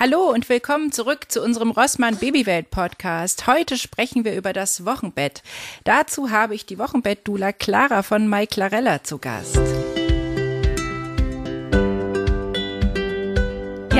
Hallo 0.00 0.30
und 0.30 0.48
willkommen 0.48 0.92
zurück 0.92 1.24
zu 1.26 1.42
unserem 1.42 1.72
Rossmann 1.72 2.18
Babywelt 2.18 2.70
Podcast. 2.70 3.48
Heute 3.48 3.76
sprechen 3.76 4.24
wir 4.24 4.36
über 4.36 4.52
das 4.52 4.84
Wochenbett. 4.84 5.42
Dazu 5.82 6.30
habe 6.30 6.54
ich 6.54 6.66
die 6.66 6.78
Wochenbettdula 6.78 7.50
Clara 7.50 8.04
von 8.04 8.28
Mai 8.28 8.46
Clarella 8.46 9.02
zu 9.02 9.18
Gast. 9.18 9.58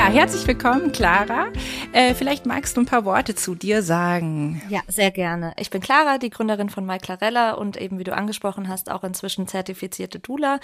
Herzlich 0.09 0.47
willkommen, 0.47 0.93
Clara. 0.93 1.49
Äh, 1.93 2.15
vielleicht 2.15 2.47
magst 2.47 2.77
du 2.77 2.81
ein 2.81 2.87
paar 2.87 3.05
Worte 3.05 3.35
zu 3.35 3.55
dir 3.55 3.83
sagen. 3.83 4.63
Ja, 4.71 4.81
sehr 4.89 5.11
gerne. 5.11 5.53
Ich 5.59 5.69
bin 5.69 5.83
Clara, 5.83 6.17
die 6.17 6.31
Gründerin 6.31 6.71
von 6.71 6.87
My 6.87 6.99
Clarella 6.99 7.53
und 7.53 7.77
eben, 7.77 7.99
wie 7.99 8.05
du 8.05 8.15
angesprochen 8.15 8.69
hast, 8.69 8.91
auch 8.91 9.05
inzwischen 9.05 9.47
zertifizierte 9.47 10.19
Dula. 10.19 10.61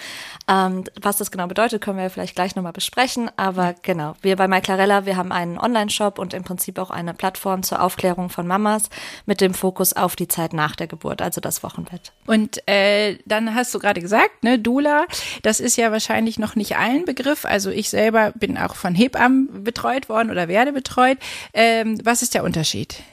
Ähm, 0.47 0.85
was 0.99 1.17
das 1.17 1.29
genau 1.29 1.45
bedeutet, 1.45 1.83
können 1.83 1.99
wir 1.99 2.09
vielleicht 2.09 2.33
gleich 2.33 2.55
nochmal 2.55 2.73
besprechen. 2.73 3.29
Aber 3.37 3.75
genau, 3.83 4.15
wir 4.21 4.35
bei 4.35 4.47
My 4.47 4.61
Clarella, 4.61 5.05
wir 5.05 5.15
haben 5.15 5.31
einen 5.31 5.59
Online-Shop 5.59 6.17
und 6.17 6.33
im 6.33 6.43
Prinzip 6.43 6.79
auch 6.79 6.89
eine 6.89 7.13
Plattform 7.13 7.61
zur 7.61 7.83
Aufklärung 7.83 8.29
von 8.29 8.47
Mamas 8.47 8.89
mit 9.27 9.41
dem 9.41 9.53
Fokus 9.53 9.93
auf 9.93 10.15
die 10.15 10.27
Zeit 10.27 10.53
nach 10.53 10.75
der 10.75 10.87
Geburt, 10.87 11.21
also 11.21 11.39
das 11.39 11.61
Wochenbett. 11.61 12.13
Und 12.25 12.67
äh, 12.67 13.19
dann 13.25 13.53
hast 13.53 13.75
du 13.75 13.79
gerade 13.79 14.01
gesagt, 14.01 14.43
ne, 14.43 14.57
Dula, 14.57 15.05
das 15.43 15.59
ist 15.59 15.75
ja 15.75 15.91
wahrscheinlich 15.91 16.39
noch 16.39 16.55
nicht 16.55 16.77
allen 16.77 17.05
Begriff. 17.05 17.45
Also 17.45 17.69
ich 17.69 17.91
selber 17.91 18.31
bin 18.35 18.57
auch 18.57 18.73
von 18.73 18.95
Hebammen 18.95 19.34
betreut 19.35 20.09
worden 20.09 20.31
oder 20.31 20.47
werde 20.47 20.73
betreut. 20.73 21.17
Ähm, 21.53 21.99
was 22.03 22.21
ist 22.21 22.33
der 22.33 22.43
Unterschied? 22.43 23.03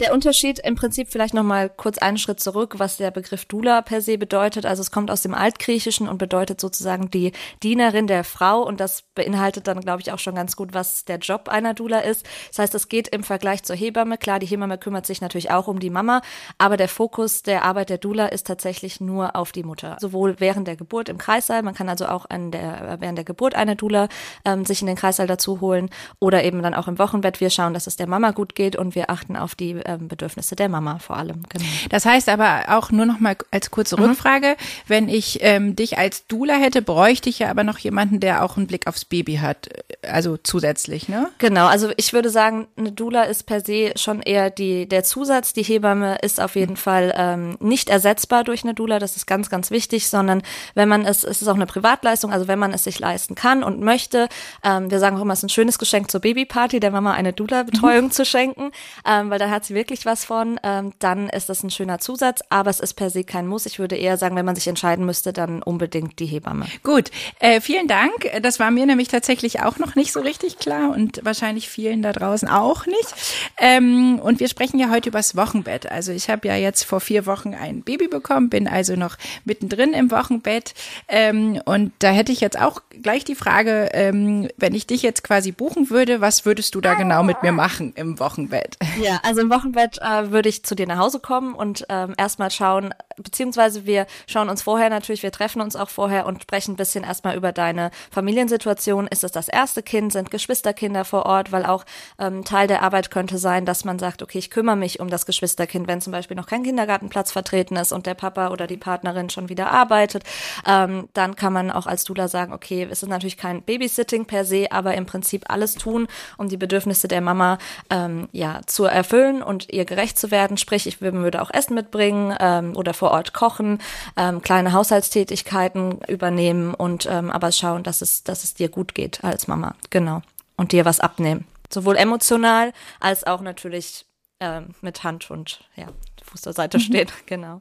Der 0.00 0.14
Unterschied 0.14 0.60
im 0.60 0.76
Prinzip 0.76 1.08
vielleicht 1.10 1.34
noch 1.34 1.42
mal 1.42 1.68
kurz 1.68 1.98
einen 1.98 2.18
Schritt 2.18 2.38
zurück, 2.38 2.74
was 2.78 2.98
der 2.98 3.10
Begriff 3.10 3.46
Dula 3.46 3.82
per 3.82 4.00
se 4.00 4.16
bedeutet. 4.16 4.64
Also 4.64 4.80
es 4.80 4.92
kommt 4.92 5.10
aus 5.10 5.22
dem 5.22 5.34
Altgriechischen 5.34 6.08
und 6.08 6.18
bedeutet 6.18 6.60
sozusagen 6.60 7.10
die 7.10 7.32
Dienerin 7.64 8.06
der 8.06 8.22
Frau 8.22 8.62
und 8.62 8.78
das 8.78 9.02
beinhaltet 9.16 9.66
dann, 9.66 9.80
glaube 9.80 10.00
ich, 10.00 10.12
auch 10.12 10.20
schon 10.20 10.36
ganz 10.36 10.54
gut, 10.54 10.72
was 10.72 11.04
der 11.04 11.18
Job 11.18 11.48
einer 11.48 11.74
Dula 11.74 11.98
ist. 11.98 12.24
Das 12.50 12.60
heißt, 12.60 12.76
es 12.76 12.88
geht 12.88 13.08
im 13.08 13.24
Vergleich 13.24 13.64
zur 13.64 13.74
Hebamme. 13.74 14.18
Klar, 14.18 14.38
die 14.38 14.46
Hebamme 14.46 14.78
kümmert 14.78 15.04
sich 15.04 15.20
natürlich 15.20 15.50
auch 15.50 15.66
um 15.66 15.80
die 15.80 15.90
Mama, 15.90 16.22
aber 16.58 16.76
der 16.76 16.88
Fokus 16.88 17.42
der 17.42 17.64
Arbeit 17.64 17.90
der 17.90 17.98
Dula 17.98 18.26
ist 18.26 18.46
tatsächlich 18.46 19.00
nur 19.00 19.34
auf 19.34 19.50
die 19.50 19.64
Mutter. 19.64 19.96
Sowohl 19.98 20.36
während 20.38 20.68
der 20.68 20.76
Geburt 20.76 21.08
im 21.08 21.18
Kreissaal, 21.18 21.64
man 21.64 21.74
kann 21.74 21.88
also 21.88 22.06
auch 22.06 22.30
an 22.30 22.52
der, 22.52 22.98
während 23.00 23.18
der 23.18 23.24
Geburt 23.24 23.56
eine 23.56 23.74
Dula 23.74 24.06
ähm, 24.44 24.64
sich 24.64 24.80
in 24.80 24.86
den 24.86 24.96
Kreissaal 24.96 25.26
dazu 25.26 25.60
holen 25.60 25.90
oder 26.20 26.44
eben 26.44 26.62
dann 26.62 26.74
auch 26.74 26.86
im 26.86 27.00
Wochenbett. 27.00 27.40
Wir 27.40 27.50
schauen, 27.50 27.74
dass 27.74 27.88
es 27.88 27.96
der 27.96 28.06
Mama 28.06 28.30
gut 28.30 28.54
geht 28.54 28.76
und 28.76 28.94
wir 28.94 29.10
achten 29.10 29.34
auf 29.34 29.56
die 29.56 29.87
ähm, 29.88 30.08
Bedürfnisse 30.08 30.54
der 30.54 30.68
Mama 30.68 30.98
vor 30.98 31.16
allem. 31.16 31.42
Genau. 31.48 31.64
Das 31.90 32.04
heißt 32.04 32.28
aber 32.28 32.64
auch 32.68 32.90
nur 32.90 33.06
noch 33.06 33.20
mal 33.20 33.36
als 33.50 33.70
kurze 33.70 33.96
mhm. 33.96 34.04
Rückfrage, 34.04 34.56
wenn 34.86 35.08
ich 35.08 35.38
ähm, 35.42 35.74
dich 35.74 35.98
als 35.98 36.26
Dula 36.26 36.54
hätte, 36.54 36.82
bräuchte 36.82 37.30
ich 37.30 37.40
ja 37.40 37.50
aber 37.50 37.64
noch 37.64 37.78
jemanden, 37.78 38.20
der 38.20 38.44
auch 38.44 38.56
einen 38.56 38.66
Blick 38.66 38.86
aufs 38.86 39.04
Baby 39.04 39.36
hat, 39.36 39.68
also 40.02 40.36
zusätzlich, 40.36 41.08
ne? 41.08 41.30
Genau, 41.38 41.66
also 41.66 41.90
ich 41.96 42.12
würde 42.12 42.30
sagen, 42.30 42.68
eine 42.76 42.92
Dula 42.92 43.24
ist 43.24 43.44
per 43.44 43.60
se 43.60 43.92
schon 43.96 44.20
eher 44.20 44.50
die 44.50 44.88
der 44.88 45.04
Zusatz. 45.04 45.52
Die 45.52 45.62
Hebamme 45.62 46.18
ist 46.22 46.40
auf 46.40 46.54
jeden 46.56 46.72
mhm. 46.72 46.76
Fall 46.76 47.14
ähm, 47.16 47.56
nicht 47.60 47.88
ersetzbar 47.88 48.44
durch 48.44 48.64
eine 48.64 48.74
Dula, 48.74 48.98
das 48.98 49.16
ist 49.16 49.26
ganz, 49.26 49.48
ganz 49.50 49.70
wichtig, 49.70 50.08
sondern 50.08 50.42
wenn 50.74 50.88
man 50.88 51.04
es, 51.04 51.24
es 51.24 51.42
ist 51.42 51.48
auch 51.48 51.54
eine 51.54 51.66
Privatleistung, 51.66 52.32
also 52.32 52.48
wenn 52.48 52.58
man 52.58 52.72
es 52.72 52.84
sich 52.84 52.98
leisten 52.98 53.34
kann 53.34 53.62
und 53.62 53.80
möchte, 53.80 54.28
ähm, 54.62 54.90
wir 54.90 54.98
sagen 54.98 55.16
auch 55.16 55.22
immer, 55.22 55.32
es 55.32 55.40
ist 55.40 55.44
ein 55.44 55.48
schönes 55.48 55.78
Geschenk 55.78 56.10
zur 56.10 56.20
Babyparty, 56.20 56.80
der 56.80 56.90
Mama 56.90 57.12
eine 57.12 57.32
Dula-Betreuung 57.32 58.06
mhm. 58.06 58.10
zu 58.10 58.24
schenken, 58.24 58.72
ähm, 59.06 59.30
weil 59.30 59.38
da 59.38 59.50
hat 59.50 59.64
sie 59.64 59.74
wirklich 59.78 60.06
was 60.06 60.24
von, 60.24 60.58
ähm, 60.64 60.92
dann 60.98 61.28
ist 61.28 61.48
das 61.48 61.62
ein 61.62 61.70
schöner 61.70 62.00
Zusatz, 62.00 62.42
aber 62.50 62.68
es 62.68 62.80
ist 62.80 62.94
per 62.94 63.10
se 63.10 63.22
kein 63.22 63.46
Muss. 63.46 63.64
Ich 63.64 63.78
würde 63.78 63.94
eher 63.94 64.16
sagen, 64.16 64.34
wenn 64.34 64.44
man 64.44 64.56
sich 64.56 64.66
entscheiden 64.66 65.06
müsste, 65.06 65.32
dann 65.32 65.62
unbedingt 65.62 66.18
die 66.18 66.26
Hebamme. 66.26 66.66
Gut, 66.82 67.12
äh, 67.38 67.60
vielen 67.60 67.86
Dank. 67.86 68.12
Das 68.42 68.58
war 68.58 68.72
mir 68.72 68.86
nämlich 68.86 69.06
tatsächlich 69.06 69.60
auch 69.62 69.78
noch 69.78 69.94
nicht 69.94 70.12
so 70.12 70.18
richtig 70.18 70.58
klar 70.58 70.90
und 70.90 71.20
wahrscheinlich 71.24 71.68
vielen 71.68 72.02
da 72.02 72.12
draußen 72.12 72.48
auch 72.48 72.86
nicht. 72.86 73.14
Ähm, 73.56 74.18
und 74.18 74.40
wir 74.40 74.48
sprechen 74.48 74.80
ja 74.80 74.90
heute 74.90 75.10
übers 75.10 75.36
Wochenbett. 75.36 75.90
Also 75.90 76.10
ich 76.10 76.28
habe 76.28 76.48
ja 76.48 76.56
jetzt 76.56 76.82
vor 76.82 76.98
vier 76.98 77.24
Wochen 77.26 77.54
ein 77.54 77.82
Baby 77.82 78.08
bekommen, 78.08 78.50
bin 78.50 78.66
also 78.66 78.96
noch 78.96 79.16
mittendrin 79.44 79.92
im 79.92 80.10
Wochenbett. 80.10 80.74
Ähm, 81.06 81.62
und 81.64 81.92
da 82.00 82.10
hätte 82.10 82.32
ich 82.32 82.40
jetzt 82.40 82.58
auch 82.58 82.82
gleich 83.00 83.24
die 83.24 83.36
Frage, 83.36 83.90
ähm, 83.92 84.48
wenn 84.56 84.74
ich 84.74 84.88
dich 84.88 85.02
jetzt 85.02 85.22
quasi 85.22 85.52
buchen 85.52 85.88
würde, 85.88 86.20
was 86.20 86.44
würdest 86.44 86.74
du 86.74 86.80
da 86.80 86.94
genau 86.94 87.22
mit 87.22 87.44
mir 87.44 87.52
machen 87.52 87.92
im 87.94 88.18
Wochenbett? 88.18 88.76
Ja, 89.00 89.20
also 89.22 89.40
im 89.40 89.50
Wochenbett 89.50 89.67
äh, 89.76 90.30
würde 90.30 90.48
ich 90.48 90.64
zu 90.64 90.74
dir 90.74 90.86
nach 90.86 90.98
Hause 90.98 91.20
kommen 91.20 91.54
und 91.54 91.86
ähm, 91.88 92.14
erstmal 92.16 92.50
schauen, 92.50 92.94
beziehungsweise 93.16 93.86
wir 93.86 94.06
schauen 94.26 94.48
uns 94.48 94.62
vorher 94.62 94.90
natürlich, 94.90 95.22
wir 95.22 95.32
treffen 95.32 95.60
uns 95.60 95.76
auch 95.76 95.88
vorher 95.88 96.26
und 96.26 96.42
sprechen 96.42 96.72
ein 96.72 96.76
bisschen 96.76 97.04
erstmal 97.04 97.36
über 97.36 97.52
deine 97.52 97.90
Familiensituation. 98.10 99.06
Ist 99.06 99.24
es 99.24 99.32
das 99.32 99.48
erste 99.48 99.82
Kind? 99.82 100.12
Sind 100.12 100.30
Geschwisterkinder 100.30 101.04
vor 101.04 101.26
Ort? 101.26 101.52
Weil 101.52 101.66
auch 101.66 101.84
ähm, 102.18 102.44
Teil 102.44 102.66
der 102.66 102.82
Arbeit 102.82 103.10
könnte 103.10 103.38
sein, 103.38 103.64
dass 103.64 103.84
man 103.84 103.98
sagt, 103.98 104.22
okay, 104.22 104.38
ich 104.38 104.50
kümmere 104.50 104.76
mich 104.76 105.00
um 105.00 105.08
das 105.08 105.26
Geschwisterkind, 105.26 105.88
wenn 105.88 106.00
zum 106.00 106.12
Beispiel 106.12 106.36
noch 106.36 106.46
kein 106.46 106.62
Kindergartenplatz 106.62 107.32
vertreten 107.32 107.76
ist 107.76 107.92
und 107.92 108.06
der 108.06 108.14
Papa 108.14 108.48
oder 108.48 108.66
die 108.66 108.76
Partnerin 108.76 109.30
schon 109.30 109.48
wieder 109.48 109.70
arbeitet. 109.70 110.24
Ähm, 110.66 111.08
dann 111.14 111.36
kann 111.36 111.52
man 111.52 111.70
auch 111.70 111.86
als 111.86 112.04
Dula 112.04 112.28
sagen, 112.28 112.52
okay, 112.52 112.86
es 112.90 113.02
ist 113.02 113.08
natürlich 113.08 113.36
kein 113.36 113.62
Babysitting 113.62 114.26
per 114.26 114.44
se, 114.44 114.70
aber 114.70 114.94
im 114.94 115.06
Prinzip 115.06 115.44
alles 115.48 115.74
tun, 115.74 116.06
um 116.36 116.48
die 116.48 116.56
Bedürfnisse 116.56 117.08
der 117.08 117.20
Mama 117.20 117.58
ähm, 117.90 118.28
ja 118.32 118.60
zu 118.66 118.84
erfüllen 118.84 119.42
und 119.42 119.57
ihr 119.70 119.84
gerecht 119.84 120.18
zu 120.18 120.30
werden. 120.30 120.56
Sprich, 120.56 120.86
ich 120.86 121.00
würde 121.00 121.42
auch 121.42 121.50
Essen 121.52 121.74
mitbringen 121.74 122.36
ähm, 122.40 122.76
oder 122.76 122.94
vor 122.94 123.10
Ort 123.10 123.32
kochen, 123.32 123.80
ähm, 124.16 124.42
kleine 124.42 124.72
Haushaltstätigkeiten 124.72 126.00
übernehmen 126.08 126.74
und 126.74 127.06
ähm, 127.10 127.30
aber 127.30 127.52
schauen, 127.52 127.82
dass 127.82 128.02
es, 128.02 128.24
dass 128.24 128.44
es 128.44 128.54
dir 128.54 128.68
gut 128.68 128.94
geht 128.94 129.24
als 129.24 129.48
Mama. 129.48 129.74
Genau. 129.90 130.22
Und 130.56 130.72
dir 130.72 130.84
was 130.84 131.00
abnehmen. 131.00 131.46
Sowohl 131.70 131.96
emotional 131.96 132.72
als 133.00 133.24
auch 133.24 133.40
natürlich 133.40 134.06
ähm, 134.40 134.74
mit 134.80 135.04
Hand 135.04 135.30
und 135.30 135.60
ja, 135.76 135.86
Fuß 136.24 136.42
zur 136.42 136.52
Seite 136.52 136.78
mhm. 136.78 136.82
stehen. 136.82 137.08
Genau. 137.26 137.60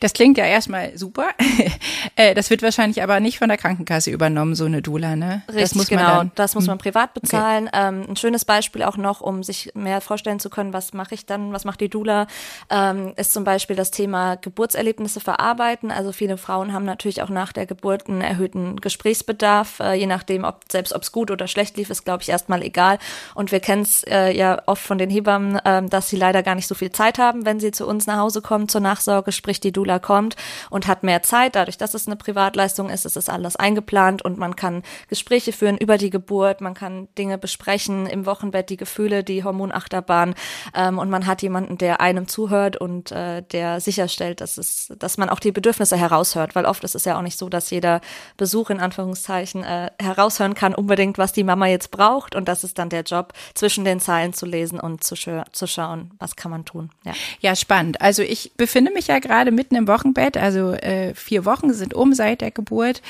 Das 0.00 0.12
klingt 0.12 0.38
ja 0.38 0.44
erstmal 0.44 0.96
super. 0.96 1.26
Äh, 2.14 2.34
das 2.34 2.48
wird 2.48 2.62
wahrscheinlich 2.62 3.02
aber 3.02 3.20
nicht 3.20 3.38
von 3.38 3.48
der 3.48 3.58
Krankenkasse 3.58 4.10
übernommen, 4.10 4.54
so 4.54 4.64
eine 4.64 4.80
Dula, 4.80 5.16
ne? 5.16 5.42
Richtig, 5.48 5.62
das 5.62 5.74
muss 5.74 5.88
genau. 5.88 6.02
Man 6.02 6.16
dann, 6.16 6.32
das 6.34 6.54
muss 6.54 6.66
man 6.66 6.74
hm. 6.74 6.82
privat 6.82 7.12
bezahlen. 7.12 7.68
Okay. 7.68 7.88
Ähm, 7.88 8.06
ein 8.08 8.16
schönes 8.16 8.46
Beispiel 8.46 8.84
auch 8.84 8.96
noch, 8.96 9.20
um 9.20 9.42
sich 9.42 9.72
mehr 9.74 10.00
vorstellen 10.00 10.40
zu 10.40 10.48
können, 10.48 10.72
was 10.72 10.94
mache 10.94 11.14
ich 11.14 11.26
dann, 11.26 11.52
was 11.52 11.64
macht 11.64 11.80
die 11.80 11.90
Dula, 11.90 12.26
ähm, 12.70 13.12
ist 13.16 13.32
zum 13.32 13.44
Beispiel 13.44 13.76
das 13.76 13.90
Thema 13.90 14.36
Geburtserlebnisse 14.36 15.20
verarbeiten. 15.20 15.90
Also 15.90 16.12
viele 16.12 16.38
Frauen 16.38 16.72
haben 16.72 16.84
natürlich 16.84 17.22
auch 17.22 17.28
nach 17.28 17.52
der 17.52 17.66
Geburt 17.66 18.08
einen 18.08 18.22
erhöhten 18.22 18.76
Gesprächsbedarf, 18.80 19.80
äh, 19.80 19.94
je 19.94 20.06
nachdem, 20.06 20.44
ob 20.44 20.64
selbst 20.70 20.94
ob 20.94 21.02
es 21.02 21.12
gut 21.12 21.30
oder 21.30 21.48
schlecht 21.48 21.76
lief, 21.76 21.90
ist 21.90 22.04
glaube 22.04 22.22
ich 22.22 22.30
erstmal 22.30 22.62
egal. 22.62 22.98
Und 23.34 23.52
wir 23.52 23.60
kennen 23.60 23.82
es 23.82 24.04
äh, 24.04 24.30
ja 24.36 24.62
oft 24.66 24.82
von 24.82 24.98
den 24.98 25.10
Hebammen, 25.10 25.56
äh, 25.56 25.84
dass 25.84 26.08
sie 26.08 26.16
leider 26.16 26.42
gar 26.42 26.54
nicht 26.54 26.66
so 26.66 26.74
viel 26.74 26.92
Zeit 26.92 27.18
haben, 27.18 27.44
wenn 27.44 27.60
sie 27.60 27.72
zu 27.72 27.86
uns 27.86 28.06
nach 28.06 28.18
Hause 28.18 28.40
kommen 28.40 28.68
zur 28.68 28.80
Nachsorge, 28.80 29.32
sprich 29.32 29.60
die 29.66 29.72
Dula 29.72 29.98
kommt 29.98 30.36
und 30.70 30.86
hat 30.86 31.02
mehr 31.02 31.22
Zeit, 31.22 31.56
dadurch, 31.56 31.76
dass 31.76 31.94
es 31.94 32.06
eine 32.06 32.16
Privatleistung 32.16 32.88
ist, 32.88 33.04
es 33.04 33.16
ist 33.16 33.28
alles 33.28 33.56
eingeplant 33.56 34.22
und 34.22 34.38
man 34.38 34.56
kann 34.56 34.82
Gespräche 35.08 35.52
führen 35.52 35.76
über 35.76 35.98
die 35.98 36.10
Geburt, 36.10 36.60
man 36.60 36.74
kann 36.74 37.08
Dinge 37.18 37.36
besprechen 37.36 38.06
im 38.06 38.26
Wochenbett, 38.26 38.70
die 38.70 38.76
Gefühle, 38.76 39.24
die 39.24 39.44
Hormonachterbahn 39.44 40.34
ähm, 40.74 40.98
und 40.98 41.10
man 41.10 41.26
hat 41.26 41.42
jemanden, 41.42 41.78
der 41.78 42.00
einem 42.00 42.28
zuhört 42.28 42.76
und 42.76 43.12
äh, 43.12 43.42
der 43.42 43.80
sicherstellt, 43.80 44.40
dass 44.40 44.56
es, 44.56 44.92
dass 44.98 45.18
man 45.18 45.28
auch 45.28 45.40
die 45.40 45.52
Bedürfnisse 45.52 45.96
heraushört, 45.96 46.54
weil 46.54 46.64
oft 46.64 46.84
ist 46.84 46.94
es 46.94 47.04
ja 47.04 47.18
auch 47.18 47.22
nicht 47.22 47.38
so, 47.38 47.48
dass 47.48 47.70
jeder 47.70 48.00
Besuch 48.36 48.70
in 48.70 48.80
Anführungszeichen 48.80 49.64
äh, 49.64 49.90
heraushören 50.00 50.54
kann 50.54 50.74
unbedingt, 50.74 51.18
was 51.18 51.32
die 51.32 51.44
Mama 51.44 51.66
jetzt 51.66 51.90
braucht 51.90 52.34
und 52.34 52.46
das 52.48 52.64
ist 52.64 52.78
dann 52.78 52.88
der 52.88 53.02
Job, 53.02 53.32
zwischen 53.54 53.84
den 53.84 54.00
Zeilen 54.00 54.32
zu 54.32 54.46
lesen 54.46 54.78
und 54.78 55.02
zu, 55.02 55.16
zu 55.16 55.66
schauen, 55.66 56.12
was 56.18 56.36
kann 56.36 56.50
man 56.50 56.64
tun. 56.64 56.90
Ja. 57.04 57.12
ja, 57.40 57.56
spannend. 57.56 58.00
Also 58.00 58.22
ich 58.22 58.52
befinde 58.56 58.92
mich 58.92 59.08
ja 59.08 59.18
gerade 59.18 59.50
mitten 59.56 59.74
im 59.74 59.88
Wochenbett, 59.88 60.36
also 60.36 60.72
äh, 60.72 61.14
vier 61.14 61.44
Wochen 61.44 61.72
sind 61.72 61.94
um 61.94 62.12
seit 62.12 62.40
der 62.40 62.52
Geburt. 62.52 63.02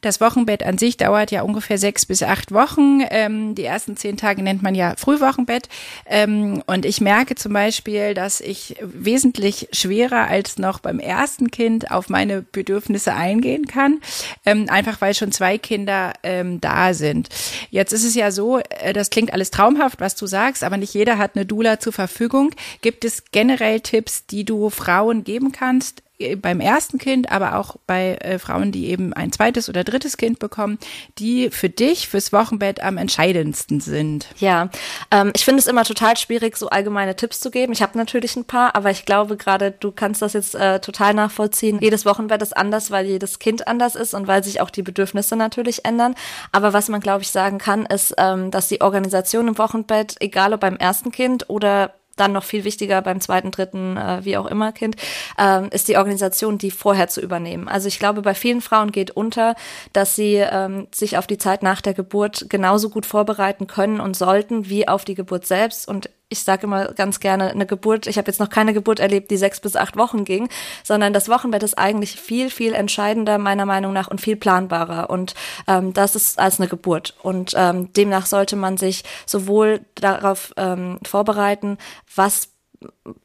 Das 0.00 0.20
Wochenbett 0.20 0.62
an 0.62 0.78
sich 0.78 0.96
dauert 0.96 1.30
ja 1.30 1.42
ungefähr 1.42 1.78
sechs 1.78 2.06
bis 2.06 2.22
acht 2.22 2.52
Wochen. 2.52 3.00
Ähm, 3.10 3.54
die 3.54 3.64
ersten 3.64 3.96
zehn 3.96 4.16
Tage 4.16 4.42
nennt 4.42 4.62
man 4.62 4.74
ja 4.74 4.94
Frühwochenbett. 4.96 5.68
Ähm, 6.06 6.62
und 6.66 6.86
ich 6.86 7.00
merke 7.00 7.34
zum 7.34 7.52
Beispiel, 7.52 8.14
dass 8.14 8.40
ich 8.40 8.76
wesentlich 8.80 9.68
schwerer 9.72 10.28
als 10.28 10.58
noch 10.58 10.78
beim 10.78 11.00
ersten 11.00 11.50
Kind 11.50 11.90
auf 11.90 12.08
meine 12.08 12.42
Bedürfnisse 12.42 13.14
eingehen 13.14 13.66
kann. 13.66 14.00
Ähm, 14.46 14.66
einfach 14.68 15.00
weil 15.00 15.14
schon 15.14 15.32
zwei 15.32 15.58
Kinder 15.58 16.12
ähm, 16.22 16.60
da 16.60 16.94
sind. 16.94 17.28
Jetzt 17.70 17.92
ist 17.92 18.04
es 18.04 18.14
ja 18.14 18.30
so, 18.30 18.58
äh, 18.58 18.92
das 18.92 19.10
klingt 19.10 19.32
alles 19.32 19.50
traumhaft, 19.50 20.00
was 20.00 20.14
du 20.14 20.26
sagst, 20.26 20.62
aber 20.62 20.76
nicht 20.76 20.94
jeder 20.94 21.18
hat 21.18 21.34
eine 21.34 21.44
Dula 21.44 21.80
zur 21.80 21.92
Verfügung. 21.92 22.50
Gibt 22.82 23.04
es 23.04 23.24
generell 23.32 23.80
Tipps, 23.80 24.26
die 24.26 24.44
du 24.44 24.70
Frauen 24.70 25.24
geben 25.24 25.52
kannst, 25.52 26.02
beim 26.40 26.60
ersten 26.60 26.98
Kind, 26.98 27.30
aber 27.30 27.56
auch 27.56 27.76
bei 27.86 28.16
äh, 28.16 28.38
Frauen, 28.38 28.72
die 28.72 28.88
eben 28.88 29.12
ein 29.12 29.30
zweites 29.32 29.68
oder 29.68 29.84
drittes 29.84 30.16
Kind 30.16 30.38
bekommen, 30.38 30.78
die 31.18 31.50
für 31.50 31.68
dich 31.68 32.08
fürs 32.08 32.32
Wochenbett 32.32 32.82
am 32.82 32.96
entscheidendsten 32.96 33.80
sind? 33.80 34.26
Ja, 34.38 34.68
ähm, 35.10 35.32
ich 35.34 35.44
finde 35.44 35.60
es 35.60 35.66
immer 35.66 35.84
total 35.84 36.16
schwierig, 36.16 36.56
so 36.56 36.68
allgemeine 36.70 37.14
Tipps 37.14 37.40
zu 37.40 37.50
geben. 37.50 37.72
Ich 37.72 37.82
habe 37.82 37.96
natürlich 37.96 38.36
ein 38.36 38.44
paar, 38.44 38.74
aber 38.74 38.90
ich 38.90 39.04
glaube 39.04 39.36
gerade, 39.36 39.70
du 39.70 39.92
kannst 39.92 40.20
das 40.20 40.32
jetzt 40.32 40.54
äh, 40.54 40.80
total 40.80 41.14
nachvollziehen. 41.14 41.78
Jedes 41.80 42.04
Wochenbett 42.04 42.42
ist 42.42 42.56
anders, 42.56 42.90
weil 42.90 43.06
jedes 43.06 43.38
Kind 43.38 43.68
anders 43.68 43.94
ist 43.94 44.14
und 44.14 44.26
weil 44.26 44.42
sich 44.42 44.60
auch 44.60 44.70
die 44.70 44.82
Bedürfnisse 44.82 45.36
natürlich 45.36 45.84
ändern. 45.84 46.14
Aber 46.50 46.72
was 46.72 46.88
man, 46.88 47.00
glaube 47.00 47.22
ich, 47.22 47.28
sagen 47.28 47.58
kann, 47.58 47.86
ist, 47.86 48.14
ähm, 48.18 48.50
dass 48.50 48.68
die 48.68 48.80
Organisation 48.80 49.48
im 49.48 49.58
Wochenbett, 49.58 50.16
egal 50.20 50.52
ob 50.52 50.60
beim 50.60 50.76
ersten 50.76 51.12
Kind 51.12 51.48
oder 51.48 51.94
dann 52.20 52.32
noch 52.32 52.44
viel 52.44 52.64
wichtiger 52.64 53.02
beim 53.02 53.20
zweiten, 53.20 53.50
dritten, 53.50 53.96
äh, 53.96 54.24
wie 54.24 54.36
auch 54.36 54.46
immer 54.46 54.72
Kind, 54.72 54.96
ähm, 55.38 55.68
ist 55.70 55.88
die 55.88 55.96
Organisation, 55.96 56.58
die 56.58 56.70
vorher 56.70 57.08
zu 57.08 57.20
übernehmen. 57.20 57.68
Also 57.68 57.88
ich 57.88 57.98
glaube, 57.98 58.22
bei 58.22 58.34
vielen 58.34 58.60
Frauen 58.60 58.92
geht 58.92 59.10
unter, 59.10 59.54
dass 59.92 60.16
sie 60.16 60.36
ähm, 60.36 60.88
sich 60.94 61.18
auf 61.18 61.26
die 61.26 61.38
Zeit 61.38 61.62
nach 61.62 61.80
der 61.80 61.94
Geburt 61.94 62.46
genauso 62.48 62.90
gut 62.90 63.06
vorbereiten 63.06 63.66
können 63.66 64.00
und 64.00 64.16
sollten 64.16 64.68
wie 64.68 64.88
auf 64.88 65.04
die 65.04 65.14
Geburt 65.14 65.46
selbst. 65.46 65.88
Und 65.88 66.10
ich 66.30 66.42
sage 66.42 66.64
immer 66.64 66.92
ganz 66.92 67.20
gerne, 67.20 67.50
eine 67.50 67.66
Geburt, 67.66 68.06
ich 68.06 68.18
habe 68.18 68.28
jetzt 68.28 68.40
noch 68.40 68.50
keine 68.50 68.74
Geburt 68.74 69.00
erlebt, 69.00 69.30
die 69.30 69.36
sechs 69.36 69.60
bis 69.60 69.76
acht 69.76 69.96
Wochen 69.96 70.24
ging, 70.24 70.48
sondern 70.84 71.12
das 71.12 71.28
Wochenbett 71.28 71.62
ist 71.62 71.78
eigentlich 71.78 72.20
viel, 72.20 72.50
viel 72.50 72.74
entscheidender 72.74 73.38
meiner 73.38 73.64
Meinung 73.64 73.92
nach 73.92 74.08
und 74.08 74.20
viel 74.20 74.36
planbarer. 74.36 75.08
Und 75.08 75.34
ähm, 75.66 75.94
das 75.94 76.14
ist 76.14 76.38
als 76.38 76.60
eine 76.60 76.68
Geburt. 76.68 77.14
Und 77.22 77.54
ähm, 77.56 77.92
demnach 77.94 78.26
sollte 78.26 78.56
man 78.56 78.76
sich 78.76 79.04
sowohl 79.24 79.80
darauf 79.94 80.52
ähm, 80.56 80.98
vorbereiten, 81.02 81.78
was 82.14 82.50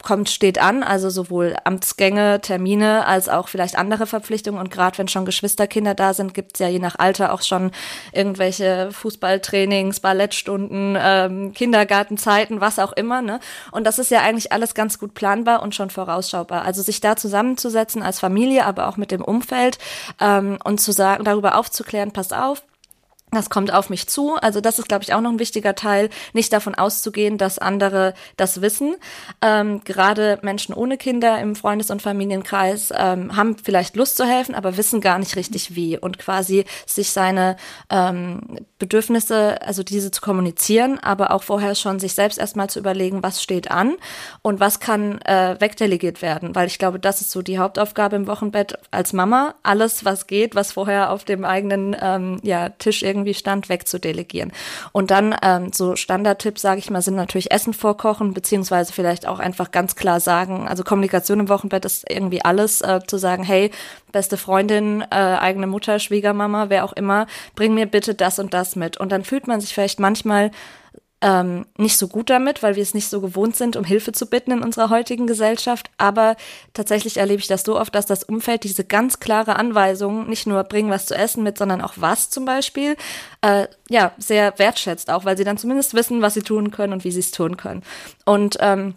kommt, 0.01 0.29
steht 0.29 0.59
an, 0.59 0.83
also 0.83 1.09
sowohl 1.09 1.55
Amtsgänge, 1.63 2.41
Termine 2.41 3.05
als 3.05 3.29
auch 3.29 3.47
vielleicht 3.47 3.77
andere 3.77 4.07
Verpflichtungen. 4.07 4.59
Und 4.59 4.71
gerade 4.71 4.97
wenn 4.97 5.07
schon 5.07 5.25
Geschwisterkinder 5.25 5.93
da 5.93 6.13
sind, 6.13 6.33
gibt 6.33 6.53
es 6.55 6.59
ja 6.59 6.67
je 6.67 6.79
nach 6.79 6.97
Alter 6.97 7.33
auch 7.33 7.41
schon 7.41 7.71
irgendwelche 8.11 8.89
Fußballtrainings, 8.91 9.99
Ballettstunden, 9.99 10.97
ähm, 10.99 11.53
Kindergartenzeiten, 11.53 12.61
was 12.61 12.79
auch 12.79 12.93
immer. 12.93 13.21
Ne? 13.21 13.39
Und 13.71 13.85
das 13.85 13.99
ist 13.99 14.11
ja 14.11 14.21
eigentlich 14.21 14.51
alles 14.51 14.73
ganz 14.73 14.99
gut 14.99 15.13
planbar 15.13 15.61
und 15.61 15.75
schon 15.75 15.89
vorausschaubar. 15.89 16.63
Also 16.63 16.81
sich 16.81 16.99
da 16.99 17.15
zusammenzusetzen 17.15 18.01
als 18.01 18.19
Familie, 18.19 18.65
aber 18.65 18.87
auch 18.87 18.97
mit 18.97 19.11
dem 19.11 19.23
Umfeld 19.23 19.77
ähm, 20.19 20.57
und 20.63 20.81
zu 20.81 20.91
sagen, 20.91 21.23
darüber 21.23 21.57
aufzuklären, 21.57 22.11
pass 22.11 22.31
auf, 22.31 22.63
das 23.33 23.49
kommt 23.49 23.73
auf 23.73 23.89
mich 23.89 24.07
zu. 24.07 24.35
Also 24.35 24.61
das 24.61 24.79
ist, 24.79 24.87
glaube 24.87 25.03
ich, 25.03 25.13
auch 25.13 25.21
noch 25.21 25.31
ein 25.31 25.39
wichtiger 25.39 25.75
Teil, 25.75 26.09
nicht 26.33 26.51
davon 26.53 26.75
auszugehen, 26.75 27.37
dass 27.37 27.59
andere 27.59 28.13
das 28.37 28.61
wissen. 28.61 28.95
Ähm, 29.41 29.81
gerade 29.83 30.39
Menschen 30.41 30.73
ohne 30.73 30.97
Kinder 30.97 31.39
im 31.39 31.55
Freundes- 31.55 31.91
und 31.91 32.01
Familienkreis 32.01 32.93
ähm, 32.95 33.35
haben 33.35 33.57
vielleicht 33.57 33.95
Lust 33.95 34.17
zu 34.17 34.25
helfen, 34.25 34.55
aber 34.55 34.77
wissen 34.77 35.01
gar 35.01 35.19
nicht 35.19 35.35
richtig 35.35 35.75
wie 35.75 35.97
und 35.97 36.19
quasi 36.19 36.65
sich 36.85 37.11
seine 37.11 37.57
ähm, 37.89 38.59
Bedürfnisse, 38.79 39.61
also 39.61 39.81
diese 39.81 40.11
zu 40.11 40.21
kommunizieren, 40.21 40.99
aber 40.99 41.31
auch 41.31 41.43
vorher 41.43 41.75
schon 41.75 41.99
sich 41.99 42.13
selbst 42.13 42.37
erstmal 42.37 42.69
zu 42.69 42.79
überlegen, 42.79 43.23
was 43.23 43.41
steht 43.41 43.71
an 43.71 43.95
und 44.41 44.59
was 44.59 44.79
kann 44.81 45.21
äh, 45.21 45.55
wegdelegiert 45.59 46.21
werden, 46.21 46.53
weil 46.53 46.67
ich 46.67 46.79
glaube, 46.79 46.99
das 46.99 47.21
ist 47.21 47.31
so 47.31 47.41
die 47.41 47.59
Hauptaufgabe 47.59 48.17
im 48.17 48.27
Wochenbett 48.27 48.77
als 48.91 49.13
Mama, 49.13 49.55
alles, 49.63 50.03
was 50.03 50.27
geht, 50.27 50.53
was 50.55 50.73
vorher 50.73 51.11
auf 51.11 51.23
dem 51.23 51.45
eigenen 51.45 51.95
ähm, 51.99 52.39
ja, 52.43 52.69
Tisch 52.69 53.03
irgendwie 53.03 53.22
irgendwie 53.23 53.33
stand, 53.33 53.69
wegzudelegieren. 53.69 54.51
Und 54.91 55.11
dann 55.11 55.35
ähm, 55.41 55.71
so 55.73 55.95
Standardtipps, 55.95 56.61
sage 56.61 56.79
ich 56.79 56.89
mal, 56.89 57.01
sind 57.01 57.15
natürlich 57.15 57.51
Essen 57.51 57.73
vorkochen, 57.73 58.33
beziehungsweise 58.33 58.93
vielleicht 58.93 59.27
auch 59.27 59.39
einfach 59.39 59.71
ganz 59.71 59.95
klar 59.95 60.19
sagen, 60.19 60.67
also 60.67 60.83
Kommunikation 60.83 61.39
im 61.39 61.49
Wochenbett 61.49 61.85
ist 61.85 62.09
irgendwie 62.09 62.43
alles, 62.43 62.81
äh, 62.81 62.99
zu 63.07 63.17
sagen, 63.17 63.43
hey, 63.43 63.71
beste 64.11 64.37
Freundin, 64.37 65.01
äh, 65.01 65.15
eigene 65.15 65.67
Mutter, 65.67 65.99
Schwiegermama, 65.99 66.69
wer 66.69 66.83
auch 66.85 66.93
immer, 66.93 67.27
bring 67.55 67.73
mir 67.73 67.85
bitte 67.85 68.13
das 68.13 68.39
und 68.39 68.53
das 68.53 68.75
mit. 68.75 68.97
Und 68.97 69.11
dann 69.11 69.23
fühlt 69.23 69.47
man 69.47 69.61
sich 69.61 69.73
vielleicht 69.73 69.99
manchmal 69.99 70.51
ähm, 71.23 71.65
nicht 71.77 71.97
so 71.97 72.09
gut 72.09 72.29
damit, 72.29 72.61
weil 72.61 72.75
wir 72.75 72.83
es 72.83 72.93
nicht 72.93 73.07
so 73.07 73.21
gewohnt 73.21 73.55
sind, 73.55 73.77
um 73.77 73.85
Hilfe 73.85 74.11
zu 74.11 74.25
bitten 74.25 74.51
in 74.51 74.61
unserer 74.61 74.89
heutigen 74.89 75.25
Gesellschaft. 75.25 75.89
Aber 75.97 76.35
tatsächlich 76.73 77.15
erlebe 77.15 77.39
ich 77.39 77.47
das 77.47 77.63
so 77.63 77.79
oft, 77.79 77.95
dass 77.95 78.05
das 78.05 78.25
Umfeld 78.25 78.65
diese 78.65 78.83
ganz 78.83 79.21
klare 79.21 79.55
Anweisung, 79.55 80.27
nicht 80.27 80.47
nur 80.47 80.61
bringen 80.65 80.89
was 80.89 81.05
zu 81.05 81.15
essen 81.15 81.41
mit, 81.41 81.57
sondern 81.57 81.81
auch 81.81 81.93
was 81.95 82.29
zum 82.29 82.43
Beispiel, 82.43 82.97
äh, 83.41 83.67
ja, 83.89 84.11
sehr 84.17 84.59
wertschätzt, 84.59 85.09
auch 85.09 85.23
weil 85.23 85.37
sie 85.37 85.45
dann 85.45 85.57
zumindest 85.57 85.93
wissen, 85.93 86.21
was 86.21 86.33
sie 86.33 86.41
tun 86.41 86.71
können 86.71 86.91
und 86.91 87.05
wie 87.05 87.11
sie 87.11 87.21
es 87.21 87.31
tun 87.31 87.55
können. 87.55 87.83
Und 88.25 88.57
ähm, 88.59 88.95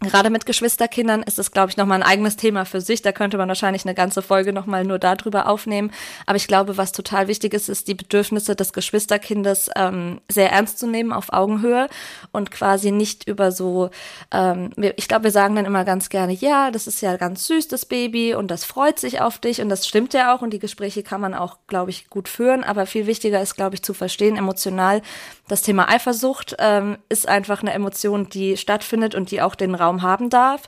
Gerade 0.00 0.30
mit 0.30 0.46
Geschwisterkindern 0.46 1.24
ist 1.24 1.40
es, 1.40 1.50
glaube 1.50 1.70
ich, 1.70 1.76
nochmal 1.76 2.00
ein 2.00 2.08
eigenes 2.08 2.36
Thema 2.36 2.64
für 2.64 2.80
sich. 2.80 3.02
Da 3.02 3.10
könnte 3.10 3.36
man 3.36 3.48
wahrscheinlich 3.48 3.84
eine 3.84 3.94
ganze 3.94 4.22
Folge 4.22 4.52
nochmal 4.52 4.84
nur 4.84 5.00
darüber 5.00 5.48
aufnehmen. 5.48 5.90
Aber 6.24 6.36
ich 6.36 6.46
glaube, 6.46 6.76
was 6.76 6.92
total 6.92 7.26
wichtig 7.26 7.52
ist, 7.52 7.68
ist 7.68 7.88
die 7.88 7.96
Bedürfnisse 7.96 8.54
des 8.54 8.72
Geschwisterkindes 8.72 9.70
ähm, 9.74 10.20
sehr 10.28 10.52
ernst 10.52 10.78
zu 10.78 10.86
nehmen, 10.86 11.12
auf 11.12 11.32
Augenhöhe 11.32 11.88
und 12.30 12.52
quasi 12.52 12.92
nicht 12.92 13.26
über 13.26 13.50
so, 13.50 13.90
ähm, 14.30 14.70
ich 14.76 15.08
glaube, 15.08 15.24
wir 15.24 15.30
sagen 15.32 15.56
dann 15.56 15.64
immer 15.64 15.84
ganz 15.84 16.10
gerne, 16.10 16.32
ja, 16.32 16.70
das 16.70 16.86
ist 16.86 17.00
ja 17.00 17.16
ganz 17.16 17.48
süß, 17.48 17.66
das 17.66 17.84
Baby 17.84 18.34
und 18.34 18.52
das 18.52 18.64
freut 18.64 19.00
sich 19.00 19.20
auf 19.20 19.38
dich 19.38 19.60
und 19.60 19.68
das 19.68 19.88
stimmt 19.88 20.14
ja 20.14 20.32
auch 20.32 20.42
und 20.42 20.50
die 20.50 20.60
Gespräche 20.60 21.02
kann 21.02 21.20
man 21.20 21.34
auch, 21.34 21.56
glaube 21.66 21.90
ich, 21.90 22.08
gut 22.08 22.28
führen. 22.28 22.62
Aber 22.62 22.86
viel 22.86 23.08
wichtiger 23.08 23.42
ist, 23.42 23.56
glaube 23.56 23.74
ich, 23.74 23.82
zu 23.82 23.94
verstehen, 23.94 24.36
emotional, 24.36 25.02
das 25.48 25.62
Thema 25.62 25.88
Eifersucht 25.88 26.56
ähm, 26.58 26.98
ist 27.08 27.26
einfach 27.26 27.62
eine 27.62 27.72
Emotion, 27.72 28.28
die 28.28 28.56
stattfindet 28.56 29.14
und 29.14 29.30
die 29.30 29.40
auch 29.40 29.54
den 29.54 29.74
Raum 29.74 29.87
Raum 29.88 30.02
haben 30.02 30.30
darf. 30.30 30.62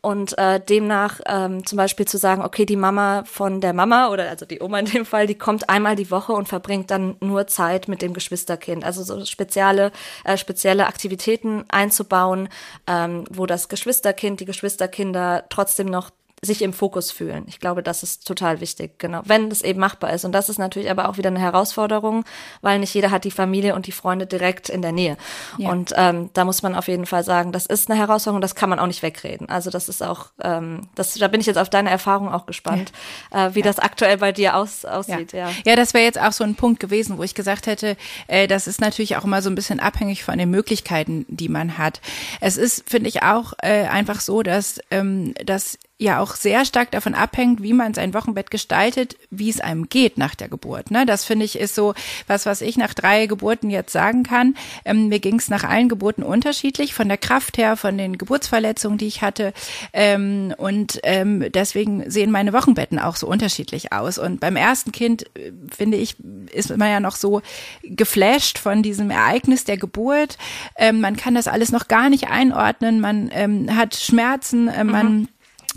Und 0.00 0.36
äh, 0.36 0.58
demnach 0.58 1.20
ähm, 1.26 1.64
zum 1.64 1.76
Beispiel 1.76 2.06
zu 2.06 2.18
sagen, 2.18 2.42
okay, 2.42 2.66
die 2.66 2.76
Mama 2.76 3.22
von 3.24 3.60
der 3.60 3.72
Mama 3.72 4.08
oder 4.08 4.28
also 4.28 4.44
die 4.44 4.60
Oma 4.60 4.80
in 4.80 4.86
dem 4.86 5.06
Fall, 5.06 5.28
die 5.28 5.36
kommt 5.36 5.68
einmal 5.68 5.94
die 5.94 6.10
Woche 6.10 6.32
und 6.32 6.48
verbringt 6.48 6.90
dann 6.90 7.16
nur 7.20 7.46
Zeit 7.46 7.86
mit 7.86 8.02
dem 8.02 8.12
Geschwisterkind. 8.12 8.84
Also 8.84 9.04
so 9.04 9.24
spezielle, 9.24 9.92
äh, 10.24 10.36
spezielle 10.36 10.88
Aktivitäten 10.88 11.64
einzubauen, 11.68 12.48
ähm, 12.88 13.24
wo 13.30 13.46
das 13.46 13.68
Geschwisterkind, 13.68 14.40
die 14.40 14.44
Geschwisterkinder 14.44 15.44
trotzdem 15.50 15.86
noch 15.86 16.10
sich 16.44 16.60
im 16.62 16.72
Fokus 16.72 17.12
fühlen. 17.12 17.44
Ich 17.46 17.60
glaube, 17.60 17.84
das 17.84 18.02
ist 18.02 18.26
total 18.26 18.60
wichtig, 18.60 18.98
genau, 18.98 19.22
wenn 19.26 19.48
das 19.48 19.62
eben 19.62 19.78
machbar 19.78 20.12
ist. 20.12 20.24
Und 20.24 20.32
das 20.32 20.48
ist 20.48 20.58
natürlich 20.58 20.90
aber 20.90 21.08
auch 21.08 21.16
wieder 21.16 21.28
eine 21.28 21.38
Herausforderung, 21.38 22.24
weil 22.62 22.80
nicht 22.80 22.92
jeder 22.94 23.12
hat 23.12 23.22
die 23.22 23.30
Familie 23.30 23.76
und 23.76 23.86
die 23.86 23.92
Freunde 23.92 24.26
direkt 24.26 24.68
in 24.68 24.82
der 24.82 24.90
Nähe. 24.90 25.16
Ja. 25.58 25.70
Und 25.70 25.94
ähm, 25.96 26.30
da 26.32 26.44
muss 26.44 26.64
man 26.64 26.74
auf 26.74 26.88
jeden 26.88 27.06
Fall 27.06 27.22
sagen, 27.22 27.52
das 27.52 27.66
ist 27.66 27.88
eine 27.88 27.98
Herausforderung, 27.98 28.40
das 28.40 28.56
kann 28.56 28.68
man 28.68 28.80
auch 28.80 28.88
nicht 28.88 29.04
wegreden. 29.04 29.48
Also 29.48 29.70
das 29.70 29.88
ist 29.88 30.02
auch, 30.02 30.26
ähm, 30.42 30.88
das, 30.96 31.14
da 31.14 31.28
bin 31.28 31.40
ich 31.40 31.46
jetzt 31.46 31.58
auf 31.58 31.70
deine 31.70 31.90
Erfahrung 31.90 32.28
auch 32.28 32.44
gespannt, 32.44 32.90
ja. 33.32 33.46
äh, 33.46 33.54
wie 33.54 33.60
ja. 33.60 33.66
das 33.66 33.78
aktuell 33.78 34.18
bei 34.18 34.32
dir 34.32 34.56
aus, 34.56 34.84
aussieht. 34.84 35.32
Ja, 35.32 35.48
ja. 35.64 35.76
das 35.76 35.94
wäre 35.94 36.04
jetzt 36.04 36.20
auch 36.20 36.32
so 36.32 36.42
ein 36.42 36.56
Punkt 36.56 36.80
gewesen, 36.80 37.18
wo 37.18 37.22
ich 37.22 37.36
gesagt 37.36 37.68
hätte, 37.68 37.96
äh, 38.26 38.48
das 38.48 38.66
ist 38.66 38.80
natürlich 38.80 39.16
auch 39.16 39.24
immer 39.24 39.42
so 39.42 39.50
ein 39.50 39.54
bisschen 39.54 39.78
abhängig 39.78 40.24
von 40.24 40.38
den 40.38 40.50
Möglichkeiten, 40.50 41.24
die 41.28 41.48
man 41.48 41.78
hat. 41.78 42.00
Es 42.40 42.56
ist, 42.56 42.90
finde 42.90 43.08
ich, 43.08 43.22
auch 43.22 43.52
äh, 43.62 43.84
einfach 43.84 44.20
so, 44.20 44.42
dass, 44.42 44.80
ähm, 44.90 45.34
dass 45.44 45.78
ja 46.02 46.20
auch 46.20 46.34
sehr 46.34 46.64
stark 46.64 46.90
davon 46.90 47.14
abhängt, 47.14 47.62
wie 47.62 47.72
man 47.72 47.94
sein 47.94 48.12
Wochenbett 48.14 48.50
gestaltet, 48.50 49.16
wie 49.30 49.48
es 49.48 49.60
einem 49.60 49.88
geht 49.88 50.18
nach 50.18 50.34
der 50.34 50.48
Geburt. 50.48 50.90
Ne? 50.90 51.06
Das 51.06 51.24
finde 51.24 51.44
ich 51.44 51.58
ist 51.58 51.74
so 51.74 51.94
was, 52.26 52.44
was 52.44 52.60
ich 52.60 52.76
nach 52.76 52.92
drei 52.94 53.26
Geburten 53.26 53.70
jetzt 53.70 53.92
sagen 53.92 54.22
kann. 54.22 54.54
Ähm, 54.84 55.08
mir 55.08 55.20
ging 55.20 55.38
es 55.38 55.48
nach 55.48 55.64
allen 55.64 55.88
Geburten 55.88 56.22
unterschiedlich, 56.22 56.92
von 56.94 57.08
der 57.08 57.18
Kraft 57.18 57.56
her, 57.56 57.76
von 57.76 57.96
den 57.96 58.18
Geburtsverletzungen, 58.18 58.98
die 58.98 59.06
ich 59.06 59.22
hatte. 59.22 59.52
Ähm, 59.92 60.54
und 60.58 61.00
ähm, 61.04 61.46
deswegen 61.52 62.10
sehen 62.10 62.30
meine 62.30 62.52
Wochenbetten 62.52 62.98
auch 62.98 63.16
so 63.16 63.26
unterschiedlich 63.26 63.92
aus. 63.92 64.18
Und 64.18 64.40
beim 64.40 64.56
ersten 64.56 64.92
Kind, 64.92 65.24
äh, 65.36 65.52
finde 65.74 65.96
ich, 65.96 66.16
ist 66.52 66.76
man 66.76 66.90
ja 66.90 67.00
noch 67.00 67.16
so 67.16 67.42
geflasht 67.82 68.58
von 68.58 68.82
diesem 68.82 69.10
Ereignis 69.10 69.64
der 69.64 69.76
Geburt. 69.76 70.36
Ähm, 70.76 71.00
man 71.00 71.16
kann 71.16 71.34
das 71.34 71.46
alles 71.46 71.70
noch 71.70 71.88
gar 71.88 72.10
nicht 72.10 72.28
einordnen. 72.28 73.00
Man 73.00 73.30
ähm, 73.32 73.76
hat 73.76 73.94
Schmerzen, 73.94 74.68
äh, 74.68 74.84
man 74.84 75.20
mhm 75.20 75.28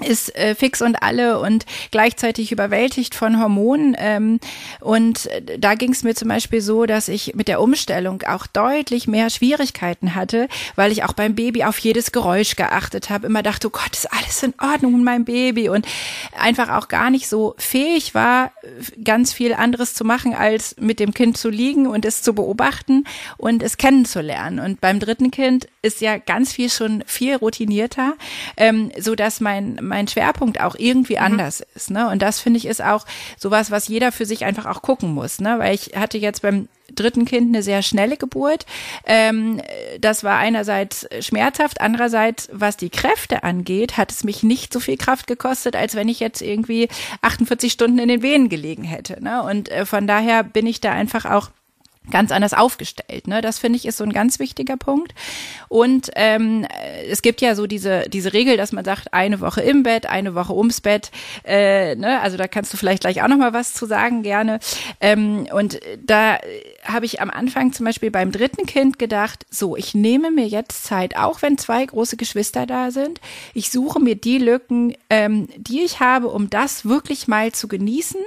ist 0.03 0.35
äh, 0.35 0.55
fix 0.55 0.81
und 0.81 1.01
alle 1.01 1.39
und 1.39 1.65
gleichzeitig 1.91 2.51
überwältigt 2.51 3.15
von 3.15 3.39
Hormonen. 3.39 3.95
Ähm, 3.97 4.39
und 4.81 5.27
äh, 5.27 5.57
da 5.57 5.75
ging 5.75 5.91
es 5.91 6.03
mir 6.03 6.15
zum 6.15 6.27
Beispiel 6.27 6.59
so, 6.61 6.85
dass 6.85 7.07
ich 7.07 7.33
mit 7.35 7.47
der 7.47 7.61
Umstellung 7.61 8.21
auch 8.23 8.45
deutlich 8.47 9.07
mehr 9.07 9.29
Schwierigkeiten 9.29 10.15
hatte, 10.15 10.49
weil 10.75 10.91
ich 10.91 11.03
auch 11.03 11.13
beim 11.13 11.35
Baby 11.35 11.63
auf 11.63 11.77
jedes 11.79 12.11
Geräusch 12.11 12.55
geachtet 12.55 13.09
habe, 13.09 13.27
immer 13.27 13.41
dachte, 13.41 13.67
oh 13.67 13.71
Gott, 13.71 13.93
ist 13.93 14.11
alles 14.11 14.43
in 14.43 14.53
Ordnung 14.61 14.93
mit 14.97 15.03
meinem 15.03 15.25
Baby 15.25 15.69
und 15.69 15.87
einfach 16.37 16.69
auch 16.69 16.89
gar 16.89 17.09
nicht 17.09 17.29
so 17.29 17.55
fähig 17.57 18.13
war, 18.13 18.51
ganz 19.03 19.31
viel 19.31 19.53
anderes 19.53 19.93
zu 19.93 20.03
machen, 20.03 20.33
als 20.33 20.75
mit 20.79 20.99
dem 20.99 21.13
Kind 21.13 21.37
zu 21.37 21.49
liegen 21.49 21.87
und 21.87 22.03
es 22.05 22.21
zu 22.21 22.33
beobachten 22.33 23.05
und 23.37 23.63
es 23.63 23.77
kennenzulernen. 23.77 24.59
Und 24.59 24.81
beim 24.81 24.99
dritten 24.99 25.31
Kind 25.31 25.67
ist 25.81 26.01
ja 26.01 26.17
ganz 26.17 26.51
viel 26.51 26.69
schon 26.69 27.03
viel 27.05 27.35
routinierter, 27.35 28.15
ähm, 28.57 28.91
so 28.99 29.15
dass 29.15 29.39
mein 29.39 29.79
mein 29.87 30.07
Schwerpunkt 30.07 30.59
auch 30.61 30.75
irgendwie 30.77 31.15
mhm. 31.15 31.23
anders 31.23 31.63
ist. 31.75 31.91
Ne? 31.91 32.09
Und 32.09 32.21
das 32.21 32.39
finde 32.39 32.57
ich 32.57 32.65
ist 32.65 32.83
auch 32.83 33.05
sowas, 33.37 33.71
was 33.71 33.87
jeder 33.87 34.11
für 34.11 34.25
sich 34.25 34.45
einfach 34.45 34.65
auch 34.65 34.81
gucken 34.81 35.13
muss. 35.13 35.39
Ne? 35.39 35.59
Weil 35.59 35.75
ich 35.75 35.91
hatte 35.95 36.17
jetzt 36.17 36.41
beim 36.41 36.67
dritten 36.93 37.25
Kind 37.25 37.49
eine 37.49 37.63
sehr 37.63 37.81
schnelle 37.81 38.17
Geburt. 38.17 38.65
Ähm, 39.05 39.61
das 39.99 40.23
war 40.23 40.37
einerseits 40.37 41.07
schmerzhaft, 41.19 41.81
andererseits, 41.81 42.49
was 42.51 42.77
die 42.77 42.89
Kräfte 42.89 43.43
angeht, 43.43 43.97
hat 43.97 44.11
es 44.11 44.23
mich 44.23 44.43
nicht 44.43 44.71
so 44.71 44.79
viel 44.79 44.97
Kraft 44.97 45.27
gekostet, 45.27 45.75
als 45.75 45.95
wenn 45.95 46.09
ich 46.09 46.19
jetzt 46.19 46.41
irgendwie 46.41 46.89
48 47.21 47.71
Stunden 47.71 47.99
in 47.99 48.09
den 48.09 48.21
Venen 48.21 48.49
gelegen 48.49 48.83
hätte. 48.83 49.21
Ne? 49.23 49.41
Und 49.43 49.69
äh, 49.69 49.85
von 49.85 50.07
daher 50.07 50.43
bin 50.43 50.67
ich 50.67 50.81
da 50.81 50.91
einfach 50.91 51.25
auch 51.25 51.49
ganz 52.11 52.31
anders 52.31 52.53
aufgestellt. 52.53 53.27
Ne? 53.27 53.41
Das 53.41 53.59
finde 53.59 53.77
ich 53.77 53.85
ist 53.85 53.97
so 53.97 54.03
ein 54.03 54.13
ganz 54.13 54.39
wichtiger 54.39 54.77
Punkt. 54.77 55.13
Und 55.67 56.11
ähm, 56.15 56.65
es 57.09 57.21
gibt 57.21 57.41
ja 57.41 57.55
so 57.55 57.67
diese 57.67 58.09
diese 58.09 58.33
Regel, 58.33 58.57
dass 58.57 58.71
man 58.71 58.85
sagt, 58.85 59.13
eine 59.13 59.41
Woche 59.41 59.61
im 59.61 59.83
Bett, 59.83 60.05
eine 60.05 60.35
Woche 60.35 60.53
ums 60.53 60.81
Bett. 60.81 61.11
Äh, 61.43 61.95
ne? 61.95 62.21
Also 62.21 62.37
da 62.37 62.47
kannst 62.47 62.73
du 62.73 62.77
vielleicht 62.77 63.01
gleich 63.01 63.21
auch 63.23 63.27
noch 63.27 63.37
mal 63.37 63.53
was 63.53 63.73
zu 63.73 63.85
sagen 63.85 64.23
gerne. 64.23 64.59
Ähm, 65.01 65.47
und 65.53 65.79
da 66.03 66.37
habe 66.83 67.05
ich 67.05 67.21
am 67.21 67.29
Anfang 67.29 67.73
zum 67.73 67.85
Beispiel 67.85 68.11
beim 68.11 68.31
dritten 68.31 68.65
Kind 68.65 68.99
gedacht, 68.99 69.45
so 69.49 69.75
ich 69.75 69.95
nehme 69.95 70.31
mir 70.31 70.47
jetzt 70.47 70.85
Zeit, 70.85 71.17
auch 71.17 71.41
wenn 71.41 71.57
zwei 71.57 71.85
große 71.85 72.17
Geschwister 72.17 72.65
da 72.65 72.91
sind. 72.91 73.19
Ich 73.53 73.71
suche 73.71 73.99
mir 73.99 74.15
die 74.15 74.37
Lücken, 74.37 74.95
ähm, 75.09 75.47
die 75.57 75.81
ich 75.81 75.99
habe, 75.99 76.27
um 76.27 76.49
das 76.49 76.85
wirklich 76.85 77.27
mal 77.27 77.51
zu 77.51 77.67
genießen 77.67 78.21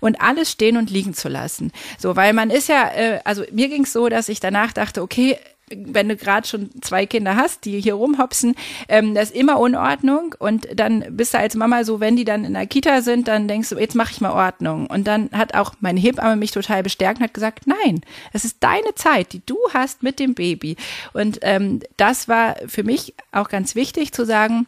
und 0.00 0.20
alles 0.20 0.50
stehen 0.50 0.76
und 0.76 0.90
liegen 0.90 1.14
zu 1.14 1.28
lassen. 1.28 1.72
So, 1.98 2.16
weil 2.16 2.32
man 2.32 2.50
ist 2.50 2.68
ja, 2.68 2.90
äh, 2.94 3.20
also 3.24 3.44
mir 3.52 3.68
ging 3.68 3.84
es 3.84 3.92
so, 3.92 4.08
dass 4.08 4.28
ich 4.28 4.40
danach 4.40 4.72
dachte, 4.72 5.02
okay, 5.02 5.38
wenn 5.74 6.08
du 6.08 6.16
gerade 6.16 6.46
schon 6.46 6.70
zwei 6.80 7.06
Kinder 7.06 7.36
hast, 7.36 7.64
die 7.64 7.80
hier 7.80 7.94
rumhopsen, 7.94 8.54
ähm, 8.88 9.14
das 9.14 9.30
ist 9.30 9.36
immer 9.36 9.58
Unordnung 9.58 10.34
und 10.38 10.68
dann 10.74 11.04
bist 11.10 11.34
du 11.34 11.38
als 11.38 11.54
Mama 11.54 11.84
so, 11.84 12.00
wenn 12.00 12.16
die 12.16 12.24
dann 12.24 12.44
in 12.44 12.54
der 12.54 12.66
Kita 12.66 13.02
sind, 13.02 13.28
dann 13.28 13.48
denkst 13.48 13.70
du, 13.70 13.78
jetzt 13.78 13.94
mache 13.94 14.12
ich 14.12 14.20
mal 14.20 14.32
Ordnung. 14.32 14.86
Und 14.86 15.06
dann 15.06 15.30
hat 15.32 15.54
auch 15.54 15.74
meine 15.80 16.00
Hebamme 16.00 16.36
mich 16.36 16.50
total 16.50 16.82
bestärkt 16.82 17.20
und 17.20 17.24
hat 17.24 17.34
gesagt, 17.34 17.66
nein, 17.66 18.02
es 18.32 18.44
ist 18.44 18.58
deine 18.60 18.94
Zeit, 18.94 19.32
die 19.32 19.42
du 19.44 19.56
hast 19.72 20.02
mit 20.02 20.18
dem 20.18 20.34
Baby. 20.34 20.76
Und 21.12 21.38
ähm, 21.42 21.80
das 21.96 22.28
war 22.28 22.56
für 22.66 22.82
mich 22.82 23.14
auch 23.32 23.48
ganz 23.48 23.74
wichtig 23.74 24.12
zu 24.12 24.24
sagen, 24.24 24.66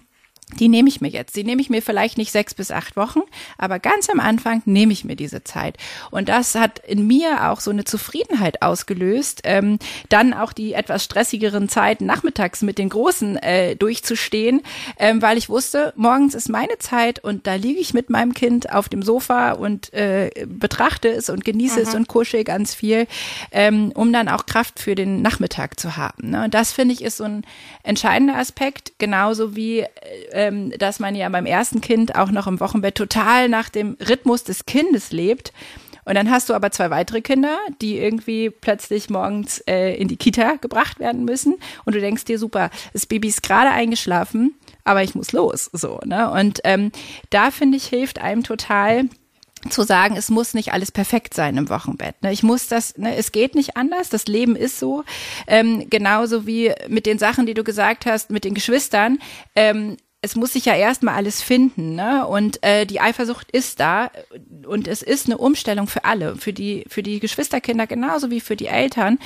die 0.60 0.68
nehme 0.68 0.88
ich 0.88 1.00
mir 1.00 1.08
jetzt. 1.08 1.36
Die 1.36 1.44
nehme 1.44 1.60
ich 1.60 1.70
mir 1.70 1.82
vielleicht 1.82 2.18
nicht 2.18 2.32
sechs 2.32 2.54
bis 2.54 2.70
acht 2.70 2.96
Wochen, 2.96 3.20
aber 3.58 3.78
ganz 3.78 4.08
am 4.10 4.20
Anfang 4.20 4.62
nehme 4.64 4.92
ich 4.92 5.04
mir 5.04 5.16
diese 5.16 5.44
Zeit. 5.44 5.76
Und 6.10 6.28
das 6.28 6.54
hat 6.54 6.80
in 6.80 7.06
mir 7.06 7.50
auch 7.50 7.60
so 7.60 7.70
eine 7.70 7.84
Zufriedenheit 7.84 8.62
ausgelöst, 8.62 9.42
ähm, 9.44 9.78
dann 10.08 10.34
auch 10.34 10.52
die 10.52 10.74
etwas 10.74 11.04
stressigeren 11.04 11.68
Zeiten 11.68 12.06
nachmittags 12.06 12.62
mit 12.62 12.78
den 12.78 12.88
Großen 12.88 13.36
äh, 13.36 13.76
durchzustehen, 13.76 14.62
ähm, 14.98 15.22
weil 15.22 15.38
ich 15.38 15.48
wusste, 15.48 15.92
morgens 15.96 16.34
ist 16.34 16.48
meine 16.48 16.78
Zeit 16.78 17.22
und 17.22 17.46
da 17.46 17.54
liege 17.54 17.80
ich 17.80 17.94
mit 17.94 18.10
meinem 18.10 18.34
Kind 18.34 18.72
auf 18.72 18.88
dem 18.88 19.02
Sofa 19.02 19.52
und 19.52 19.92
äh, 19.92 20.30
betrachte 20.46 21.08
es 21.08 21.30
und 21.30 21.44
genieße 21.44 21.80
mhm. 21.80 21.86
es 21.86 21.94
und 21.94 22.08
kuschel 22.08 22.44
ganz 22.44 22.74
viel, 22.74 23.06
ähm, 23.50 23.92
um 23.94 24.12
dann 24.12 24.28
auch 24.28 24.46
Kraft 24.46 24.78
für 24.78 24.94
den 24.94 25.22
Nachmittag 25.22 25.78
zu 25.78 25.96
haben. 25.96 26.30
Ne? 26.30 26.44
Und 26.44 26.54
das 26.54 26.72
finde 26.72 26.94
ich 26.94 27.02
ist 27.02 27.18
so 27.18 27.24
ein 27.24 27.42
entscheidender 27.82 28.36
Aspekt, 28.36 28.92
genauso 28.98 29.56
wie 29.56 29.80
äh, 30.30 30.43
ähm, 30.44 30.72
dass 30.78 31.00
man 31.00 31.14
ja 31.14 31.28
beim 31.28 31.46
ersten 31.46 31.80
Kind 31.80 32.14
auch 32.16 32.30
noch 32.30 32.46
im 32.46 32.60
Wochenbett 32.60 32.94
total 32.94 33.48
nach 33.48 33.68
dem 33.68 33.96
Rhythmus 34.08 34.44
des 34.44 34.66
Kindes 34.66 35.12
lebt. 35.12 35.52
Und 36.04 36.16
dann 36.16 36.30
hast 36.30 36.50
du 36.50 36.54
aber 36.54 36.70
zwei 36.70 36.90
weitere 36.90 37.22
Kinder, 37.22 37.58
die 37.80 37.96
irgendwie 37.98 38.50
plötzlich 38.50 39.08
morgens 39.08 39.60
äh, 39.60 39.94
in 39.94 40.08
die 40.08 40.18
Kita 40.18 40.56
gebracht 40.56 41.00
werden 41.00 41.24
müssen. 41.24 41.54
Und 41.86 41.94
du 41.94 42.00
denkst 42.00 42.26
dir, 42.26 42.38
super, 42.38 42.70
das 42.92 43.06
Baby 43.06 43.28
ist 43.28 43.42
gerade 43.42 43.70
eingeschlafen, 43.70 44.54
aber 44.84 45.02
ich 45.02 45.14
muss 45.14 45.32
los. 45.32 45.70
So, 45.72 46.00
ne? 46.04 46.30
Und 46.30 46.60
ähm, 46.64 46.92
da 47.30 47.50
finde 47.50 47.78
ich, 47.78 47.86
hilft 47.86 48.20
einem 48.20 48.42
total, 48.42 49.08
zu 49.70 49.82
sagen, 49.82 50.16
es 50.16 50.28
muss 50.30 50.54
nicht 50.54 50.72
alles 50.72 50.92
perfekt 50.92 51.34
sein 51.34 51.56
im 51.56 51.68
Wochenbett. 51.68 52.22
Ne? 52.22 52.32
Ich 52.32 52.42
muss 52.42 52.68
das, 52.68 52.96
ne, 52.98 53.16
es 53.16 53.32
geht 53.32 53.54
nicht 53.54 53.76
anders, 53.76 54.08
das 54.08 54.26
Leben 54.26 54.56
ist 54.56 54.78
so. 54.78 55.04
Ähm, 55.46 55.88
genauso 55.88 56.46
wie 56.46 56.72
mit 56.88 57.06
den 57.06 57.18
Sachen, 57.18 57.46
die 57.46 57.54
du 57.54 57.64
gesagt 57.64 58.06
hast, 58.06 58.30
mit 58.30 58.44
den 58.44 58.54
Geschwistern. 58.54 59.18
Ähm, 59.56 59.96
es 60.24 60.36
muss 60.36 60.54
sich 60.54 60.64
ja 60.64 60.74
erstmal 60.74 61.14
alles 61.14 61.42
finden, 61.42 61.94
ne? 61.94 62.26
Und 62.26 62.62
äh, 62.62 62.86
die 62.86 63.00
Eifersucht 63.00 63.50
ist 63.50 63.78
da 63.78 64.10
und 64.66 64.88
es 64.88 65.02
ist 65.02 65.26
eine 65.26 65.36
Umstellung 65.36 65.86
für 65.86 66.06
alle, 66.06 66.36
für 66.36 66.54
die, 66.54 66.86
für 66.88 67.02
die 67.02 67.20
Geschwisterkinder 67.20 67.86
genauso 67.86 68.30
wie 68.30 68.40
für 68.40 68.56
die 68.56 68.66
Eltern. 68.66 69.18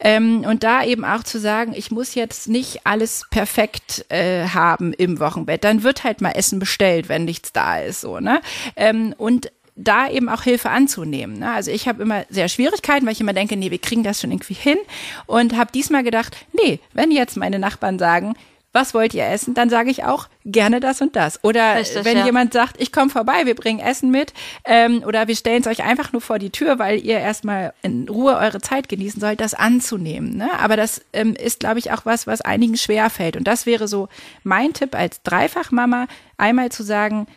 Ähm, 0.00 0.44
und 0.48 0.64
da 0.64 0.82
eben 0.82 1.04
auch 1.04 1.22
zu 1.24 1.38
sagen, 1.38 1.74
ich 1.76 1.90
muss 1.90 2.14
jetzt 2.14 2.48
nicht 2.48 2.86
alles 2.86 3.26
perfekt 3.30 4.06
äh, 4.08 4.48
haben 4.48 4.94
im 4.94 5.20
Wochenbett. 5.20 5.62
Dann 5.62 5.82
wird 5.82 6.04
halt 6.04 6.22
mal 6.22 6.32
Essen 6.32 6.58
bestellt, 6.58 7.10
wenn 7.10 7.26
nichts 7.26 7.52
da 7.52 7.78
ist, 7.78 8.00
so, 8.00 8.18
ne? 8.18 8.40
Ähm, 8.76 9.14
und 9.18 9.50
da 9.76 10.08
eben 10.08 10.28
auch 10.28 10.42
Hilfe 10.42 10.70
anzunehmen. 10.70 11.38
Ne? 11.38 11.52
Also 11.52 11.70
ich 11.70 11.88
habe 11.88 12.02
immer 12.02 12.24
sehr 12.30 12.48
Schwierigkeiten, 12.48 13.06
weil 13.06 13.12
ich 13.12 13.20
immer 13.20 13.32
denke, 13.32 13.56
nee, 13.56 13.72
wir 13.72 13.80
kriegen 13.80 14.04
das 14.04 14.20
schon 14.20 14.30
irgendwie 14.30 14.54
hin. 14.54 14.78
Und 15.26 15.56
habe 15.56 15.72
diesmal 15.72 16.04
gedacht, 16.04 16.36
nee, 16.52 16.78
wenn 16.92 17.10
jetzt 17.10 17.36
meine 17.36 17.58
Nachbarn 17.58 17.98
sagen, 17.98 18.34
was 18.74 18.92
wollt 18.92 19.14
ihr 19.14 19.24
essen? 19.24 19.54
Dann 19.54 19.70
sage 19.70 19.88
ich 19.88 20.02
auch 20.04 20.28
gerne 20.44 20.80
das 20.80 21.00
und 21.00 21.14
das. 21.14 21.42
Oder 21.44 21.76
Richtig, 21.76 22.04
wenn 22.04 22.18
ja. 22.18 22.26
jemand 22.26 22.52
sagt, 22.52 22.80
ich 22.80 22.92
komme 22.92 23.08
vorbei, 23.08 23.46
wir 23.46 23.54
bringen 23.54 23.78
Essen 23.78 24.10
mit 24.10 24.34
ähm, 24.64 25.04
oder 25.06 25.28
wir 25.28 25.36
stellen 25.36 25.62
es 25.62 25.68
euch 25.68 25.84
einfach 25.84 26.12
nur 26.12 26.20
vor 26.20 26.40
die 26.40 26.50
Tür, 26.50 26.80
weil 26.80 26.98
ihr 26.98 27.20
erstmal 27.20 27.72
in 27.82 28.08
Ruhe 28.08 28.36
eure 28.36 28.60
Zeit 28.60 28.88
genießen 28.88 29.20
sollt, 29.20 29.40
das 29.40 29.54
anzunehmen. 29.54 30.36
Ne? 30.36 30.50
Aber 30.58 30.76
das 30.76 31.02
ähm, 31.12 31.36
ist, 31.36 31.60
glaube 31.60 31.78
ich, 31.78 31.92
auch 31.92 32.04
was, 32.04 32.26
was 32.26 32.40
einigen 32.40 32.76
schwer 32.76 33.10
fällt. 33.10 33.36
Und 33.36 33.44
das 33.46 33.64
wäre 33.64 33.86
so 33.86 34.08
mein 34.42 34.72
Tipp 34.72 34.96
als 34.96 35.22
Dreifachmama, 35.22 36.08
einmal 36.36 36.72
zu 36.72 36.82
sagen, 36.82 37.28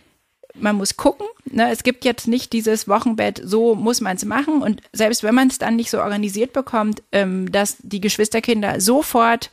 man 0.60 0.76
muss 0.76 0.98
gucken. 0.98 1.28
Ne? 1.46 1.70
Es 1.70 1.84
gibt 1.84 2.04
jetzt 2.04 2.28
nicht 2.28 2.52
dieses 2.52 2.88
Wochenbett, 2.88 3.40
so 3.44 3.76
muss 3.76 4.02
man 4.02 4.18
es 4.18 4.26
machen. 4.26 4.64
Und 4.64 4.82
selbst 4.92 5.22
wenn 5.22 5.36
man 5.36 5.50
es 5.50 5.60
dann 5.60 5.76
nicht 5.76 5.92
so 5.92 6.00
organisiert 6.00 6.52
bekommt, 6.54 7.04
ähm, 7.12 7.52
dass 7.52 7.78
die 7.80 8.02
Geschwisterkinder 8.02 8.82
sofort 8.82 9.52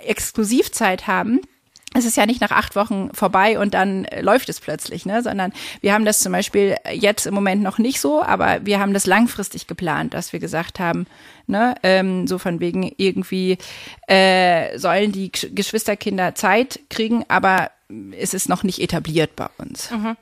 Exklusivzeit 0.00 1.06
haben, 1.06 1.40
es 1.96 2.04
ist 2.04 2.16
ja 2.16 2.26
nicht 2.26 2.40
nach 2.40 2.50
acht 2.50 2.74
Wochen 2.74 3.10
vorbei 3.14 3.58
und 3.58 3.72
dann 3.72 4.04
äh, 4.06 4.20
läuft 4.20 4.48
es 4.48 4.60
plötzlich, 4.60 5.06
ne? 5.06 5.22
sondern 5.22 5.52
wir 5.80 5.94
haben 5.94 6.04
das 6.04 6.18
zum 6.18 6.32
Beispiel 6.32 6.76
jetzt 6.92 7.24
im 7.26 7.34
Moment 7.34 7.62
noch 7.62 7.78
nicht 7.78 8.00
so, 8.00 8.22
aber 8.22 8.66
wir 8.66 8.80
haben 8.80 8.92
das 8.92 9.06
langfristig 9.06 9.68
geplant, 9.68 10.12
dass 10.12 10.32
wir 10.32 10.40
gesagt 10.40 10.80
haben, 10.80 11.06
ne, 11.46 11.74
ähm, 11.82 12.26
so 12.26 12.38
von 12.38 12.60
wegen 12.60 12.92
irgendwie 12.96 13.58
äh, 14.06 14.78
sollen 14.78 15.12
die 15.12 15.30
Geschwisterkinder 15.32 16.34
Zeit 16.34 16.80
kriegen, 16.90 17.24
aber 17.28 17.70
es 18.18 18.34
ist 18.34 18.48
noch 18.48 18.62
nicht 18.62 18.80
etabliert 18.80 19.36
bei 19.36 19.48
uns. 19.58 19.90
Mhm. 19.90 20.16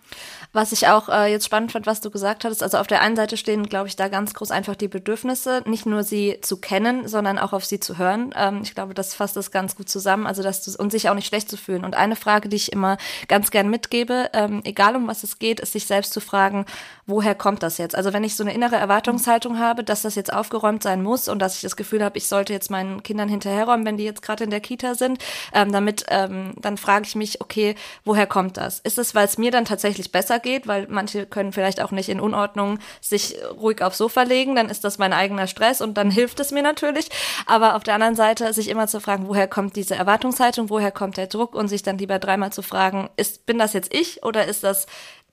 Was 0.54 0.72
ich 0.72 0.86
auch 0.88 1.08
äh, 1.08 1.30
jetzt 1.32 1.46
spannend 1.46 1.72
fand, 1.72 1.86
was 1.86 2.02
du 2.02 2.10
gesagt 2.10 2.44
hattest, 2.44 2.62
also 2.62 2.76
auf 2.76 2.86
der 2.86 3.00
einen 3.00 3.16
Seite 3.16 3.38
stehen, 3.38 3.70
glaube 3.70 3.88
ich, 3.88 3.96
da 3.96 4.08
ganz 4.08 4.34
groß 4.34 4.50
einfach 4.50 4.76
die 4.76 4.88
Bedürfnisse, 4.88 5.62
nicht 5.64 5.86
nur 5.86 6.02
sie 6.02 6.40
zu 6.42 6.58
kennen, 6.58 7.08
sondern 7.08 7.38
auch 7.38 7.54
auf 7.54 7.64
sie 7.64 7.80
zu 7.80 7.96
hören. 7.96 8.34
Ähm, 8.36 8.60
ich 8.62 8.74
glaube, 8.74 8.92
das 8.92 9.14
fasst 9.14 9.34
das 9.36 9.50
ganz 9.50 9.76
gut 9.76 9.88
zusammen, 9.88 10.26
also 10.26 10.42
dass 10.42 10.62
du 10.62 10.70
und 10.76 10.92
sich 10.92 11.08
auch 11.08 11.14
nicht 11.14 11.26
schlecht 11.26 11.48
zu 11.48 11.56
fühlen. 11.56 11.86
Und 11.86 11.94
eine 11.94 12.16
Frage, 12.16 12.50
die 12.50 12.56
ich 12.56 12.70
immer 12.70 12.98
ganz 13.28 13.50
gern 13.50 13.70
mitgebe, 13.70 14.28
ähm, 14.34 14.60
egal 14.64 14.94
um 14.94 15.06
was 15.06 15.22
es 15.22 15.38
geht, 15.38 15.58
ist 15.58 15.72
sich 15.72 15.86
selbst 15.86 16.12
zu 16.12 16.20
fragen, 16.20 16.66
woher 17.06 17.34
kommt 17.34 17.62
das 17.62 17.78
jetzt? 17.78 17.94
Also 17.94 18.12
wenn 18.12 18.24
ich 18.24 18.36
so 18.36 18.44
eine 18.44 18.52
innere 18.52 18.76
Erwartungshaltung 18.76 19.58
habe, 19.58 19.84
dass 19.84 20.02
das 20.02 20.16
jetzt 20.16 20.32
aufgeräumt 20.34 20.82
sein 20.82 21.02
muss 21.02 21.11
und 21.28 21.38
dass 21.38 21.56
ich 21.56 21.62
das 21.62 21.76
Gefühl 21.76 22.02
habe, 22.02 22.18
ich 22.18 22.26
sollte 22.26 22.52
jetzt 22.52 22.70
meinen 22.70 23.02
Kindern 23.02 23.28
hinterherräumen, 23.28 23.86
wenn 23.86 23.96
die 23.96 24.04
jetzt 24.04 24.22
gerade 24.22 24.44
in 24.44 24.50
der 24.50 24.60
Kita 24.60 24.94
sind, 24.94 25.22
ähm, 25.52 25.72
damit, 25.72 26.04
ähm, 26.08 26.54
dann 26.60 26.76
frage 26.76 27.06
ich 27.06 27.14
mich, 27.14 27.40
okay, 27.40 27.74
woher 28.04 28.26
kommt 28.26 28.56
das? 28.56 28.80
Ist 28.80 28.98
es, 28.98 29.14
weil 29.14 29.26
es 29.26 29.38
mir 29.38 29.50
dann 29.50 29.64
tatsächlich 29.64 30.12
besser 30.12 30.38
geht, 30.38 30.66
weil 30.66 30.86
manche 30.88 31.26
können 31.26 31.52
vielleicht 31.52 31.80
auch 31.80 31.90
nicht 31.90 32.08
in 32.08 32.20
Unordnung 32.20 32.78
sich 33.00 33.36
ruhig 33.60 33.82
aufs 33.82 33.98
Sofa 33.98 34.22
legen, 34.22 34.54
dann 34.54 34.68
ist 34.68 34.84
das 34.84 34.98
mein 34.98 35.12
eigener 35.12 35.46
Stress 35.46 35.80
und 35.80 35.94
dann 35.94 36.10
hilft 36.10 36.40
es 36.40 36.50
mir 36.50 36.62
natürlich. 36.62 37.08
Aber 37.46 37.76
auf 37.76 37.82
der 37.82 37.94
anderen 37.94 38.16
Seite 38.16 38.52
sich 38.52 38.68
immer 38.68 38.86
zu 38.86 39.00
fragen, 39.00 39.28
woher 39.28 39.48
kommt 39.48 39.76
diese 39.76 39.94
Erwartungshaltung, 39.94 40.70
woher 40.70 40.90
kommt 40.90 41.16
der 41.16 41.26
Druck 41.26 41.54
und 41.54 41.68
sich 41.68 41.82
dann 41.82 41.98
lieber 41.98 42.18
dreimal 42.18 42.52
zu 42.52 42.62
fragen, 42.62 43.10
ist, 43.16 43.46
bin 43.46 43.58
das 43.58 43.72
jetzt 43.72 43.92
ich 43.92 44.22
oder 44.24 44.46
ist 44.46 44.64
das 44.64 44.86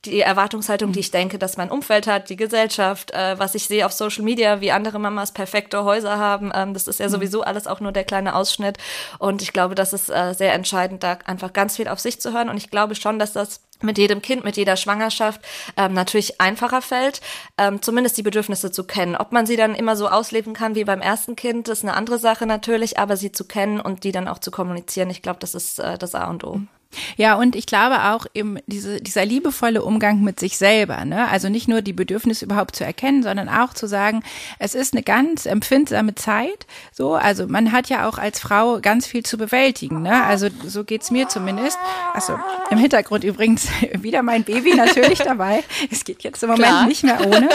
die 0.06 0.22
Erwartungshaltung, 0.22 0.94
die 0.94 1.02
ich 1.02 1.12
denke, 1.12 1.38
dass 1.38 1.58
mein 1.58 1.70
Umfeld 1.70 2.08
hat, 2.08 2.30
die 2.30 2.38
Gesellschaft, 2.38 3.12
äh, 3.12 3.38
was 3.38 3.54
ich 3.56 3.66
sehe 3.66 3.86
auf 3.86 3.92
Social 3.92 4.24
Media, 4.24 4.62
wie 4.62 4.72
andere 4.72 4.98
Mamas 4.98 5.34
perfekte 5.34 5.84
Häuser 5.84 6.18
haben, 6.18 6.52
ähm, 6.56 6.74
das 6.74 6.88
ist 6.88 7.00
ja 7.00 7.08
mhm. 7.08 7.12
sowieso 7.12 7.42
alles 7.42 7.68
auch 7.68 7.82
nur 7.82 7.92
der 7.92 8.06
kleine 8.06 8.36
Ausschnitt. 8.36 8.78
Und 9.18 9.42
ich 9.42 9.52
glaube, 9.52 9.76
das 9.76 9.92
ist 9.92 10.10
äh, 10.10 10.34
sehr 10.34 10.54
entscheidend, 10.54 11.04
da 11.04 11.20
einfach 11.26 11.52
ganz 11.52 11.76
viel 11.76 11.90
auf 11.90 12.00
sich 12.00 12.22
zu 12.22 12.34
hören. 12.34 12.50
Und 12.50 12.58
ich 12.58 12.70
glaube 12.70 12.96
schon, 12.96 13.20
dass 13.20 13.34
das 13.34 13.62
mit 13.82 13.98
jedem 13.98 14.22
Kind, 14.22 14.44
mit 14.44 14.58
jeder 14.58 14.76
Schwangerschaft 14.76 15.42
ähm, 15.78 15.94
natürlich 15.94 16.42
einfacher 16.42 16.82
fällt, 16.82 17.22
ähm, 17.58 17.82
zumindest 17.82 18.18
die 18.18 18.24
Bedürfnisse 18.24 18.72
zu 18.72 18.84
kennen. 18.84 19.16
Ob 19.16 19.32
man 19.32 19.46
sie 19.46 19.56
dann 19.56 19.76
immer 19.76 19.96
so 19.96 20.10
ausleben 20.10 20.54
kann 20.54 20.76
wie 20.76 20.84
beim 20.84 21.02
ersten 21.02 21.36
Kind, 21.36 21.68
ist 21.68 21.84
eine 21.84 21.94
andere 21.94 22.20
Sache 22.20 22.46
natürlich, 22.46 22.98
aber 23.00 23.18
sie 23.18 23.32
zu 23.32 23.46
kennen 23.46 23.80
und 23.80 24.04
die 24.04 24.12
dann 24.12 24.28
auch 24.28 24.40
zu 24.40 24.52
kommunizieren, 24.52 25.10
ich 25.10 25.22
glaube, 25.22 25.40
das 25.40 25.56
ist 25.56 25.80
äh, 25.80 25.98
das 25.98 26.16
A 26.16 26.30
und 26.30 26.44
O. 26.44 26.62
Ja, 27.18 27.36
und 27.36 27.56
ich 27.56 27.68
glaube 27.68 28.04
auch 28.06 28.26
eben 28.34 28.58
diese, 28.66 29.00
dieser 29.00 29.24
liebevolle 29.24 29.84
Umgang 29.84 30.22
mit 30.22 30.40
sich 30.40 30.58
selber, 30.58 31.06
ne? 31.06 31.28
Also 31.30 31.48
nicht 31.48 31.68
nur 31.68 31.84
die 31.84 31.94
Bedürfnisse 31.94 32.46
überhaupt 32.46 32.76
zu 32.76 32.84
erkennen, 32.84 33.22
sondern 33.22 33.48
auch 33.48 33.76
zu 33.76 33.88
sagen, 33.88 34.24
es 34.58 34.74
ist 34.74 34.94
eine 34.94 35.04
ganz 35.04 35.46
empfindsame 35.46 36.16
Zeit. 36.16 36.66
So, 36.92 37.14
also 37.14 37.46
man 37.48 37.72
hat 37.72 37.90
ja 37.90 38.10
auch 38.10 38.18
als 38.18 38.40
Frau 38.40 38.80
ganz 38.82 39.06
viel 39.06 39.24
zu 39.24 39.38
bewältigen, 39.38 40.02
ne? 40.02 40.24
Also 40.24 40.48
so 40.66 40.84
geht's 40.84 41.12
mir 41.12 41.28
zumindest. 41.28 41.78
Also 42.14 42.40
im 42.72 42.80
Hintergrund 42.80 43.24
übrigens 43.24 43.69
wieder 44.02 44.24
mein 44.24 44.44
Baby 44.44 44.76
natürlich 44.76 45.20
dabei. 45.20 45.64
Es 45.92 46.04
geht 46.04 46.24
jetzt 46.24 46.44
im 46.44 46.50
Moment 46.50 46.68
Klar. 46.68 46.88
nicht 46.88 47.04
mehr 47.04 47.26
ohne. 47.26 47.50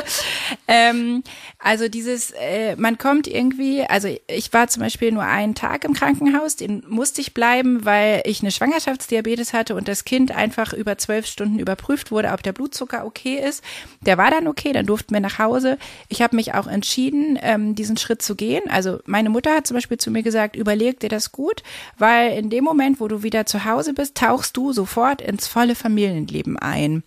ähm, 0.69 1.23
also 1.59 1.89
dieses, 1.89 2.31
äh, 2.33 2.77
man 2.77 2.99
kommt 2.99 3.27
irgendwie, 3.27 3.83
also 3.83 4.09
ich 4.27 4.53
war 4.53 4.69
zum 4.69 4.83
Beispiel 4.83 5.13
nur 5.13 5.25
einen 5.25 5.55
Tag 5.55 5.85
im 5.85 5.95
Krankenhaus, 5.95 6.57
den 6.57 6.85
musste 6.89 7.21
ich 7.21 7.35
bleiben, 7.35 7.85
weil 7.85 8.23
ich 8.25 8.41
eine 8.41 8.51
Schwangerschaftsdiabetes 8.51 9.25
Diabetes 9.25 9.53
hatte 9.53 9.75
und 9.75 9.89
das 9.89 10.05
Kind 10.05 10.33
einfach 10.33 10.73
über 10.73 10.99
zwölf 10.99 11.27
Stunden 11.27 11.59
überprüft 11.59 12.11
wurde, 12.11 12.31
ob 12.33 12.43
der 12.43 12.53
Blutzucker 12.53 13.05
okay 13.05 13.37
ist. 13.37 13.63
Der 14.03 14.19
war 14.19 14.31
dann 14.31 14.47
okay, 14.47 14.73
dann 14.73 14.87
durften 14.87 15.15
wir 15.15 15.21
nach 15.21 15.39
Hause. 15.39 15.79
Ich 16.09 16.23
habe 16.23 16.37
mich 16.37 16.55
auch 16.55 16.67
entschieden, 16.67 17.39
ähm, 17.43 17.75
diesen 17.75 17.97
Schritt 17.97 18.23
zu 18.23 18.35
gehen. 18.35 18.63
Also 18.69 19.01
meine 19.07 19.31
Mutter 19.31 19.55
hat 19.55 19.67
zum 19.67 19.77
Beispiel 19.77 19.99
zu 19.99 20.11
mir 20.11 20.23
gesagt, 20.23 20.57
überleg 20.57 21.01
dir 21.01 21.09
das 21.09 21.33
gut, 21.33 21.63
weil 21.99 22.37
in 22.39 22.51
dem 22.51 22.65
Moment, 22.65 23.01
wo 23.01 23.09
du 23.09 23.23
wieder 23.23 23.47
zu 23.47 23.65
Hause 23.65 23.95
bist, 23.95 24.17
tauchst 24.17 24.57
du 24.57 24.73
sofort 24.73 25.21
ins 25.21 25.47
volle 25.47 25.75
Familienleben 26.05 26.59
ein. 26.59 27.03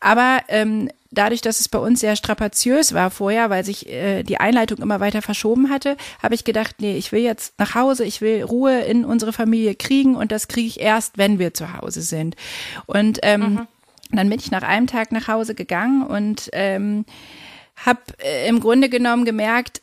Aber 0.00 0.40
ähm, 0.48 0.88
dadurch, 1.10 1.40
dass 1.40 1.60
es 1.60 1.68
bei 1.68 1.78
uns 1.78 2.00
sehr 2.00 2.16
strapaziös 2.16 2.94
war 2.94 3.10
vorher, 3.10 3.50
weil 3.50 3.64
sich 3.64 3.88
äh, 3.88 4.22
die 4.22 4.38
Einleitung 4.38 4.78
immer 4.78 5.00
weiter 5.00 5.22
verschoben 5.22 5.70
hatte, 5.70 5.96
habe 6.22 6.34
ich 6.34 6.44
gedacht, 6.44 6.76
nee, 6.80 6.96
ich 6.96 7.12
will 7.12 7.20
jetzt 7.20 7.58
nach 7.58 7.74
Hause, 7.74 8.04
ich 8.04 8.20
will 8.20 8.42
Ruhe 8.42 8.80
in 8.80 9.04
unsere 9.04 9.32
Familie 9.32 9.74
kriegen 9.74 10.14
und 10.14 10.32
das 10.32 10.48
kriege 10.48 10.68
ich 10.68 10.80
erst, 10.80 11.18
wenn 11.18 11.38
wir 11.38 11.54
zu 11.54 11.76
Hause 11.76 12.02
sind. 12.02 12.36
Und 12.86 13.18
ähm, 13.22 13.40
mhm. 13.40 13.68
dann 14.12 14.28
bin 14.28 14.38
ich 14.38 14.50
nach 14.50 14.62
einem 14.62 14.86
Tag 14.86 15.12
nach 15.12 15.28
Hause 15.28 15.54
gegangen 15.54 16.02
und 16.02 16.50
ähm, 16.52 17.04
habe 17.84 18.00
äh, 18.18 18.48
im 18.48 18.60
Grunde 18.60 18.88
genommen 18.88 19.24
gemerkt, 19.24 19.82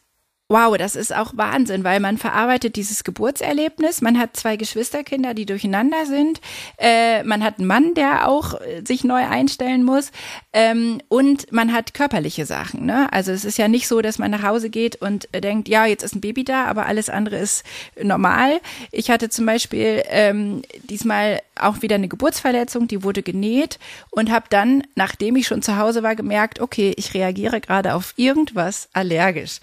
Wow, 0.50 0.78
das 0.78 0.96
ist 0.96 1.14
auch 1.14 1.34
Wahnsinn, 1.36 1.84
weil 1.84 2.00
man 2.00 2.18
verarbeitet 2.18 2.78
dieses 2.78 3.04
Geburtserlebnis. 3.04 4.00
Man 4.00 4.18
hat 4.18 4.38
zwei 4.38 4.56
Geschwisterkinder, 4.56 5.34
die 5.34 5.46
durcheinander 5.46 6.06
sind. 6.06 6.40
Äh, 6.78 7.22
man 7.24 7.44
hat 7.44 7.60
einen 7.60 7.68
Mann, 7.68 7.94
der 7.96 8.30
auch 8.30 8.54
äh, 8.62 8.82
sich 8.88 9.04
neu 9.04 9.28
einstellen 9.28 9.84
muss. 9.84 10.14
Ähm, 10.54 11.02
und 11.10 11.52
man 11.52 11.74
hat 11.74 11.94
körperliche 11.94 12.46
Sachen. 12.46 12.86
Ne? 12.86 13.12
Also 13.12 13.34
es 13.34 13.44
ist 13.44 13.58
ja 13.58 13.68
nicht 13.68 13.90
so, 13.90 14.00
dass 14.02 14.20
man 14.20 14.32
nach 14.32 14.44
Hause 14.44 14.70
geht 14.70 14.96
und 15.02 15.28
äh, 15.34 15.42
denkt, 15.42 15.68
ja, 15.68 15.86
jetzt 15.86 16.04
ist 16.04 16.16
ein 16.16 16.22
Baby 16.22 16.46
da, 16.46 16.64
aber 16.64 16.86
alles 16.86 17.10
andere 17.10 17.36
ist 17.36 17.66
normal. 18.02 18.62
Ich 18.94 19.12
hatte 19.12 19.28
zum 19.28 19.46
Beispiel 19.46 20.02
ähm, 20.08 20.62
diesmal 20.90 21.42
auch 21.60 21.82
wieder 21.82 21.96
eine 21.96 22.08
Geburtsverletzung, 22.08 22.88
die 22.88 23.04
wurde 23.04 23.22
genäht 23.22 23.80
und 24.12 24.32
habe 24.32 24.46
dann, 24.50 24.84
nachdem 24.96 25.36
ich 25.36 25.48
schon 25.48 25.62
zu 25.62 25.78
Hause 25.78 26.04
war, 26.04 26.16
gemerkt, 26.16 26.62
okay, 26.62 26.94
ich 26.96 27.14
reagiere 27.14 27.60
gerade 27.60 27.96
auf 27.96 28.14
irgendwas 28.16 28.88
allergisch. 28.94 29.60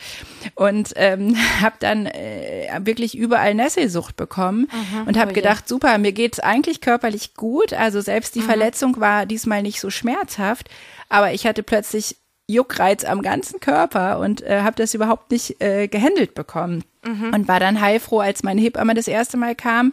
Und 0.54 0.73
und 0.74 0.92
ähm, 0.96 1.36
habe 1.60 1.76
dann 1.78 2.06
äh, 2.06 2.68
wirklich 2.80 3.16
überall 3.16 3.54
Nesselsucht 3.54 4.16
bekommen 4.16 4.68
Aha, 4.70 5.04
und 5.06 5.18
habe 5.18 5.30
oh 5.30 5.34
gedacht, 5.34 5.68
super, 5.68 5.96
mir 5.98 6.12
geht's 6.12 6.40
eigentlich 6.40 6.80
körperlich 6.80 7.34
gut. 7.34 7.72
Also 7.72 8.00
selbst 8.00 8.34
die 8.34 8.40
Aha. 8.40 8.46
Verletzung 8.46 9.00
war 9.00 9.26
diesmal 9.26 9.62
nicht 9.62 9.80
so 9.80 9.90
schmerzhaft, 9.90 10.68
aber 11.08 11.32
ich 11.32 11.46
hatte 11.46 11.62
plötzlich 11.62 12.16
Juckreiz 12.46 13.04
am 13.04 13.22
ganzen 13.22 13.60
Körper 13.60 14.18
und 14.18 14.42
äh, 14.42 14.60
habe 14.60 14.76
das 14.76 14.92
überhaupt 14.92 15.30
nicht 15.30 15.62
äh, 15.62 15.88
gehandelt 15.88 16.34
bekommen. 16.34 16.84
Mhm. 17.06 17.32
Und 17.34 17.48
war 17.48 17.60
dann 17.60 17.80
heilfroh, 17.80 18.20
als 18.20 18.42
meine 18.42 18.60
Hebamme 18.60 18.94
das 18.94 19.08
erste 19.08 19.36
Mal 19.36 19.54
kam 19.54 19.92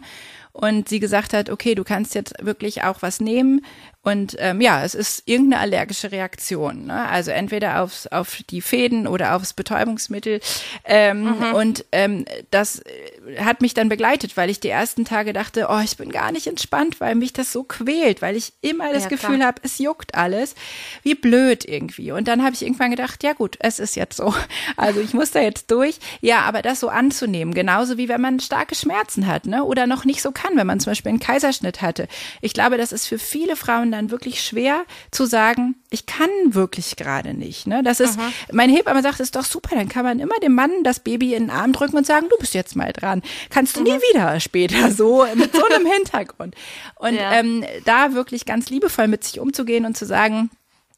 und 0.52 0.88
sie 0.88 1.00
gesagt 1.00 1.32
hat, 1.32 1.48
okay, 1.48 1.74
du 1.74 1.84
kannst 1.84 2.14
jetzt 2.14 2.34
wirklich 2.40 2.84
auch 2.84 3.00
was 3.00 3.20
nehmen, 3.20 3.64
und 4.04 4.34
ähm, 4.40 4.60
ja, 4.60 4.82
es 4.82 4.96
ist 4.96 5.22
irgendeine 5.26 5.62
allergische 5.62 6.10
Reaktion. 6.10 6.86
Ne? 6.86 7.08
Also 7.08 7.30
entweder 7.30 7.82
aufs, 7.82 8.08
auf 8.08 8.38
die 8.50 8.60
Fäden 8.60 9.06
oder 9.06 9.36
aufs 9.36 9.52
Betäubungsmittel. 9.52 10.40
Ähm, 10.84 11.22
mhm. 11.22 11.54
Und 11.54 11.84
ähm, 11.92 12.24
das 12.50 12.80
äh, 12.80 13.38
hat 13.38 13.60
mich 13.60 13.74
dann 13.74 13.88
begleitet, 13.88 14.36
weil 14.36 14.50
ich 14.50 14.58
die 14.58 14.70
ersten 14.70 15.04
Tage 15.04 15.32
dachte, 15.32 15.68
oh, 15.70 15.78
ich 15.84 15.96
bin 15.96 16.10
gar 16.10 16.32
nicht 16.32 16.48
entspannt, 16.48 17.00
weil 17.00 17.14
mich 17.14 17.32
das 17.32 17.52
so 17.52 17.62
quält, 17.62 18.22
weil 18.22 18.34
ich 18.34 18.54
immer 18.60 18.92
das 18.92 19.04
ja, 19.04 19.10
Gefühl 19.10 19.44
habe, 19.44 19.62
es 19.62 19.78
juckt 19.78 20.16
alles. 20.16 20.56
Wie 21.04 21.14
blöd 21.14 21.64
irgendwie. 21.64 22.10
Und 22.10 22.26
dann 22.26 22.42
habe 22.42 22.56
ich 22.56 22.62
irgendwann 22.62 22.90
gedacht, 22.90 23.22
ja 23.22 23.34
gut, 23.34 23.56
es 23.60 23.78
ist 23.78 23.94
jetzt 23.94 24.16
so. 24.16 24.34
Also 24.76 25.00
ich 25.00 25.12
muss 25.12 25.30
da 25.30 25.40
jetzt 25.40 25.70
durch. 25.70 25.98
Ja, 26.20 26.40
aber 26.40 26.62
das 26.62 26.80
so 26.80 26.88
anzunehmen, 26.88 27.54
genauso 27.54 27.98
wie 27.98 28.08
wenn 28.08 28.20
man 28.20 28.40
starke 28.40 28.74
Schmerzen 28.74 29.26
hat, 29.26 29.46
ne? 29.46 29.64
Oder 29.64 29.86
noch 29.86 30.04
nicht 30.04 30.22
so 30.22 30.32
kann, 30.32 30.56
wenn 30.56 30.66
man 30.66 30.80
zum 30.80 30.90
Beispiel 30.90 31.10
einen 31.10 31.20
Kaiserschnitt 31.20 31.82
hatte. 31.82 32.08
Ich 32.40 32.52
glaube, 32.52 32.78
das 32.78 32.90
ist 32.90 33.06
für 33.06 33.18
viele 33.18 33.54
Frauen 33.54 33.91
dann 33.92 34.10
wirklich 34.10 34.42
schwer 34.42 34.84
zu 35.10 35.26
sagen, 35.26 35.76
ich 35.90 36.06
kann 36.06 36.30
wirklich 36.46 36.96
gerade 36.96 37.34
nicht. 37.34 37.66
Ne? 37.66 37.82
Das 37.82 38.00
ist, 38.00 38.18
Aha. 38.18 38.32
meine 38.50 38.72
Hebamme 38.72 39.02
sagt, 39.02 39.14
es 39.14 39.28
ist 39.28 39.36
doch 39.36 39.44
super, 39.44 39.76
dann 39.76 39.88
kann 39.88 40.04
man 40.04 40.18
immer 40.18 40.38
dem 40.42 40.54
Mann 40.54 40.70
das 40.82 41.00
Baby 41.00 41.34
in 41.34 41.44
den 41.44 41.50
Arm 41.50 41.72
drücken 41.72 41.96
und 41.96 42.06
sagen, 42.06 42.26
du 42.30 42.36
bist 42.38 42.54
jetzt 42.54 42.76
mal 42.76 42.92
dran. 42.92 43.22
Kannst 43.50 43.76
du 43.76 43.82
nie 43.82 43.98
wieder 44.12 44.40
später 44.40 44.90
so 44.90 45.26
mit 45.34 45.54
so 45.54 45.64
einem 45.66 45.86
Hintergrund. 45.92 46.54
Und 46.96 47.14
ja. 47.14 47.32
ähm, 47.34 47.64
da 47.84 48.14
wirklich 48.14 48.44
ganz 48.46 48.70
liebevoll 48.70 49.08
mit 49.08 49.24
sich 49.24 49.38
umzugehen 49.38 49.84
und 49.84 49.96
zu 49.96 50.06
sagen, 50.06 50.50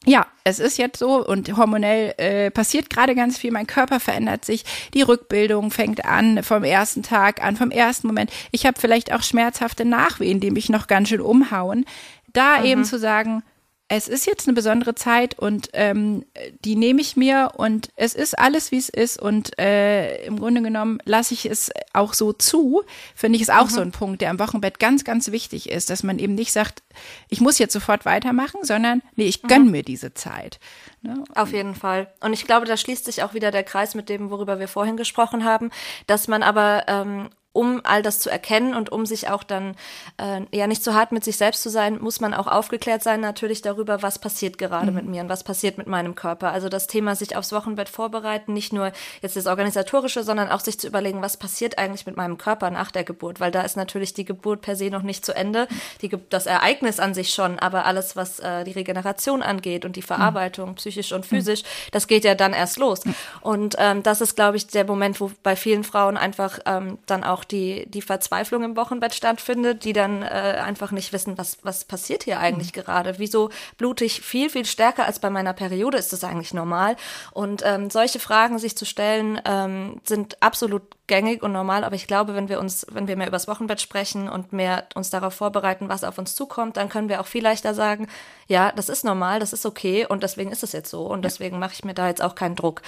ja, 0.06 0.26
es 0.44 0.58
ist 0.58 0.76
jetzt 0.76 0.98
so 0.98 1.26
und 1.26 1.56
hormonell 1.56 2.14
äh, 2.18 2.50
passiert 2.50 2.90
gerade 2.90 3.14
ganz 3.14 3.38
viel. 3.38 3.50
Mein 3.50 3.66
Körper 3.66 4.00
verändert 4.00 4.44
sich, 4.44 4.64
die 4.92 5.02
Rückbildung 5.02 5.70
fängt 5.70 6.04
an 6.04 6.42
vom 6.42 6.62
ersten 6.62 7.02
Tag 7.02 7.42
an, 7.42 7.56
vom 7.56 7.70
ersten 7.70 8.06
Moment. 8.06 8.30
Ich 8.50 8.66
habe 8.66 8.78
vielleicht 8.78 9.12
auch 9.12 9.22
schmerzhafte 9.22 9.84
Nachwehen, 9.84 10.40
die 10.40 10.50
mich 10.50 10.68
noch 10.68 10.86
ganz 10.86 11.08
schön 11.08 11.20
umhauen 11.22 11.86
da 12.34 12.58
mhm. 12.58 12.64
eben 12.66 12.84
zu 12.84 12.98
sagen, 12.98 13.42
es 13.88 14.08
ist 14.08 14.26
jetzt 14.26 14.48
eine 14.48 14.54
besondere 14.54 14.94
Zeit 14.94 15.38
und 15.38 15.68
ähm, 15.74 16.24
die 16.64 16.74
nehme 16.74 17.02
ich 17.02 17.16
mir 17.16 17.52
und 17.56 17.90
es 17.96 18.14
ist 18.14 18.38
alles, 18.38 18.70
wie 18.70 18.78
es 18.78 18.88
ist 18.88 19.20
und 19.20 19.58
äh, 19.58 20.24
im 20.24 20.38
Grunde 20.38 20.62
genommen 20.62 20.98
lasse 21.04 21.34
ich 21.34 21.44
es 21.44 21.70
auch 21.92 22.14
so 22.14 22.32
zu, 22.32 22.82
finde 23.14 23.36
ich 23.36 23.42
ist 23.42 23.52
auch 23.52 23.66
mhm. 23.66 23.70
so 23.70 23.80
ein 23.82 23.92
Punkt, 23.92 24.22
der 24.22 24.30
am 24.30 24.38
Wochenbett 24.38 24.78
ganz, 24.78 25.04
ganz 25.04 25.30
wichtig 25.30 25.68
ist, 25.68 25.90
dass 25.90 26.02
man 26.02 26.18
eben 26.18 26.34
nicht 26.34 26.52
sagt, 26.52 26.82
ich 27.28 27.42
muss 27.42 27.58
jetzt 27.58 27.74
sofort 27.74 28.06
weitermachen, 28.06 28.60
sondern 28.62 29.02
nee, 29.16 29.26
ich 29.26 29.42
gönne 29.42 29.66
mhm. 29.66 29.70
mir 29.72 29.82
diese 29.82 30.14
Zeit. 30.14 30.60
Ne? 31.02 31.22
Auf 31.34 31.52
jeden 31.52 31.74
Fall. 31.74 32.10
Und 32.20 32.32
ich 32.32 32.46
glaube, 32.46 32.64
da 32.64 32.78
schließt 32.78 33.04
sich 33.04 33.22
auch 33.22 33.34
wieder 33.34 33.50
der 33.50 33.64
Kreis 33.64 33.94
mit 33.94 34.08
dem, 34.08 34.30
worüber 34.30 34.58
wir 34.58 34.68
vorhin 34.68 34.96
gesprochen 34.96 35.44
haben, 35.44 35.70
dass 36.06 36.26
man 36.26 36.42
aber 36.42 36.84
ähm, 36.88 37.28
um 37.54 37.80
all 37.84 38.02
das 38.02 38.18
zu 38.18 38.28
erkennen 38.28 38.74
und 38.74 38.90
um 38.90 39.06
sich 39.06 39.30
auch 39.30 39.44
dann 39.44 39.76
äh, 40.20 40.42
ja 40.54 40.66
nicht 40.66 40.82
zu 40.82 40.92
hart 40.92 41.12
mit 41.12 41.24
sich 41.24 41.36
selbst 41.36 41.62
zu 41.62 41.70
sein, 41.70 42.00
muss 42.00 42.20
man 42.20 42.34
auch 42.34 42.48
aufgeklärt 42.48 43.02
sein 43.02 43.20
natürlich 43.20 43.62
darüber, 43.62 44.02
was 44.02 44.18
passiert 44.18 44.58
gerade 44.58 44.90
mhm. 44.90 44.96
mit 44.96 45.06
mir 45.06 45.22
und 45.22 45.28
was 45.28 45.44
passiert 45.44 45.78
mit 45.78 45.86
meinem 45.86 46.16
Körper. 46.16 46.50
Also 46.50 46.68
das 46.68 46.88
Thema 46.88 47.14
sich 47.14 47.36
aufs 47.36 47.52
Wochenbett 47.52 47.88
vorbereiten, 47.88 48.52
nicht 48.52 48.72
nur 48.72 48.90
jetzt 49.22 49.36
das 49.36 49.46
organisatorische, 49.46 50.24
sondern 50.24 50.50
auch 50.50 50.60
sich 50.60 50.80
zu 50.80 50.88
überlegen, 50.88 51.22
was 51.22 51.36
passiert 51.36 51.78
eigentlich 51.78 52.06
mit 52.06 52.16
meinem 52.16 52.38
Körper 52.38 52.70
nach 52.70 52.90
der 52.90 53.04
Geburt, 53.04 53.38
weil 53.38 53.52
da 53.52 53.62
ist 53.62 53.76
natürlich 53.76 54.14
die 54.14 54.24
Geburt 54.24 54.60
per 54.60 54.74
se 54.74 54.90
noch 54.90 55.02
nicht 55.02 55.24
zu 55.24 55.32
Ende, 55.32 55.68
die, 56.02 56.10
das 56.30 56.46
Ereignis 56.46 56.98
an 56.98 57.14
sich 57.14 57.32
schon, 57.32 57.60
aber 57.60 57.86
alles, 57.86 58.16
was 58.16 58.40
äh, 58.40 58.64
die 58.64 58.72
Regeneration 58.72 59.42
angeht 59.42 59.84
und 59.84 59.94
die 59.94 60.02
Verarbeitung, 60.02 60.70
mhm. 60.70 60.74
psychisch 60.74 61.12
und 61.12 61.24
physisch, 61.24 61.62
mhm. 61.62 61.66
das 61.92 62.08
geht 62.08 62.24
ja 62.24 62.34
dann 62.34 62.52
erst 62.52 62.78
los. 62.78 63.02
Und 63.42 63.76
ähm, 63.78 64.02
das 64.02 64.20
ist, 64.20 64.34
glaube 64.34 64.56
ich, 64.56 64.66
der 64.66 64.84
Moment, 64.84 65.20
wo 65.20 65.30
bei 65.44 65.54
vielen 65.54 65.84
Frauen 65.84 66.16
einfach 66.16 66.58
ähm, 66.66 66.98
dann 67.06 67.22
auch 67.22 67.43
die, 67.44 67.86
die 67.88 68.02
Verzweiflung 68.02 68.62
im 68.64 68.76
Wochenbett 68.76 69.14
stattfindet, 69.14 69.84
die 69.84 69.92
dann 69.92 70.22
äh, 70.22 70.26
einfach 70.64 70.90
nicht 70.90 71.12
wissen, 71.12 71.38
was, 71.38 71.58
was 71.62 71.84
passiert 71.84 72.24
hier 72.24 72.38
eigentlich 72.38 72.74
mhm. 72.74 72.80
gerade? 72.80 73.18
Wieso 73.18 73.50
blute 73.78 74.04
ich 74.04 74.20
viel, 74.20 74.50
viel 74.50 74.64
stärker 74.64 75.06
als 75.06 75.18
bei 75.18 75.30
meiner 75.30 75.52
Periode? 75.52 75.98
Ist 75.98 76.12
das 76.12 76.24
eigentlich 76.24 76.54
normal? 76.54 76.96
Und 77.32 77.62
ähm, 77.64 77.90
solche 77.90 78.18
Fragen 78.18 78.58
sich 78.58 78.76
zu 78.76 78.84
stellen, 78.84 79.40
ähm, 79.44 80.00
sind 80.04 80.42
absolut 80.42 80.82
gängig 81.06 81.42
und 81.42 81.52
normal, 81.52 81.84
aber 81.84 81.96
ich 81.96 82.06
glaube, 82.06 82.34
wenn 82.34 82.48
wir 82.48 82.58
uns, 82.58 82.86
wenn 82.90 83.06
wir 83.06 83.16
mehr 83.16 83.28
übers 83.28 83.46
Wochenbett 83.46 83.80
sprechen 83.80 84.28
und 84.28 84.52
mehr 84.52 84.86
uns 84.94 85.10
darauf 85.10 85.34
vorbereiten, 85.34 85.88
was 85.88 86.02
auf 86.02 86.16
uns 86.16 86.34
zukommt, 86.34 86.78
dann 86.78 86.88
können 86.88 87.10
wir 87.10 87.20
auch 87.20 87.26
viel 87.26 87.42
leichter 87.42 87.74
sagen, 87.74 88.08
ja, 88.46 88.72
das 88.72 88.88
ist 88.88 89.04
normal, 89.04 89.38
das 89.38 89.52
ist 89.52 89.66
okay 89.66 90.06
und 90.06 90.22
deswegen 90.22 90.50
ist 90.50 90.62
es 90.62 90.72
jetzt 90.72 90.90
so 90.90 91.06
und 91.06 91.22
deswegen 91.22 91.58
mache 91.58 91.74
ich 91.74 91.84
mir 91.84 91.94
da 91.94 92.08
jetzt 92.08 92.22
auch 92.22 92.34
keinen 92.34 92.56
Druck. 92.56 92.80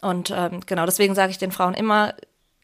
Und 0.00 0.32
ähm, 0.36 0.60
genau, 0.66 0.84
deswegen 0.84 1.14
sage 1.14 1.30
ich 1.30 1.38
den 1.38 1.52
Frauen 1.52 1.74
immer, 1.74 2.14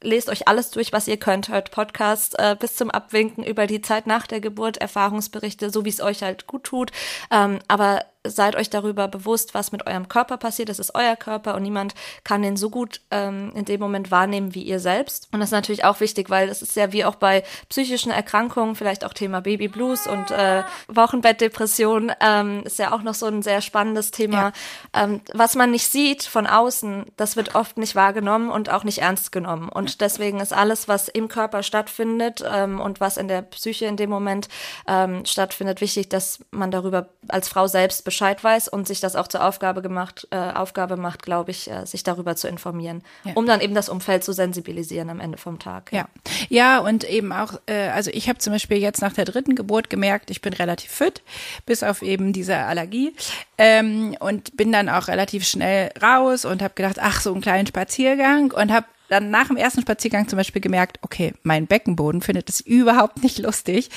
lest 0.02 0.28
euch 0.28 0.48
alles 0.48 0.70
durch, 0.70 0.92
was 0.92 1.08
ihr 1.08 1.16
könnt, 1.16 1.48
hört 1.48 1.70
Podcasts 1.70 2.34
äh, 2.34 2.56
bis 2.58 2.76
zum 2.76 2.90
Abwinken 2.90 3.44
über 3.44 3.66
die 3.66 3.80
Zeit 3.80 4.06
nach 4.06 4.26
der 4.26 4.40
Geburt, 4.40 4.76
Erfahrungsberichte, 4.76 5.70
so 5.70 5.84
wie 5.84 5.90
es 5.90 6.00
euch 6.00 6.22
halt 6.22 6.46
gut 6.46 6.64
tut. 6.64 6.92
Ähm, 7.30 7.58
aber 7.68 8.04
seid 8.30 8.56
euch 8.56 8.70
darüber 8.70 9.08
bewusst, 9.08 9.54
was 9.54 9.72
mit 9.72 9.86
eurem 9.86 10.08
Körper 10.08 10.36
passiert. 10.36 10.68
Das 10.68 10.78
ist 10.78 10.94
euer 10.94 11.16
Körper 11.16 11.54
und 11.54 11.62
niemand 11.62 11.94
kann 12.24 12.42
den 12.42 12.56
so 12.56 12.70
gut 12.70 13.00
ähm, 13.10 13.52
in 13.54 13.64
dem 13.64 13.80
Moment 13.80 14.10
wahrnehmen 14.10 14.54
wie 14.54 14.62
ihr 14.62 14.80
selbst. 14.80 15.28
Und 15.32 15.40
das 15.40 15.48
ist 15.48 15.52
natürlich 15.52 15.84
auch 15.84 16.00
wichtig, 16.00 16.30
weil 16.30 16.48
es 16.48 16.62
ist 16.62 16.76
ja 16.76 16.92
wie 16.92 17.04
auch 17.04 17.16
bei 17.16 17.44
psychischen 17.68 18.12
Erkrankungen, 18.12 18.74
vielleicht 18.74 19.04
auch 19.04 19.12
Thema 19.12 19.40
Baby 19.40 19.68
Blues 19.68 20.06
und 20.06 20.30
äh, 20.30 20.62
Wochenbettdepression, 20.88 22.12
ähm, 22.20 22.62
ist 22.64 22.78
ja 22.78 22.92
auch 22.92 23.02
noch 23.02 23.14
so 23.14 23.26
ein 23.26 23.42
sehr 23.42 23.60
spannendes 23.60 24.10
Thema. 24.10 24.52
Ja. 24.94 25.04
Ähm, 25.04 25.20
was 25.32 25.54
man 25.54 25.70
nicht 25.70 25.88
sieht 25.88 26.22
von 26.24 26.46
außen, 26.46 27.06
das 27.16 27.36
wird 27.36 27.54
oft 27.54 27.78
nicht 27.78 27.94
wahrgenommen 27.94 28.50
und 28.50 28.70
auch 28.70 28.84
nicht 28.84 28.98
ernst 28.98 29.32
genommen. 29.32 29.68
Und 29.68 30.00
deswegen 30.00 30.40
ist 30.40 30.52
alles, 30.52 30.88
was 30.88 31.08
im 31.08 31.28
Körper 31.28 31.62
stattfindet 31.62 32.44
ähm, 32.46 32.80
und 32.80 33.00
was 33.00 33.16
in 33.16 33.28
der 33.28 33.42
Psyche 33.42 33.86
in 33.86 33.96
dem 33.96 34.10
Moment 34.10 34.48
ähm, 34.86 35.24
stattfindet, 35.24 35.80
wichtig, 35.80 36.08
dass 36.08 36.40
man 36.50 36.70
darüber 36.70 37.08
als 37.28 37.48
Frau 37.48 37.66
selbst 37.66 38.04
Bescheid 38.16 38.42
weiß 38.42 38.68
und 38.68 38.88
sich 38.88 39.00
das 39.00 39.14
auch 39.14 39.28
zur 39.28 39.44
Aufgabe 39.44 39.82
gemacht, 39.82 40.26
äh, 40.30 40.36
Aufgabe 40.36 40.96
macht, 40.96 41.22
glaube 41.22 41.50
ich, 41.50 41.70
äh, 41.70 41.84
sich 41.84 42.02
darüber 42.02 42.34
zu 42.34 42.48
informieren, 42.48 43.02
ja. 43.24 43.32
um 43.34 43.44
dann 43.44 43.60
eben 43.60 43.74
das 43.74 43.90
Umfeld 43.90 44.24
zu 44.24 44.32
sensibilisieren 44.32 45.10
am 45.10 45.20
Ende 45.20 45.36
vom 45.36 45.58
Tag. 45.58 45.92
Ja, 45.92 46.08
ja, 46.48 46.78
und 46.78 47.04
eben 47.04 47.30
auch, 47.30 47.60
äh, 47.66 47.88
also 47.90 48.10
ich 48.14 48.30
habe 48.30 48.38
zum 48.38 48.54
Beispiel 48.54 48.78
jetzt 48.78 49.02
nach 49.02 49.12
der 49.12 49.26
dritten 49.26 49.54
Geburt 49.54 49.90
gemerkt, 49.90 50.30
ich 50.30 50.40
bin 50.40 50.54
relativ 50.54 50.90
fit, 50.90 51.22
bis 51.66 51.82
auf 51.82 52.00
eben 52.00 52.32
diese 52.32 52.56
Allergie 52.56 53.14
ähm, 53.58 54.16
und 54.18 54.56
bin 54.56 54.72
dann 54.72 54.88
auch 54.88 55.08
relativ 55.08 55.46
schnell 55.46 55.92
raus 56.02 56.46
und 56.46 56.62
habe 56.62 56.72
gedacht, 56.74 56.96
ach 56.98 57.20
so 57.20 57.34
einen 57.34 57.42
kleinen 57.42 57.66
Spaziergang 57.66 58.50
und 58.50 58.72
habe 58.72 58.86
dann 59.08 59.30
nach 59.30 59.48
dem 59.48 59.56
ersten 59.56 59.82
Spaziergang 59.82 60.28
zum 60.28 60.36
Beispiel 60.36 60.62
gemerkt, 60.62 60.98
okay, 61.02 61.34
mein 61.42 61.66
Beckenboden 61.66 62.20
findet 62.20 62.48
es 62.48 62.60
überhaupt 62.60 63.22
nicht 63.22 63.38
lustig 63.38 63.90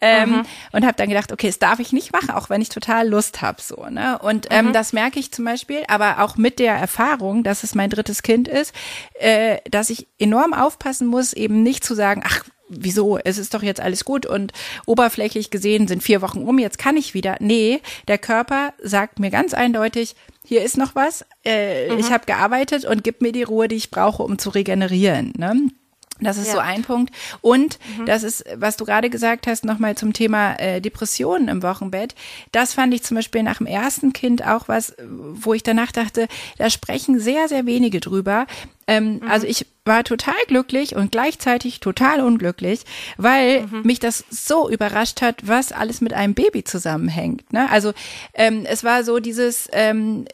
ähm, 0.00 0.30
mhm. 0.30 0.42
und 0.72 0.84
habe 0.84 0.96
dann 0.96 1.08
gedacht, 1.08 1.32
okay, 1.32 1.46
das 1.46 1.58
darf 1.58 1.78
ich 1.78 1.92
nicht 1.92 2.12
machen, 2.12 2.30
auch 2.30 2.50
wenn 2.50 2.60
ich 2.60 2.68
total 2.68 3.08
Lust 3.08 3.42
habe, 3.42 3.60
so 3.60 3.86
ne. 3.88 4.18
Und 4.18 4.48
ähm, 4.50 4.66
mhm. 4.66 4.72
das 4.72 4.92
merke 4.92 5.18
ich 5.18 5.32
zum 5.32 5.44
Beispiel, 5.44 5.82
aber 5.88 6.22
auch 6.22 6.36
mit 6.36 6.58
der 6.58 6.74
Erfahrung, 6.74 7.42
dass 7.42 7.62
es 7.62 7.74
mein 7.74 7.90
drittes 7.90 8.22
Kind 8.22 8.48
ist, 8.48 8.74
äh, 9.14 9.58
dass 9.70 9.90
ich 9.90 10.08
enorm 10.18 10.54
aufpassen 10.54 11.06
muss, 11.06 11.32
eben 11.32 11.62
nicht 11.62 11.84
zu 11.84 11.94
sagen, 11.94 12.22
ach 12.24 12.44
wieso, 12.70 13.18
es 13.18 13.38
ist 13.38 13.54
doch 13.54 13.62
jetzt 13.62 13.80
alles 13.80 14.04
gut 14.04 14.24
und 14.24 14.52
oberflächlich 14.86 15.50
gesehen 15.50 15.88
sind 15.88 16.02
vier 16.02 16.22
Wochen 16.22 16.42
um, 16.42 16.58
jetzt 16.58 16.78
kann 16.78 16.96
ich 16.96 17.14
wieder. 17.14 17.36
Nee, 17.40 17.80
der 18.08 18.18
Körper 18.18 18.72
sagt 18.82 19.18
mir 19.18 19.30
ganz 19.30 19.52
eindeutig, 19.52 20.14
hier 20.46 20.62
ist 20.62 20.78
noch 20.78 20.94
was, 20.94 21.24
äh, 21.44 21.90
mhm. 21.90 21.98
ich 21.98 22.10
habe 22.10 22.26
gearbeitet 22.26 22.84
und 22.84 23.04
gib 23.04 23.20
mir 23.20 23.32
die 23.32 23.42
Ruhe, 23.42 23.68
die 23.68 23.76
ich 23.76 23.90
brauche, 23.90 24.22
um 24.22 24.38
zu 24.38 24.50
regenerieren. 24.50 25.32
Ne? 25.36 25.70
Das 26.20 26.36
ist 26.36 26.48
ja. 26.48 26.54
so 26.54 26.58
ein 26.58 26.82
Punkt. 26.82 27.14
Und 27.40 27.78
mhm. 27.98 28.06
das 28.06 28.22
ist, 28.22 28.44
was 28.54 28.76
du 28.76 28.84
gerade 28.84 29.10
gesagt 29.10 29.46
hast, 29.46 29.64
nochmal 29.64 29.96
zum 29.96 30.12
Thema 30.12 30.54
äh, 30.54 30.80
Depressionen 30.80 31.48
im 31.48 31.62
Wochenbett. 31.62 32.14
Das 32.52 32.74
fand 32.74 32.94
ich 32.94 33.02
zum 33.02 33.16
Beispiel 33.16 33.42
nach 33.42 33.58
dem 33.58 33.66
ersten 33.66 34.12
Kind 34.12 34.46
auch 34.46 34.68
was, 34.68 34.94
wo 35.08 35.54
ich 35.54 35.62
danach 35.62 35.92
dachte, 35.92 36.28
da 36.58 36.70
sprechen 36.70 37.18
sehr, 37.18 37.48
sehr 37.48 37.66
wenige 37.66 38.00
drüber. 38.00 38.46
Ähm, 38.90 39.20
mhm. 39.22 39.28
Also 39.28 39.46
ich 39.46 39.66
war 39.84 40.04
total 40.04 40.34
glücklich 40.46 40.94
und 40.94 41.10
gleichzeitig 41.10 41.80
total 41.80 42.20
unglücklich, 42.20 42.82
weil 43.16 43.62
mhm. 43.62 43.82
mich 43.82 43.98
das 43.98 44.24
so 44.28 44.68
überrascht 44.68 45.22
hat, 45.22 45.48
was 45.48 45.72
alles 45.72 46.00
mit 46.00 46.12
einem 46.12 46.34
Baby 46.34 46.64
zusammenhängt. 46.64 47.52
Ne? 47.52 47.68
Also 47.70 47.92
ähm, 48.34 48.66
es 48.66 48.84
war 48.84 49.04
so 49.04 49.20
dieses, 49.20 49.68
ähm, 49.72 50.26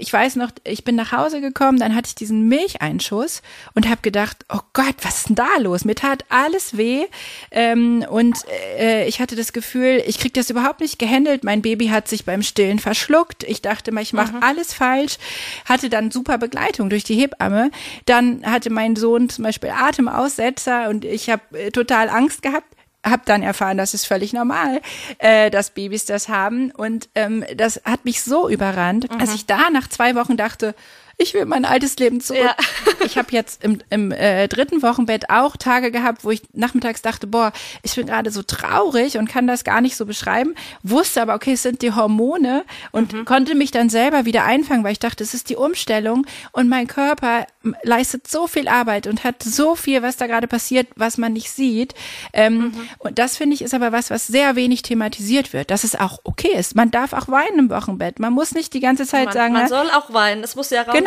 ich 0.00 0.12
weiß 0.12 0.36
noch, 0.36 0.50
ich 0.64 0.84
bin 0.84 0.96
nach 0.96 1.12
Hause 1.12 1.40
gekommen, 1.40 1.78
dann 1.78 1.94
hatte 1.94 2.08
ich 2.08 2.14
diesen 2.14 2.48
Milcheinschuss 2.48 3.42
und 3.74 3.88
habe 3.88 4.00
gedacht, 4.00 4.38
oh 4.52 4.60
Gott, 4.72 4.96
was 5.02 5.18
ist 5.18 5.28
denn 5.28 5.36
da 5.36 5.58
los? 5.58 5.84
Mir 5.84 5.94
tat 5.94 6.24
alles 6.30 6.76
weh 6.76 7.04
ähm, 7.50 8.06
und 8.08 8.38
äh, 8.78 9.06
ich 9.06 9.20
hatte 9.20 9.36
das 9.36 9.52
Gefühl, 9.52 10.02
ich 10.06 10.18
krieg 10.18 10.32
das 10.34 10.50
überhaupt 10.50 10.80
nicht 10.80 10.98
gehandelt. 10.98 11.44
Mein 11.44 11.62
Baby 11.62 11.88
hat 11.88 12.08
sich 12.08 12.24
beim 12.24 12.42
Stillen 12.42 12.78
verschluckt. 12.78 13.44
Ich 13.44 13.60
dachte 13.60 13.92
mal, 13.92 14.02
ich 14.02 14.14
mache 14.14 14.36
mhm. 14.36 14.42
alles 14.42 14.72
falsch. 14.72 15.18
Hatte 15.66 15.90
dann 15.90 16.10
super 16.10 16.38
Begleitung 16.38 16.88
durch 16.88 17.04
die 17.04 17.14
Hebamme. 17.14 17.70
Dann 18.06 18.44
hatte 18.44 18.70
mein 18.70 18.96
Sohn 18.96 19.28
zum 19.28 19.44
Beispiel 19.44 19.70
Atemaussetzer 19.70 20.88
und 20.88 21.04
ich 21.04 21.30
habe 21.30 21.42
äh, 21.58 21.70
total 21.70 22.08
Angst 22.08 22.42
gehabt 22.42 22.74
habe 23.04 23.22
dann 23.26 23.42
erfahren, 23.42 23.76
das 23.76 23.94
ist 23.94 24.06
völlig 24.06 24.32
normal, 24.32 24.80
äh, 25.18 25.50
dass 25.50 25.70
Babys 25.70 26.06
das 26.06 26.28
haben. 26.28 26.70
Und 26.70 27.08
ähm, 27.14 27.44
das 27.54 27.82
hat 27.84 28.04
mich 28.04 28.22
so 28.22 28.48
überrannt, 28.48 29.12
mhm. 29.12 29.18
dass 29.18 29.34
ich 29.34 29.46
da 29.46 29.70
nach 29.70 29.88
zwei 29.88 30.14
Wochen 30.14 30.36
dachte, 30.36 30.74
ich 31.16 31.34
will 31.34 31.46
mein 31.46 31.64
altes 31.64 31.96
Leben 31.96 32.20
zurück. 32.20 32.42
Ja. 32.42 32.56
ich 33.04 33.18
habe 33.18 33.28
jetzt 33.30 33.62
im, 33.64 33.78
im 33.90 34.12
äh, 34.12 34.48
dritten 34.48 34.82
Wochenbett 34.82 35.30
auch 35.30 35.56
Tage 35.56 35.90
gehabt, 35.90 36.24
wo 36.24 36.30
ich 36.30 36.42
nachmittags 36.52 37.02
dachte, 37.02 37.26
boah, 37.26 37.52
ich 37.82 37.94
bin 37.94 38.06
gerade 38.06 38.30
so 38.30 38.42
traurig 38.42 39.18
und 39.18 39.28
kann 39.28 39.46
das 39.46 39.64
gar 39.64 39.80
nicht 39.80 39.96
so 39.96 40.06
beschreiben, 40.06 40.54
wusste 40.82 41.22
aber, 41.22 41.34
okay, 41.34 41.52
es 41.52 41.62
sind 41.62 41.82
die 41.82 41.92
Hormone 41.92 42.64
und 42.92 43.12
mhm. 43.12 43.24
konnte 43.24 43.54
mich 43.54 43.70
dann 43.70 43.90
selber 43.90 44.24
wieder 44.24 44.44
einfangen, 44.44 44.84
weil 44.84 44.92
ich 44.92 44.98
dachte, 44.98 45.22
es 45.22 45.34
ist 45.34 45.50
die 45.50 45.56
Umstellung 45.56 46.26
und 46.52 46.68
mein 46.68 46.86
Körper 46.86 47.46
leistet 47.82 48.28
so 48.28 48.46
viel 48.46 48.68
Arbeit 48.68 49.06
und 49.06 49.24
hat 49.24 49.42
so 49.42 49.74
viel, 49.74 50.02
was 50.02 50.16
da 50.16 50.26
gerade 50.26 50.46
passiert, 50.46 50.88
was 50.96 51.18
man 51.18 51.32
nicht 51.32 51.50
sieht. 51.50 51.94
Ähm, 52.32 52.58
mhm. 52.58 52.88
Und 52.98 53.18
das 53.18 53.36
finde 53.36 53.54
ich 53.54 53.62
ist 53.62 53.74
aber 53.74 53.92
was, 53.92 54.10
was 54.10 54.26
sehr 54.26 54.56
wenig 54.56 54.82
thematisiert 54.82 55.52
wird, 55.52 55.70
dass 55.70 55.84
es 55.84 55.94
auch 55.98 56.20
okay 56.24 56.52
ist. 56.54 56.74
Man 56.74 56.90
darf 56.90 57.12
auch 57.12 57.28
weinen 57.28 57.58
im 57.58 57.70
Wochenbett. 57.70 58.18
Man 58.18 58.32
muss 58.32 58.52
nicht 58.52 58.74
die 58.74 58.80
ganze 58.80 59.06
Zeit 59.06 59.26
man, 59.26 59.34
sagen, 59.34 59.52
man 59.54 59.68
soll 59.68 59.90
auch 59.90 60.12
weinen. 60.12 60.44
Es 60.44 60.54
muss 60.54 60.70
ja 60.70 60.82
raus. 60.82 60.94
Genau. 60.94 61.03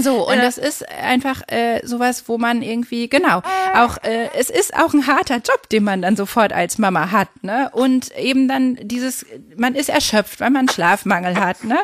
So, 0.00 0.26
und 0.28 0.36
ja. 0.36 0.42
das 0.42 0.58
ist 0.58 0.88
einfach 0.88 1.42
äh, 1.48 1.80
sowas, 1.84 2.24
wo 2.26 2.38
man 2.38 2.62
irgendwie, 2.62 3.08
genau, 3.08 3.42
auch, 3.74 3.98
äh, 4.02 4.28
es 4.34 4.50
ist 4.50 4.74
auch 4.76 4.94
ein 4.94 5.06
harter 5.06 5.36
Job, 5.36 5.68
den 5.70 5.84
man 5.84 6.02
dann 6.02 6.16
sofort 6.16 6.52
als 6.52 6.78
Mama 6.78 7.10
hat, 7.10 7.28
ne? 7.42 7.70
Und 7.72 8.16
eben 8.16 8.48
dann 8.48 8.76
dieses, 8.80 9.26
man 9.56 9.74
ist 9.74 9.88
erschöpft, 9.88 10.40
weil 10.40 10.50
man 10.50 10.68
Schlafmangel 10.68 11.36
hat, 11.36 11.64
ne? 11.64 11.78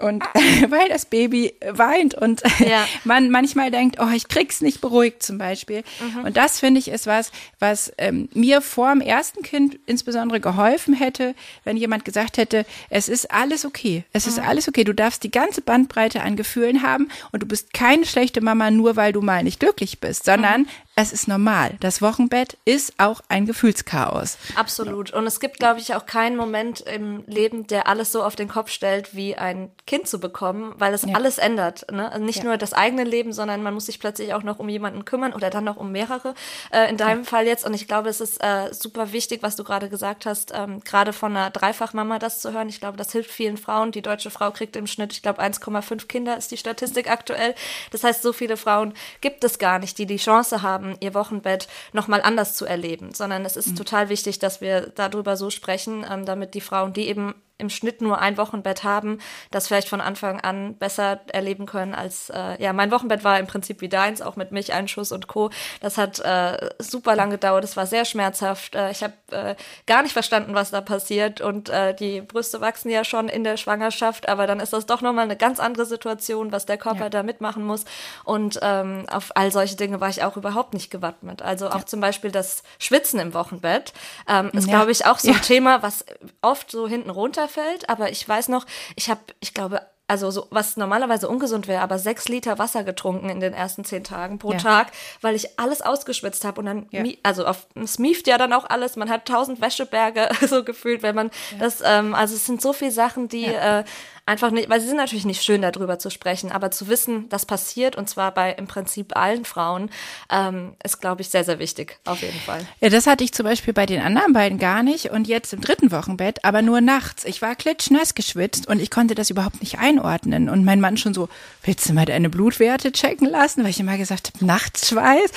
Und 0.00 0.22
weil 0.68 0.88
das 0.88 1.06
Baby 1.06 1.54
weint 1.66 2.14
und 2.14 2.42
ja. 2.60 2.86
man 3.04 3.30
manchmal 3.30 3.70
denkt, 3.70 3.96
oh, 4.00 4.10
ich 4.14 4.28
krieg's 4.28 4.60
nicht 4.60 4.80
beruhigt 4.80 5.22
zum 5.22 5.38
Beispiel. 5.38 5.82
Mhm. 6.00 6.24
Und 6.24 6.36
das 6.36 6.60
finde 6.60 6.80
ich 6.80 6.88
ist 6.88 7.06
was, 7.06 7.32
was 7.58 7.92
ähm, 7.98 8.28
mir 8.32 8.60
vor 8.60 8.90
dem 8.92 9.00
ersten 9.00 9.42
Kind 9.42 9.78
insbesondere 9.86 10.40
geholfen 10.40 10.94
hätte, 10.94 11.34
wenn 11.64 11.76
jemand 11.76 12.04
gesagt 12.04 12.36
hätte, 12.36 12.64
es 12.90 13.08
ist 13.08 13.30
alles 13.30 13.64
okay. 13.64 14.04
Es 14.12 14.26
mhm. 14.26 14.32
ist 14.32 14.38
alles 14.38 14.68
okay. 14.68 14.84
Du 14.84 14.94
darfst 14.94 15.22
die 15.22 15.30
ganze 15.30 15.60
Bandbreite 15.60 16.22
an 16.22 16.36
Gefühlen 16.36 16.82
haben 16.82 17.08
und 17.32 17.42
du 17.42 17.46
bist 17.46 17.72
keine 17.72 18.06
schlechte 18.06 18.40
Mama 18.40 18.70
nur, 18.70 18.96
weil 18.96 19.12
du 19.12 19.20
mal 19.20 19.42
nicht 19.42 19.60
glücklich 19.60 20.00
bist, 20.00 20.24
sondern 20.24 20.62
mhm 20.62 20.68
es 21.00 21.12
ist 21.12 21.28
normal. 21.28 21.76
Das 21.78 22.02
Wochenbett 22.02 22.58
ist 22.64 22.92
auch 22.98 23.20
ein 23.28 23.46
Gefühlschaos. 23.46 24.36
Absolut. 24.56 25.12
Und 25.12 25.28
es 25.28 25.38
gibt, 25.38 25.60
glaube 25.60 25.78
ich, 25.78 25.94
auch 25.94 26.06
keinen 26.06 26.36
Moment 26.36 26.80
im 26.80 27.22
Leben, 27.28 27.68
der 27.68 27.86
alles 27.86 28.10
so 28.10 28.24
auf 28.24 28.34
den 28.34 28.48
Kopf 28.48 28.72
stellt, 28.72 29.14
wie 29.14 29.36
ein 29.36 29.70
Kind 29.86 30.08
zu 30.08 30.18
bekommen, 30.18 30.74
weil 30.76 30.92
es 30.92 31.02
ja. 31.02 31.14
alles 31.14 31.38
ändert. 31.38 31.86
Ne? 31.92 32.10
Also 32.10 32.24
nicht 32.24 32.38
ja. 32.38 32.46
nur 32.46 32.56
das 32.56 32.72
eigene 32.72 33.04
Leben, 33.04 33.32
sondern 33.32 33.62
man 33.62 33.74
muss 33.74 33.86
sich 33.86 34.00
plötzlich 34.00 34.34
auch 34.34 34.42
noch 34.42 34.58
um 34.58 34.68
jemanden 34.68 35.04
kümmern 35.04 35.34
oder 35.34 35.50
dann 35.50 35.62
noch 35.62 35.76
um 35.76 35.92
mehrere. 35.92 36.34
Äh, 36.72 36.90
in 36.90 36.96
deinem 36.96 37.22
ja. 37.22 37.30
Fall 37.30 37.46
jetzt. 37.46 37.64
Und 37.64 37.74
ich 37.74 37.86
glaube, 37.86 38.08
es 38.08 38.20
ist 38.20 38.42
äh, 38.42 38.74
super 38.74 39.12
wichtig, 39.12 39.40
was 39.44 39.54
du 39.54 39.62
gerade 39.62 39.88
gesagt 39.88 40.26
hast, 40.26 40.52
ähm, 40.52 40.80
gerade 40.80 41.12
von 41.12 41.36
einer 41.36 41.50
Dreifachmama 41.50 42.18
das 42.18 42.40
zu 42.40 42.52
hören. 42.52 42.68
Ich 42.68 42.80
glaube, 42.80 42.96
das 42.96 43.12
hilft 43.12 43.30
vielen 43.30 43.56
Frauen. 43.56 43.92
Die 43.92 44.02
deutsche 44.02 44.30
Frau 44.30 44.50
kriegt 44.50 44.74
im 44.74 44.88
Schnitt, 44.88 45.12
ich 45.12 45.22
glaube, 45.22 45.40
1,5 45.40 46.08
Kinder 46.08 46.36
ist 46.36 46.50
die 46.50 46.56
Statistik 46.56 47.08
aktuell. 47.08 47.54
Das 47.92 48.02
heißt, 48.02 48.20
so 48.20 48.32
viele 48.32 48.56
Frauen 48.56 48.94
gibt 49.20 49.44
es 49.44 49.60
gar 49.60 49.78
nicht, 49.78 49.96
die 49.98 50.06
die 50.06 50.16
Chance 50.16 50.62
haben, 50.62 50.87
haben, 50.88 50.96
ihr 51.00 51.14
Wochenbett 51.14 51.68
nochmal 51.92 52.22
anders 52.22 52.54
zu 52.54 52.64
erleben, 52.64 53.14
sondern 53.14 53.44
es 53.44 53.56
ist 53.56 53.68
mhm. 53.68 53.76
total 53.76 54.08
wichtig, 54.08 54.38
dass 54.38 54.60
wir 54.60 54.92
darüber 54.94 55.36
so 55.36 55.50
sprechen, 55.50 56.04
ähm, 56.08 56.24
damit 56.24 56.54
die 56.54 56.60
Frauen, 56.60 56.92
die 56.92 57.08
eben 57.08 57.34
im 57.58 57.70
Schnitt 57.70 58.00
nur 58.00 58.20
ein 58.20 58.38
Wochenbett 58.38 58.84
haben, 58.84 59.18
das 59.50 59.66
vielleicht 59.66 59.88
von 59.88 60.00
Anfang 60.00 60.40
an 60.40 60.74
besser 60.76 61.20
erleben 61.32 61.66
können 61.66 61.94
als, 61.94 62.30
äh, 62.30 62.62
ja, 62.62 62.72
mein 62.72 62.90
Wochenbett 62.92 63.24
war 63.24 63.38
im 63.38 63.46
Prinzip 63.46 63.80
wie 63.80 63.88
deins, 63.88 64.22
auch 64.22 64.36
mit 64.36 64.52
Milcheinschuss 64.52 65.10
und 65.10 65.26
Co. 65.26 65.50
Das 65.80 65.98
hat 65.98 66.20
äh, 66.20 66.70
super 66.78 67.16
lang 67.16 67.30
gedauert, 67.30 67.64
es 67.64 67.76
war 67.76 67.86
sehr 67.86 68.04
schmerzhaft. 68.04 68.76
Äh, 68.76 68.92
ich 68.92 69.02
habe 69.02 69.14
äh, 69.32 69.56
gar 69.86 70.02
nicht 70.02 70.12
verstanden, 70.12 70.54
was 70.54 70.70
da 70.70 70.80
passiert 70.80 71.40
und 71.40 71.68
äh, 71.68 71.94
die 71.94 72.20
Brüste 72.20 72.60
wachsen 72.60 72.90
ja 72.90 73.04
schon 73.04 73.28
in 73.28 73.42
der 73.42 73.56
Schwangerschaft, 73.56 74.28
aber 74.28 74.46
dann 74.46 74.60
ist 74.60 74.72
das 74.72 74.86
doch 74.86 75.02
nochmal 75.02 75.24
eine 75.24 75.36
ganz 75.36 75.58
andere 75.58 75.84
Situation, 75.84 76.52
was 76.52 76.64
der 76.64 76.78
Körper 76.78 77.04
ja. 77.04 77.10
da 77.10 77.22
mitmachen 77.24 77.64
muss 77.64 77.84
und 78.24 78.60
ähm, 78.62 79.04
auf 79.10 79.36
all 79.36 79.50
solche 79.50 79.76
Dinge 79.76 80.00
war 80.00 80.08
ich 80.08 80.22
auch 80.22 80.36
überhaupt 80.36 80.74
nicht 80.74 80.90
gewappnet. 80.90 81.42
Also 81.42 81.68
auch 81.68 81.80
ja. 81.80 81.86
zum 81.86 82.00
Beispiel 82.00 82.30
das 82.30 82.62
Schwitzen 82.78 83.18
im 83.18 83.34
Wochenbett 83.34 83.92
ähm, 84.28 84.50
ist, 84.52 84.66
ja. 84.66 84.74
glaube 84.74 84.92
ich, 84.92 85.06
auch 85.06 85.18
so 85.18 85.32
ein 85.32 85.42
Thema, 85.42 85.82
was 85.82 86.04
oft 86.40 86.70
so 86.70 86.86
hinten 86.86 87.10
runter 87.10 87.47
runterfällt, 87.48 87.88
aber 87.88 88.10
ich 88.10 88.28
weiß 88.28 88.48
noch, 88.48 88.66
ich 88.96 89.10
habe, 89.10 89.20
ich 89.40 89.54
glaube, 89.54 89.82
also 90.10 90.30
so, 90.30 90.46
was 90.50 90.78
normalerweise 90.78 91.28
ungesund 91.28 91.68
wäre, 91.68 91.82
aber 91.82 91.98
sechs 91.98 92.28
Liter 92.28 92.58
Wasser 92.58 92.82
getrunken 92.82 93.28
in 93.28 93.40
den 93.40 93.52
ersten 93.52 93.84
zehn 93.84 94.04
Tagen 94.04 94.38
pro 94.38 94.52
ja. 94.52 94.58
Tag, 94.58 94.90
weil 95.20 95.34
ich 95.34 95.58
alles 95.58 95.82
ausgeschwitzt 95.82 96.46
habe 96.46 96.60
und 96.60 96.66
dann, 96.66 96.86
ja. 96.90 97.04
also 97.22 97.44
auf, 97.44 97.66
es 97.74 97.98
mieft 97.98 98.26
ja 98.26 98.38
dann 98.38 98.54
auch 98.54 98.64
alles, 98.64 98.96
man 98.96 99.10
hat 99.10 99.26
tausend 99.26 99.60
Wäscheberge 99.60 100.30
so 100.46 100.64
gefühlt, 100.64 101.02
wenn 101.02 101.14
man 101.14 101.30
ja. 101.52 101.58
das, 101.58 101.82
ähm, 101.84 102.14
also 102.14 102.34
es 102.34 102.46
sind 102.46 102.62
so 102.62 102.72
viele 102.72 102.90
Sachen, 102.90 103.28
die 103.28 103.44
äh, 103.44 103.84
einfach 104.28 104.50
nicht, 104.50 104.68
weil 104.68 104.80
sie 104.80 104.86
sind 104.86 104.98
natürlich 104.98 105.24
nicht 105.24 105.42
schön 105.42 105.62
darüber 105.62 105.98
zu 105.98 106.10
sprechen, 106.10 106.52
aber 106.52 106.70
zu 106.70 106.88
wissen, 106.88 107.28
das 107.30 107.46
passiert 107.46 107.96
und 107.96 108.08
zwar 108.08 108.32
bei 108.32 108.52
im 108.52 108.66
Prinzip 108.66 109.16
allen 109.16 109.44
Frauen, 109.44 109.90
ähm, 110.30 110.74
ist, 110.84 111.00
glaube 111.00 111.22
ich, 111.22 111.30
sehr, 111.30 111.44
sehr 111.44 111.58
wichtig, 111.58 111.98
auf 112.04 112.20
jeden 112.20 112.38
Fall. 112.38 112.60
Ja, 112.80 112.90
das 112.90 113.06
hatte 113.06 113.24
ich 113.24 113.32
zum 113.32 113.44
Beispiel 113.44 113.72
bei 113.72 113.86
den 113.86 114.00
anderen 114.02 114.32
beiden 114.32 114.58
gar 114.58 114.82
nicht 114.82 115.10
und 115.10 115.26
jetzt 115.26 115.52
im 115.52 115.60
dritten 115.60 115.90
Wochenbett, 115.90 116.44
aber 116.44 116.62
nur 116.62 116.80
nachts. 116.80 117.24
Ich 117.24 117.42
war 117.42 117.56
klitschnass 117.56 118.14
geschwitzt 118.14 118.68
und 118.68 118.80
ich 118.80 118.90
konnte 118.90 119.14
das 119.14 119.30
überhaupt 119.30 119.60
nicht 119.60 119.78
einordnen 119.78 120.48
und 120.48 120.64
mein 120.64 120.80
Mann 120.80 120.96
schon 120.96 121.14
so, 121.14 121.28
willst 121.64 121.88
du 121.88 121.94
mal 121.94 122.04
deine 122.04 122.28
Blutwerte 122.28 122.92
checken 122.92 123.28
lassen? 123.28 123.64
Weil 123.64 123.70
ich 123.70 123.80
immer 123.80 123.96
gesagt 123.96 124.30
habe, 124.34 124.44
Nachtschweiß. 124.44 125.30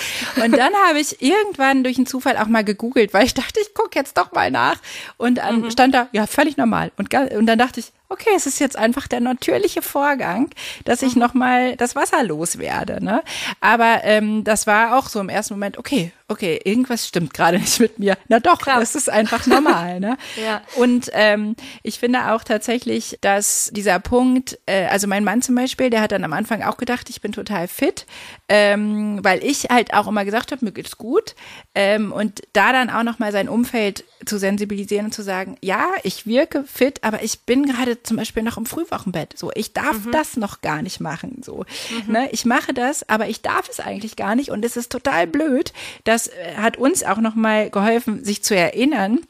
Und 0.43 0.57
dann 0.57 0.73
habe 0.87 0.99
ich 0.99 1.21
irgendwann 1.21 1.83
durch 1.83 1.97
einen 1.97 2.07
Zufall 2.07 2.37
auch 2.37 2.47
mal 2.47 2.63
gegoogelt, 2.63 3.13
weil 3.13 3.25
ich 3.25 3.33
dachte, 3.33 3.59
ich 3.61 3.73
gucke 3.73 3.97
jetzt 3.97 4.17
doch 4.17 4.33
mal 4.33 4.51
nach 4.51 4.77
und 5.17 5.35
dann 5.35 5.61
mhm. 5.61 5.71
stand 5.71 5.93
da, 5.95 6.07
ja, 6.11 6.27
völlig 6.27 6.57
normal. 6.57 6.91
Und, 6.97 7.13
und 7.13 7.45
dann 7.45 7.57
dachte 7.57 7.79
ich, 7.79 7.93
okay, 8.11 8.31
es 8.35 8.45
ist 8.45 8.59
jetzt 8.59 8.77
einfach 8.77 9.07
der 9.07 9.21
natürliche 9.21 9.81
Vorgang, 9.81 10.49
dass 10.85 11.01
ich 11.01 11.15
mhm. 11.15 11.21
nochmal 11.21 11.75
das 11.75 11.95
Wasser 11.95 12.23
loswerde. 12.23 13.03
Ne? 13.03 13.23
Aber 13.59 14.01
ähm, 14.03 14.43
das 14.43 14.67
war 14.67 14.97
auch 14.97 15.07
so 15.07 15.19
im 15.19 15.29
ersten 15.29 15.53
Moment, 15.53 15.77
okay, 15.77 16.11
okay, 16.31 16.59
irgendwas 16.63 17.07
stimmt 17.07 17.33
gerade 17.33 17.59
nicht 17.59 17.79
mit 17.79 17.99
mir. 17.99 18.17
Na 18.29 18.39
doch, 18.39 18.59
Klar. 18.59 18.79
das 18.79 18.95
ist 18.95 19.09
einfach 19.09 19.45
normal. 19.47 19.99
ne? 19.99 20.17
ja. 20.43 20.61
Und 20.77 21.09
ähm, 21.13 21.55
ich 21.83 21.99
finde 21.99 22.31
auch 22.31 22.43
tatsächlich, 22.43 23.17
dass 23.21 23.69
dieser 23.73 23.99
Punkt, 23.99 24.57
äh, 24.65 24.85
also 24.85 25.07
mein 25.07 25.23
Mann 25.23 25.41
zum 25.41 25.55
Beispiel, 25.55 25.89
der 25.89 26.01
hat 26.01 26.13
dann 26.13 26.23
am 26.23 26.33
Anfang 26.33 26.63
auch 26.63 26.77
gedacht, 26.77 27.09
ich 27.09 27.21
bin 27.21 27.33
total 27.33 27.67
fit, 27.67 28.05
ähm, 28.47 29.19
weil 29.23 29.43
ich 29.43 29.65
halt 29.65 29.93
auch 29.93 30.07
immer 30.07 30.23
gesagt 30.25 30.51
habe, 30.51 30.63
mir 30.63 30.71
geht's 30.71 30.97
gut. 30.97 31.35
Ähm, 31.75 32.11
und 32.11 32.41
da 32.53 32.71
dann 32.71 32.89
auch 32.89 33.03
nochmal 33.03 33.31
sein 33.31 33.49
Umfeld 33.49 34.05
zu 34.25 34.37
sensibilisieren 34.37 35.07
und 35.07 35.13
zu 35.13 35.23
sagen, 35.23 35.57
ja, 35.61 35.89
ich 36.03 36.25
wirke 36.25 36.63
fit, 36.63 37.03
aber 37.03 37.23
ich 37.23 37.41
bin 37.41 37.65
gerade 37.65 38.01
zum 38.03 38.17
Beispiel 38.17 38.43
noch 38.43 38.57
im 38.57 38.65
Frühwochenbett. 38.65 39.37
So, 39.37 39.51
ich 39.53 39.73
darf 39.73 40.05
mhm. 40.05 40.11
das 40.11 40.37
noch 40.37 40.61
gar 40.61 40.81
nicht 40.81 40.99
machen. 41.01 41.41
So, 41.43 41.65
mhm. 42.05 42.13
ne, 42.13 42.29
ich 42.31 42.45
mache 42.45 42.73
das, 42.73 43.07
aber 43.09 43.27
ich 43.27 43.41
darf 43.41 43.67
es 43.69 43.79
eigentlich 43.79 44.15
gar 44.15 44.35
nicht. 44.35 44.51
Und 44.51 44.63
es 44.63 44.77
ist 44.77 44.91
total 44.91 45.27
blöd. 45.27 45.73
Das 46.21 46.27
äh, 46.27 46.55
hat 46.57 46.77
uns 46.77 47.03
auch 47.03 47.17
noch 47.17 47.35
mal 47.35 47.69
geholfen, 47.69 48.23
sich 48.23 48.43
zu 48.43 48.55
erinnern, 48.55 49.21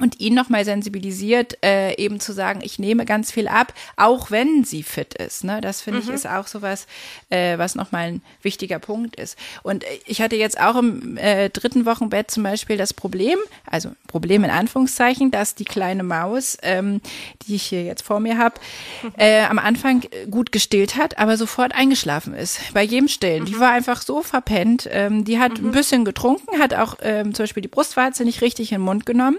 und 0.00 0.20
ihn 0.20 0.34
nochmal 0.34 0.64
sensibilisiert, 0.64 1.58
äh, 1.64 1.94
eben 1.96 2.18
zu 2.18 2.32
sagen, 2.32 2.60
ich 2.62 2.78
nehme 2.78 3.04
ganz 3.04 3.30
viel 3.30 3.46
ab, 3.46 3.72
auch 3.96 4.30
wenn 4.30 4.64
sie 4.64 4.82
fit 4.82 5.14
ist. 5.14 5.44
Ne? 5.44 5.60
Das 5.60 5.82
finde 5.82 6.00
mhm. 6.00 6.08
ich 6.08 6.14
ist 6.14 6.26
auch 6.28 6.48
sowas, 6.48 6.86
äh, 7.30 7.58
was 7.58 7.76
nochmal 7.76 8.04
ein 8.04 8.22
wichtiger 8.42 8.80
Punkt 8.80 9.16
ist. 9.16 9.38
Und 9.62 9.84
ich 10.06 10.20
hatte 10.20 10.34
jetzt 10.36 10.60
auch 10.60 10.76
im 10.76 11.16
äh, 11.16 11.48
dritten 11.48 11.86
Wochenbett 11.86 12.30
zum 12.30 12.42
Beispiel 12.42 12.76
das 12.76 12.92
Problem, 12.92 13.38
also 13.66 13.90
Problem 14.08 14.42
in 14.42 14.50
Anführungszeichen, 14.50 15.30
dass 15.30 15.54
die 15.54 15.64
kleine 15.64 16.02
Maus, 16.02 16.58
ähm, 16.62 17.00
die 17.46 17.54
ich 17.54 17.62
hier 17.62 17.84
jetzt 17.84 18.02
vor 18.02 18.18
mir 18.18 18.36
habe, 18.36 18.56
mhm. 19.02 19.12
äh, 19.16 19.42
am 19.44 19.60
Anfang 19.60 20.02
gut 20.28 20.50
gestillt 20.50 20.96
hat, 20.96 21.18
aber 21.18 21.36
sofort 21.36 21.74
eingeschlafen 21.74 22.34
ist. 22.34 22.60
Bei 22.72 22.82
jedem 22.82 23.08
Stillen. 23.08 23.42
Mhm. 23.42 23.46
Die 23.46 23.60
war 23.60 23.70
einfach 23.70 24.02
so 24.02 24.22
verpennt. 24.22 24.88
Ähm, 24.90 25.24
die 25.24 25.38
hat 25.38 25.60
mhm. 25.60 25.68
ein 25.68 25.72
bisschen 25.72 26.04
getrunken, 26.04 26.58
hat 26.58 26.74
auch 26.74 26.96
ähm, 27.00 27.32
zum 27.32 27.44
Beispiel 27.44 27.62
die 27.62 27.68
Brustwarze 27.68 28.24
nicht 28.24 28.42
richtig 28.42 28.72
in 28.72 28.78
den 28.78 28.84
Mund 28.84 29.06
genommen. 29.06 29.38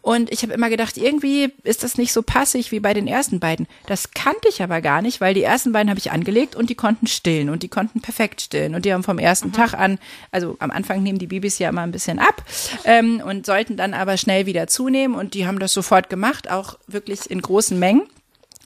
Und 0.00 0.32
ich 0.32 0.42
habe 0.42 0.52
immer 0.52 0.70
gedacht, 0.70 0.96
irgendwie 0.96 1.52
ist 1.64 1.82
das 1.82 1.98
nicht 1.98 2.12
so 2.12 2.22
passig 2.22 2.72
wie 2.72 2.80
bei 2.80 2.94
den 2.94 3.06
ersten 3.06 3.40
beiden. 3.40 3.66
Das 3.86 4.12
kannte 4.12 4.48
ich 4.48 4.62
aber 4.62 4.80
gar 4.80 5.02
nicht, 5.02 5.20
weil 5.20 5.34
die 5.34 5.42
ersten 5.42 5.72
beiden 5.72 5.90
habe 5.90 5.98
ich 5.98 6.12
angelegt 6.12 6.54
und 6.54 6.70
die 6.70 6.74
konnten 6.74 7.06
stillen 7.06 7.50
und 7.50 7.62
die 7.62 7.68
konnten 7.68 8.00
perfekt 8.00 8.40
stillen. 8.40 8.74
Und 8.74 8.84
die 8.84 8.92
haben 8.92 9.02
vom 9.02 9.18
ersten 9.18 9.48
mhm. 9.48 9.52
Tag 9.52 9.74
an, 9.74 9.98
also 10.30 10.56
am 10.60 10.70
Anfang 10.70 11.02
nehmen 11.02 11.18
die 11.18 11.26
Babys 11.26 11.58
ja 11.58 11.68
immer 11.68 11.82
ein 11.82 11.92
bisschen 11.92 12.18
ab 12.18 12.42
ähm, 12.84 13.22
und 13.24 13.44
sollten 13.44 13.76
dann 13.76 13.92
aber 13.92 14.16
schnell 14.16 14.46
wieder 14.46 14.66
zunehmen. 14.66 15.16
Und 15.16 15.34
die 15.34 15.46
haben 15.46 15.58
das 15.58 15.72
sofort 15.72 16.08
gemacht, 16.08 16.50
auch 16.50 16.78
wirklich 16.86 17.30
in 17.30 17.42
großen 17.42 17.78
Mengen. 17.78 18.02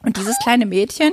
Und 0.04 0.16
dieses 0.16 0.38
kleine 0.42 0.66
Mädchen 0.66 1.12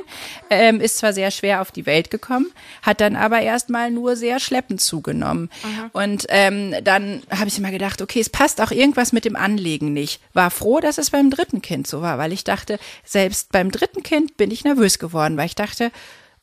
ähm, 0.49 0.82
ist 0.82 0.97
zwar 0.97 1.13
sehr 1.13 1.32
schwer 1.32 1.62
auf 1.62 1.71
die 1.71 1.86
Welt 1.86 2.10
gekommen, 2.10 2.47
hat 2.82 3.02
dann 3.02 3.15
aber 3.15 3.41
erstmal 3.41 3.91
nur 3.91 4.15
sehr 4.15 4.39
schleppend 4.39 4.82
zugenommen. 4.82 5.49
Mhm. 5.63 5.89
Und 5.93 6.25
ähm, 6.30 6.73
dann 6.84 7.21
habe 7.30 7.47
ich 7.47 7.58
immer 7.58 7.71
gedacht, 7.71 8.02
okay, 8.02 8.19
es 8.19 8.30
passt 8.30 8.62
auch 8.62 8.71
irgendwas 8.71 9.13
mit 9.13 9.25
dem 9.25 9.36
Anlegen 9.36 9.93
nicht. 9.93 10.21
War 10.34 10.52
froh, 10.52 10.80
dass 10.80 10.97
es 10.97 11.12
beim 11.12 11.30
dritten 11.30 11.62
Kind 11.62 11.88
so 11.88 12.02
war, 12.02 12.17
weil 12.17 12.34
ich 12.34 12.43
dachte, 12.43 12.80
selbst 13.04 13.52
beim 13.52 13.71
dritten 13.71 14.04
Kind 14.04 14.38
bin 14.38 14.52
ich 14.52 14.63
nervös 14.63 14.99
geworden, 14.99 15.38
weil 15.38 15.45
ich 15.45 15.56
dachte, 15.56 15.91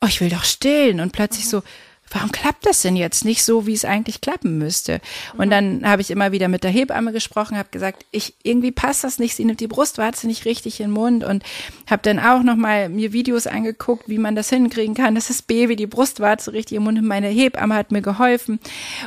oh, 0.01 0.07
ich 0.07 0.21
will 0.21 0.29
doch 0.29 0.43
stillen. 0.43 0.99
Und 0.99 1.11
plötzlich 1.11 1.45
mhm. 1.45 1.49
so, 1.49 1.63
warum 2.09 2.31
klappt 2.31 2.65
das 2.65 2.81
denn 2.81 2.95
jetzt 2.95 3.25
nicht 3.25 3.43
so, 3.43 3.67
wie 3.67 3.73
es 3.73 3.85
eigentlich 3.85 4.21
klappen 4.21 4.57
müsste? 4.57 5.01
Und 5.37 5.49
dann 5.49 5.87
habe 5.87 6.01
ich 6.01 6.11
immer 6.11 6.31
wieder 6.31 6.47
mit 6.47 6.63
der 6.63 6.71
Hebamme 6.71 7.11
gesprochen, 7.11 7.57
habe 7.57 7.69
gesagt, 7.71 8.05
ich 8.11 8.33
irgendwie 8.43 8.71
passt 8.71 9.03
das 9.03 9.19
nicht, 9.19 9.35
sie 9.35 9.45
nimmt 9.45 9.59
die 9.59 9.67
Brustwarze 9.67 10.27
nicht 10.27 10.45
richtig 10.45 10.79
in 10.79 10.87
den 10.87 10.93
Mund 10.93 11.23
und 11.23 11.43
habe 11.89 12.01
dann 12.03 12.19
auch 12.19 12.43
noch 12.43 12.55
mal 12.55 12.89
mir 12.89 13.13
Videos 13.13 13.47
angeguckt, 13.47 14.07
wie 14.07 14.17
man 14.17 14.35
das 14.35 14.49
hinkriegen 14.49 14.95
kann, 14.95 15.15
dass 15.15 15.27
das 15.27 15.41
Baby 15.41 15.75
die 15.75 15.87
Brustwarze 15.87 16.53
richtig 16.53 16.77
im 16.77 16.83
Mund 16.83 16.97
und 16.97 17.07
meine 17.07 17.27
Hebamme 17.27 17.75
hat 17.75 17.91
mir 17.91 18.01
geholfen 18.01 18.59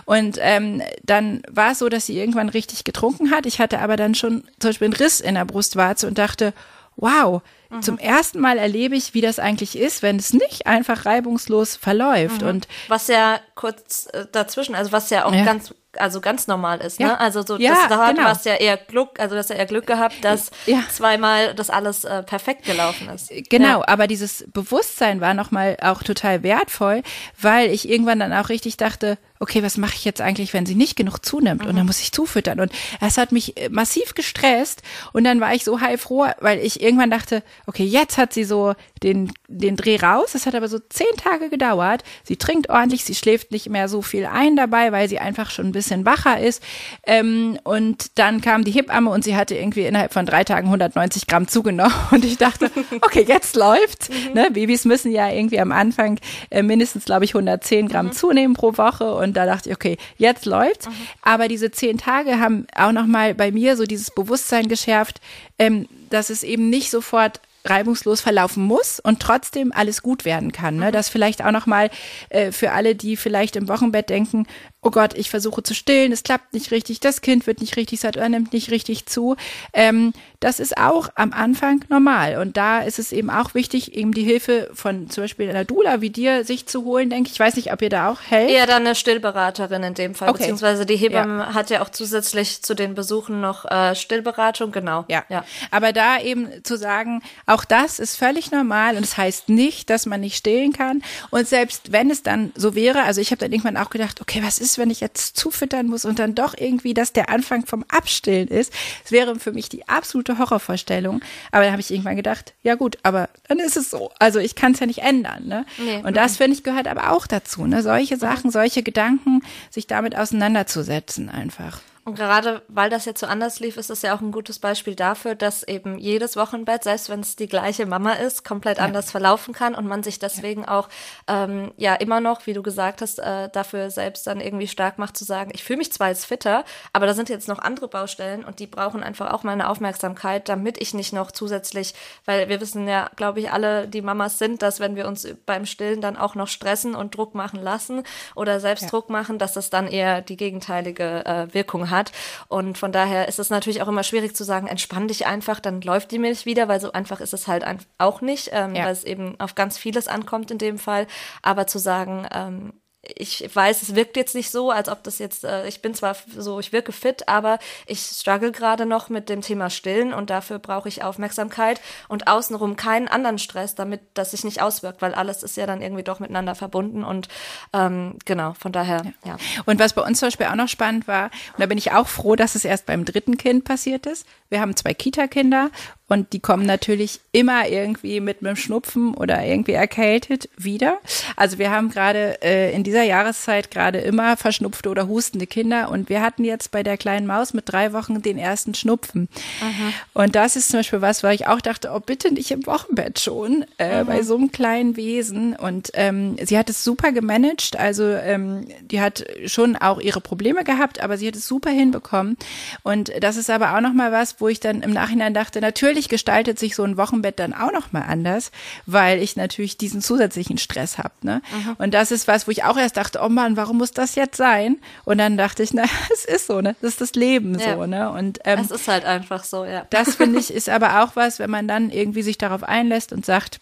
und 0.04 0.38
ähm, 0.40 0.82
dann 1.02 1.42
war 1.50 1.72
es 1.72 1.78
so, 1.78 1.88
dass 1.88 2.06
sie 2.06 2.18
irgendwann 2.18 2.48
richtig 2.48 2.84
getrunken 2.84 3.30
hat. 3.30 3.46
Ich 3.46 3.60
hatte 3.60 3.80
aber 3.80 3.96
dann 3.96 4.14
schon 4.14 4.44
zum 4.58 4.70
Beispiel 4.70 4.86
einen 4.86 4.94
Riss 4.94 5.20
in 5.20 5.34
der 5.34 5.44
Brustwarze 5.44 6.06
und 6.06 6.18
dachte, 6.18 6.52
wow, 6.96 7.42
Mhm. 7.70 7.82
Zum 7.82 7.98
ersten 7.98 8.40
Mal 8.40 8.58
erlebe 8.58 8.96
ich, 8.96 9.14
wie 9.14 9.20
das 9.20 9.38
eigentlich 9.38 9.78
ist, 9.78 10.02
wenn 10.02 10.16
es 10.16 10.32
nicht 10.32 10.66
einfach 10.66 11.06
reibungslos 11.06 11.76
verläuft. 11.76 12.42
Mhm. 12.42 12.48
Und 12.48 12.68
was 12.88 13.06
ja 13.06 13.40
kurz 13.54 14.08
äh, 14.12 14.26
dazwischen, 14.30 14.74
also 14.74 14.92
was 14.92 15.10
ja 15.10 15.24
auch 15.24 15.32
ja. 15.32 15.44
ganz 15.44 15.74
also 15.96 16.20
ganz 16.20 16.46
normal 16.46 16.80
ist, 16.80 17.00
ja. 17.00 17.08
ne? 17.08 17.20
Also 17.20 17.42
so, 17.44 17.58
ja, 17.58 17.72
das, 17.72 17.88
da 17.88 18.06
hat 18.06 18.14
genau. 18.14 18.28
was 18.28 18.44
ja 18.44 18.54
eher 18.54 18.76
Glück, 18.76 19.18
also 19.18 19.34
dass 19.34 19.50
er 19.50 19.56
eher 19.56 19.66
Glück 19.66 19.88
gehabt, 19.88 20.22
dass 20.22 20.52
ja. 20.66 20.84
zweimal 20.88 21.52
das 21.52 21.68
alles 21.68 22.04
äh, 22.04 22.22
perfekt 22.22 22.64
gelaufen 22.64 23.08
ist. 23.08 23.32
Genau, 23.48 23.80
ja. 23.80 23.88
aber 23.88 24.06
dieses 24.06 24.44
Bewusstsein 24.52 25.20
war 25.20 25.34
nochmal 25.34 25.76
auch 25.82 26.04
total 26.04 26.44
wertvoll, 26.44 27.02
weil 27.40 27.70
ich 27.70 27.88
irgendwann 27.88 28.20
dann 28.20 28.32
auch 28.32 28.50
richtig 28.50 28.76
dachte, 28.76 29.18
okay, 29.42 29.62
was 29.62 29.78
mache 29.78 29.94
ich 29.94 30.04
jetzt 30.04 30.20
eigentlich, 30.20 30.52
wenn 30.52 30.66
sie 30.66 30.74
nicht 30.74 30.96
genug 30.96 31.24
zunimmt? 31.24 31.62
Mhm. 31.62 31.68
Und 31.68 31.76
dann 31.76 31.84
mhm. 31.84 31.88
muss 31.88 32.00
ich 32.00 32.12
zufüttern. 32.12 32.60
Und 32.60 32.70
es 33.00 33.16
hat 33.16 33.32
mich 33.32 33.56
äh, 33.56 33.70
massiv 33.70 34.14
gestresst. 34.14 34.82
Und 35.14 35.24
dann 35.24 35.40
war 35.40 35.54
ich 35.54 35.64
so 35.64 35.80
heilfroh, 35.80 36.26
weil 36.40 36.58
ich 36.58 36.82
irgendwann 36.82 37.10
dachte, 37.10 37.42
okay, 37.66 37.84
jetzt 37.84 38.18
hat 38.18 38.34
sie 38.34 38.44
so 38.44 38.74
den, 39.02 39.32
den 39.48 39.76
Dreh 39.76 39.96
raus. 39.96 40.32
Das 40.32 40.44
hat 40.44 40.54
aber 40.54 40.68
so 40.68 40.78
zehn 40.78 41.16
Tage 41.16 41.48
gedauert. 41.48 42.04
Sie 42.22 42.36
trinkt 42.36 42.68
ordentlich, 42.68 43.04
sie 43.04 43.14
schläft 43.14 43.50
nicht 43.50 43.70
mehr 43.70 43.88
so 43.88 44.02
viel 44.02 44.26
ein 44.26 44.56
dabei, 44.56 44.92
weil 44.92 45.08
sie 45.08 45.18
einfach 45.18 45.50
schon 45.50 45.68
ein 45.68 45.72
bisschen 45.72 46.04
wacher 46.04 46.38
ist. 46.38 46.62
Ähm, 47.06 47.58
und 47.64 48.18
dann 48.18 48.42
kam 48.42 48.62
die 48.64 48.72
Hebamme 48.72 49.08
und 49.08 49.24
sie 49.24 49.36
hatte 49.36 49.54
irgendwie 49.54 49.86
innerhalb 49.86 50.12
von 50.12 50.26
drei 50.26 50.44
Tagen 50.44 50.66
190 50.66 51.26
Gramm 51.26 51.48
zugenommen. 51.48 51.94
Und 52.10 52.24
ich 52.24 52.36
dachte, 52.36 52.70
okay, 53.00 53.24
jetzt 53.26 53.56
läuft. 53.56 54.10
Mhm. 54.10 54.34
Ne? 54.34 54.50
Babys 54.50 54.84
müssen 54.84 55.12
ja 55.12 55.30
irgendwie 55.30 55.60
am 55.60 55.72
Anfang 55.72 56.18
äh, 56.50 56.62
mindestens, 56.62 57.04
glaube 57.04 57.24
ich, 57.24 57.34
110 57.34 57.88
Gramm 57.88 58.06
mhm. 58.06 58.12
zunehmen 58.12 58.54
pro 58.54 58.76
Woche. 58.76 59.14
Und 59.14 59.29
da 59.36 59.46
dachte 59.46 59.70
ich, 59.70 59.74
okay, 59.74 59.96
jetzt 60.16 60.46
läuft's. 60.46 60.86
Mhm. 60.86 60.92
Aber 61.22 61.48
diese 61.48 61.70
zehn 61.70 61.98
Tage 61.98 62.38
haben 62.40 62.66
auch 62.74 62.92
nochmal 62.92 63.34
bei 63.34 63.52
mir 63.52 63.76
so 63.76 63.84
dieses 63.84 64.10
Bewusstsein 64.10 64.68
geschärft, 64.68 65.20
ähm, 65.58 65.86
dass 66.10 66.30
es 66.30 66.42
eben 66.42 66.70
nicht 66.70 66.90
sofort 66.90 67.40
reibungslos 67.64 68.20
verlaufen 68.20 68.64
muss 68.64 69.00
und 69.00 69.20
trotzdem 69.20 69.72
alles 69.72 70.02
gut 70.02 70.24
werden 70.24 70.52
kann. 70.52 70.76
Ne? 70.76 70.86
Mhm. 70.86 70.92
Das 70.92 71.08
vielleicht 71.08 71.44
auch 71.44 71.50
nochmal 71.50 71.90
äh, 72.30 72.52
für 72.52 72.72
alle, 72.72 72.94
die 72.94 73.16
vielleicht 73.16 73.56
im 73.56 73.68
Wochenbett 73.68 74.08
denken, 74.08 74.46
oh 74.82 74.90
Gott, 74.90 75.14
ich 75.14 75.30
versuche 75.30 75.62
zu 75.62 75.74
stillen, 75.74 76.10
es 76.10 76.22
klappt 76.22 76.54
nicht 76.54 76.70
richtig, 76.70 77.00
das 77.00 77.20
Kind 77.20 77.46
wird 77.46 77.60
nicht 77.60 77.76
richtig 77.76 78.00
satt 78.00 78.16
oder 78.16 78.28
nimmt 78.28 78.52
nicht 78.52 78.70
richtig 78.70 79.06
zu. 79.06 79.36
Ähm, 79.72 80.12
das 80.40 80.58
ist 80.58 80.78
auch 80.78 81.10
am 81.16 81.32
Anfang 81.32 81.84
normal. 81.90 82.38
Und 82.38 82.56
da 82.56 82.80
ist 82.80 82.98
es 82.98 83.12
eben 83.12 83.28
auch 83.28 83.52
wichtig, 83.52 83.94
eben 83.94 84.12
die 84.12 84.22
Hilfe 84.22 84.70
von 84.72 85.10
zum 85.10 85.24
Beispiel 85.24 85.50
einer 85.50 85.66
Dula 85.66 86.00
wie 86.00 86.08
dir 86.08 86.44
sich 86.44 86.66
zu 86.66 86.84
holen, 86.84 87.10
denke 87.10 87.28
ich. 87.28 87.34
Ich 87.34 87.40
weiß 87.40 87.56
nicht, 87.56 87.72
ob 87.72 87.82
ihr 87.82 87.90
da 87.90 88.10
auch 88.10 88.20
helft. 88.22 88.50
Eher 88.50 88.66
dann 88.66 88.86
eine 88.86 88.94
Stillberaterin 88.94 89.82
in 89.82 89.94
dem 89.94 90.14
Fall, 90.14 90.30
okay. 90.30 90.38
beziehungsweise 90.38 90.86
die 90.86 90.96
Hebamme 90.96 91.42
ja. 91.42 91.54
hat 91.54 91.68
ja 91.68 91.82
auch 91.82 91.90
zusätzlich 91.90 92.62
zu 92.62 92.74
den 92.74 92.94
Besuchen 92.94 93.42
noch 93.42 93.66
äh, 93.66 93.94
Stillberatung, 93.94 94.72
genau. 94.72 95.04
Ja. 95.08 95.24
ja. 95.28 95.44
Aber 95.70 95.92
da 95.92 96.18
eben 96.18 96.48
zu 96.64 96.78
sagen, 96.78 97.22
auch 97.44 97.66
das 97.66 97.98
ist 97.98 98.16
völlig 98.16 98.50
normal 98.50 98.96
und 98.96 99.04
es 99.04 99.10
das 99.10 99.18
heißt 99.18 99.48
nicht, 99.48 99.90
dass 99.90 100.06
man 100.06 100.20
nicht 100.20 100.36
stillen 100.36 100.72
kann. 100.72 101.02
Und 101.30 101.48
selbst 101.48 101.92
wenn 101.92 102.10
es 102.10 102.22
dann 102.22 102.52
so 102.54 102.74
wäre, 102.74 103.02
also 103.02 103.20
ich 103.20 103.32
habe 103.32 103.40
dann 103.40 103.52
irgendwann 103.52 103.76
auch 103.76 103.90
gedacht, 103.90 104.20
okay, 104.20 104.40
was 104.42 104.58
ist 104.58 104.69
ist, 104.70 104.78
wenn 104.78 104.90
ich 104.90 105.00
jetzt 105.00 105.36
zufüttern 105.36 105.86
muss 105.86 106.04
und 106.04 106.18
dann 106.18 106.34
doch 106.34 106.54
irgendwie 106.56 106.94
das 106.94 107.12
der 107.12 107.28
Anfang 107.28 107.66
vom 107.66 107.84
Abstillen 107.88 108.48
ist. 108.48 108.72
Es 109.04 109.12
wäre 109.12 109.38
für 109.38 109.52
mich 109.52 109.68
die 109.68 109.88
absolute 109.88 110.38
Horrorvorstellung. 110.38 111.20
Aber 111.50 111.64
da 111.64 111.72
habe 111.72 111.80
ich 111.80 111.90
irgendwann 111.90 112.16
gedacht, 112.16 112.54
ja 112.62 112.74
gut, 112.74 112.98
aber 113.02 113.28
dann 113.48 113.58
ist 113.58 113.76
es 113.76 113.90
so. 113.90 114.10
Also 114.18 114.38
ich 114.38 114.54
kann 114.54 114.72
es 114.72 114.80
ja 114.80 114.86
nicht 114.86 115.02
ändern. 115.02 115.46
Ne? 115.46 115.66
Nee. 115.78 116.02
Und 116.02 116.16
das, 116.16 116.36
finde 116.36 116.56
ich, 116.56 116.62
gehört 116.62 116.88
aber 116.88 117.12
auch 117.12 117.26
dazu. 117.26 117.66
Ne? 117.66 117.82
Solche 117.82 118.16
Sachen, 118.16 118.50
solche 118.50 118.82
Gedanken, 118.82 119.42
sich 119.70 119.86
damit 119.86 120.16
auseinanderzusetzen 120.16 121.28
einfach. 121.28 121.80
Und 122.10 122.16
gerade 122.16 122.62
weil 122.66 122.90
das 122.90 123.04
jetzt 123.04 123.20
so 123.20 123.26
anders 123.28 123.60
lief, 123.60 123.76
ist 123.76 123.88
es 123.88 124.02
ja 124.02 124.16
auch 124.16 124.20
ein 124.20 124.32
gutes 124.32 124.58
Beispiel 124.58 124.96
dafür, 124.96 125.36
dass 125.36 125.62
eben 125.62 125.96
jedes 125.96 126.34
Wochenbett, 126.34 126.82
selbst 126.82 127.08
wenn 127.08 127.20
es 127.20 127.36
die 127.36 127.46
gleiche 127.46 127.86
Mama 127.86 128.14
ist, 128.14 128.44
komplett 128.44 128.78
ja. 128.78 128.84
anders 128.84 129.12
verlaufen 129.12 129.54
kann 129.54 129.76
und 129.76 129.86
man 129.86 130.02
sich 130.02 130.18
deswegen 130.18 130.62
ja. 130.62 130.76
auch 130.76 130.88
ähm, 131.28 131.70
ja 131.76 131.94
immer 131.94 132.18
noch, 132.18 132.48
wie 132.48 132.52
du 132.52 132.62
gesagt 132.62 133.00
hast, 133.00 133.20
äh, 133.20 133.48
dafür 133.52 133.90
selbst 133.90 134.26
dann 134.26 134.40
irgendwie 134.40 134.66
stark 134.66 134.98
macht 134.98 135.16
zu 135.16 135.22
sagen, 135.22 135.52
ich 135.54 135.62
fühle 135.62 135.76
mich 135.76 135.92
zwar 135.92 136.08
jetzt 136.08 136.26
fitter, 136.26 136.64
aber 136.92 137.06
da 137.06 137.14
sind 137.14 137.28
jetzt 137.28 137.46
noch 137.46 137.60
andere 137.60 137.86
Baustellen 137.86 138.44
und 138.44 138.58
die 138.58 138.66
brauchen 138.66 139.04
einfach 139.04 139.30
auch 139.30 139.44
meine 139.44 139.68
Aufmerksamkeit, 139.68 140.48
damit 140.48 140.82
ich 140.82 140.94
nicht 140.94 141.12
noch 141.12 141.30
zusätzlich, 141.30 141.94
weil 142.24 142.48
wir 142.48 142.60
wissen 142.60 142.88
ja, 142.88 143.08
glaube 143.14 143.38
ich, 143.38 143.52
alle, 143.52 143.86
die 143.86 144.02
Mamas 144.02 144.36
sind, 144.36 144.62
dass 144.62 144.80
wenn 144.80 144.96
wir 144.96 145.06
uns 145.06 145.28
beim 145.46 145.64
Stillen 145.64 146.00
dann 146.00 146.16
auch 146.16 146.34
noch 146.34 146.48
stressen 146.48 146.96
und 146.96 147.16
Druck 147.16 147.36
machen 147.36 147.62
lassen 147.62 148.02
oder 148.34 148.58
selbst 148.58 148.82
ja. 148.82 148.88
Druck 148.88 149.10
machen, 149.10 149.38
dass 149.38 149.52
das 149.52 149.70
dann 149.70 149.86
eher 149.86 150.22
die 150.22 150.36
gegenteilige 150.36 151.24
äh, 151.24 151.54
Wirkung 151.54 151.88
hat 151.88 151.99
hat. 152.00 152.12
Und 152.48 152.78
von 152.78 152.92
daher 152.92 153.28
ist 153.28 153.38
es 153.38 153.50
natürlich 153.50 153.82
auch 153.82 153.88
immer 153.88 154.02
schwierig 154.02 154.34
zu 154.34 154.44
sagen, 154.44 154.66
entspann 154.66 155.08
dich 155.08 155.26
einfach, 155.26 155.60
dann 155.60 155.80
läuft 155.82 156.10
die 156.10 156.18
Milch 156.18 156.46
wieder, 156.46 156.68
weil 156.68 156.80
so 156.80 156.92
einfach 156.92 157.20
ist 157.20 157.34
es 157.34 157.46
halt 157.46 157.64
auch 157.98 158.20
nicht, 158.20 158.50
ähm, 158.52 158.74
ja. 158.74 158.84
weil 158.84 158.92
es 158.92 159.04
eben 159.04 159.38
auf 159.38 159.54
ganz 159.54 159.78
vieles 159.78 160.08
ankommt 160.08 160.50
in 160.50 160.58
dem 160.58 160.78
Fall. 160.78 161.06
Aber 161.42 161.66
zu 161.66 161.78
sagen, 161.78 162.26
ähm, 162.32 162.72
ich 163.02 163.48
weiß, 163.54 163.80
es 163.80 163.94
wirkt 163.94 164.16
jetzt 164.16 164.34
nicht 164.34 164.50
so, 164.50 164.70
als 164.70 164.88
ob 164.88 165.02
das 165.02 165.18
jetzt, 165.18 165.44
äh, 165.44 165.66
ich 165.66 165.80
bin 165.80 165.94
zwar 165.94 166.16
so, 166.36 166.60
ich 166.60 166.72
wirke 166.72 166.92
fit, 166.92 167.28
aber 167.28 167.58
ich 167.86 168.00
struggle 168.00 168.52
gerade 168.52 168.84
noch 168.84 169.08
mit 169.08 169.30
dem 169.30 169.40
Thema 169.40 169.70
Stillen 169.70 170.12
und 170.12 170.28
dafür 170.28 170.58
brauche 170.58 170.88
ich 170.88 171.02
Aufmerksamkeit 171.02 171.80
und 172.08 172.26
außenrum 172.28 172.76
keinen 172.76 173.08
anderen 173.08 173.38
Stress, 173.38 173.74
damit 173.74 174.02
das 174.12 174.32
sich 174.32 174.44
nicht 174.44 174.60
auswirkt, 174.60 175.00
weil 175.00 175.14
alles 175.14 175.42
ist 175.42 175.56
ja 175.56 175.66
dann 175.66 175.80
irgendwie 175.80 176.02
doch 176.02 176.20
miteinander 176.20 176.54
verbunden 176.54 177.02
und 177.02 177.28
ähm, 177.72 178.18
genau, 178.26 178.52
von 178.58 178.72
daher, 178.72 179.02
ja. 179.24 179.30
ja. 179.30 179.36
Und 179.64 179.78
was 179.78 179.94
bei 179.94 180.02
uns 180.02 180.18
zum 180.18 180.26
Beispiel 180.26 180.46
auch 180.46 180.54
noch 180.54 180.68
spannend 180.68 181.08
war, 181.08 181.26
und 181.26 181.60
da 181.60 181.66
bin 181.66 181.78
ich 181.78 181.92
auch 181.92 182.06
froh, 182.06 182.36
dass 182.36 182.54
es 182.54 182.66
erst 182.66 182.84
beim 182.84 183.06
dritten 183.06 183.38
Kind 183.38 183.64
passiert 183.64 184.04
ist. 184.04 184.26
Wir 184.50 184.60
haben 184.60 184.76
zwei 184.76 184.92
Kita-Kinder 184.92 185.70
und 186.10 186.32
die 186.32 186.40
kommen 186.40 186.66
natürlich 186.66 187.20
immer 187.30 187.68
irgendwie 187.68 188.18
mit 188.18 188.40
einem 188.40 188.56
Schnupfen 188.56 189.14
oder 189.14 189.44
irgendwie 189.46 189.74
erkältet 189.74 190.48
wieder. 190.56 190.98
Also 191.36 191.58
wir 191.58 191.70
haben 191.70 191.88
gerade 191.88 192.42
äh, 192.42 192.74
in 192.74 192.82
dieser 192.82 193.04
Jahreszeit 193.04 193.70
gerade 193.70 193.98
immer 193.98 194.36
verschnupfte 194.36 194.88
oder 194.88 195.06
hustende 195.06 195.46
Kinder. 195.46 195.88
Und 195.88 196.08
wir 196.08 196.20
hatten 196.20 196.42
jetzt 196.42 196.72
bei 196.72 196.82
der 196.82 196.96
kleinen 196.96 197.28
Maus 197.28 197.54
mit 197.54 197.70
drei 197.70 197.92
Wochen 197.92 198.22
den 198.22 198.38
ersten 198.38 198.74
Schnupfen. 198.74 199.28
Aha. 199.60 199.92
Und 200.12 200.34
das 200.34 200.56
ist 200.56 200.70
zum 200.70 200.80
Beispiel 200.80 201.00
was, 201.00 201.22
weil 201.22 201.36
ich 201.36 201.46
auch 201.46 201.60
dachte, 201.60 201.92
oh 201.94 202.00
bitte 202.00 202.34
nicht 202.34 202.50
im 202.50 202.66
Wochenbett 202.66 203.20
schon, 203.20 203.64
äh, 203.78 204.02
bei 204.02 204.24
so 204.24 204.34
einem 204.34 204.50
kleinen 204.50 204.96
Wesen. 204.96 205.54
Und 205.54 205.92
ähm, 205.94 206.34
sie 206.42 206.58
hat 206.58 206.68
es 206.68 206.82
super 206.82 207.12
gemanagt. 207.12 207.78
Also 207.78 208.02
ähm, 208.02 208.66
die 208.80 209.00
hat 209.00 209.24
schon 209.46 209.76
auch 209.76 210.00
ihre 210.00 210.20
Probleme 210.20 210.64
gehabt, 210.64 211.00
aber 211.00 211.16
sie 211.18 211.28
hat 211.28 211.36
es 211.36 211.46
super 211.46 211.70
hinbekommen. 211.70 212.36
Und 212.82 213.12
das 213.20 213.36
ist 213.36 213.48
aber 213.48 213.76
auch 213.76 213.80
nochmal 213.80 214.10
was, 214.10 214.40
wo 214.40 214.48
ich 214.48 214.58
dann 214.58 214.82
im 214.82 214.92
Nachhinein 214.92 215.34
dachte, 215.34 215.60
natürlich 215.60 215.99
natürlich 216.00 216.08
gestaltet 216.08 216.58
sich 216.58 216.76
so 216.76 216.82
ein 216.82 216.96
Wochenbett 216.96 217.38
dann 217.38 217.52
auch 217.52 217.72
noch 217.72 217.92
mal 217.92 218.02
anders, 218.02 218.52
weil 218.86 219.22
ich 219.22 219.36
natürlich 219.36 219.76
diesen 219.76 220.00
zusätzlichen 220.00 220.56
Stress 220.56 220.96
habe. 220.96 221.12
Ne? 221.20 221.42
Mhm. 221.52 221.76
Und 221.76 221.92
das 221.92 222.10
ist 222.10 222.26
was, 222.26 222.46
wo 222.46 222.50
ich 222.50 222.64
auch 222.64 222.78
erst 222.78 222.96
dachte, 222.96 223.20
oh 223.22 223.28
Mann, 223.28 223.56
warum 223.58 223.78
muss 223.78 223.92
das 223.92 224.14
jetzt 224.14 224.38
sein? 224.38 224.78
Und 225.04 225.18
dann 225.18 225.36
dachte 225.36 225.62
ich, 225.62 225.74
na, 225.74 225.84
es 226.12 226.24
ist 226.24 226.46
so, 226.46 226.62
ne? 226.62 226.74
Das 226.80 226.92
ist 226.92 227.00
das 227.02 227.12
Leben 227.12 227.58
ja. 227.58 227.74
so, 227.74 227.86
ne? 227.86 228.10
Und 228.10 228.38
ähm, 228.44 228.60
es 228.60 228.70
ist 228.70 228.88
halt 228.88 229.04
einfach 229.04 229.44
so, 229.44 229.66
ja. 229.66 229.86
Das 229.90 230.14
finde 230.16 230.38
ich 230.38 230.52
ist 230.52 230.70
aber 230.70 231.02
auch 231.02 231.16
was, 231.16 231.38
wenn 231.38 231.50
man 231.50 231.68
dann 231.68 231.90
irgendwie 231.90 232.22
sich 232.22 232.38
darauf 232.38 232.62
einlässt 232.62 233.12
und 233.12 233.26
sagt, 233.26 233.60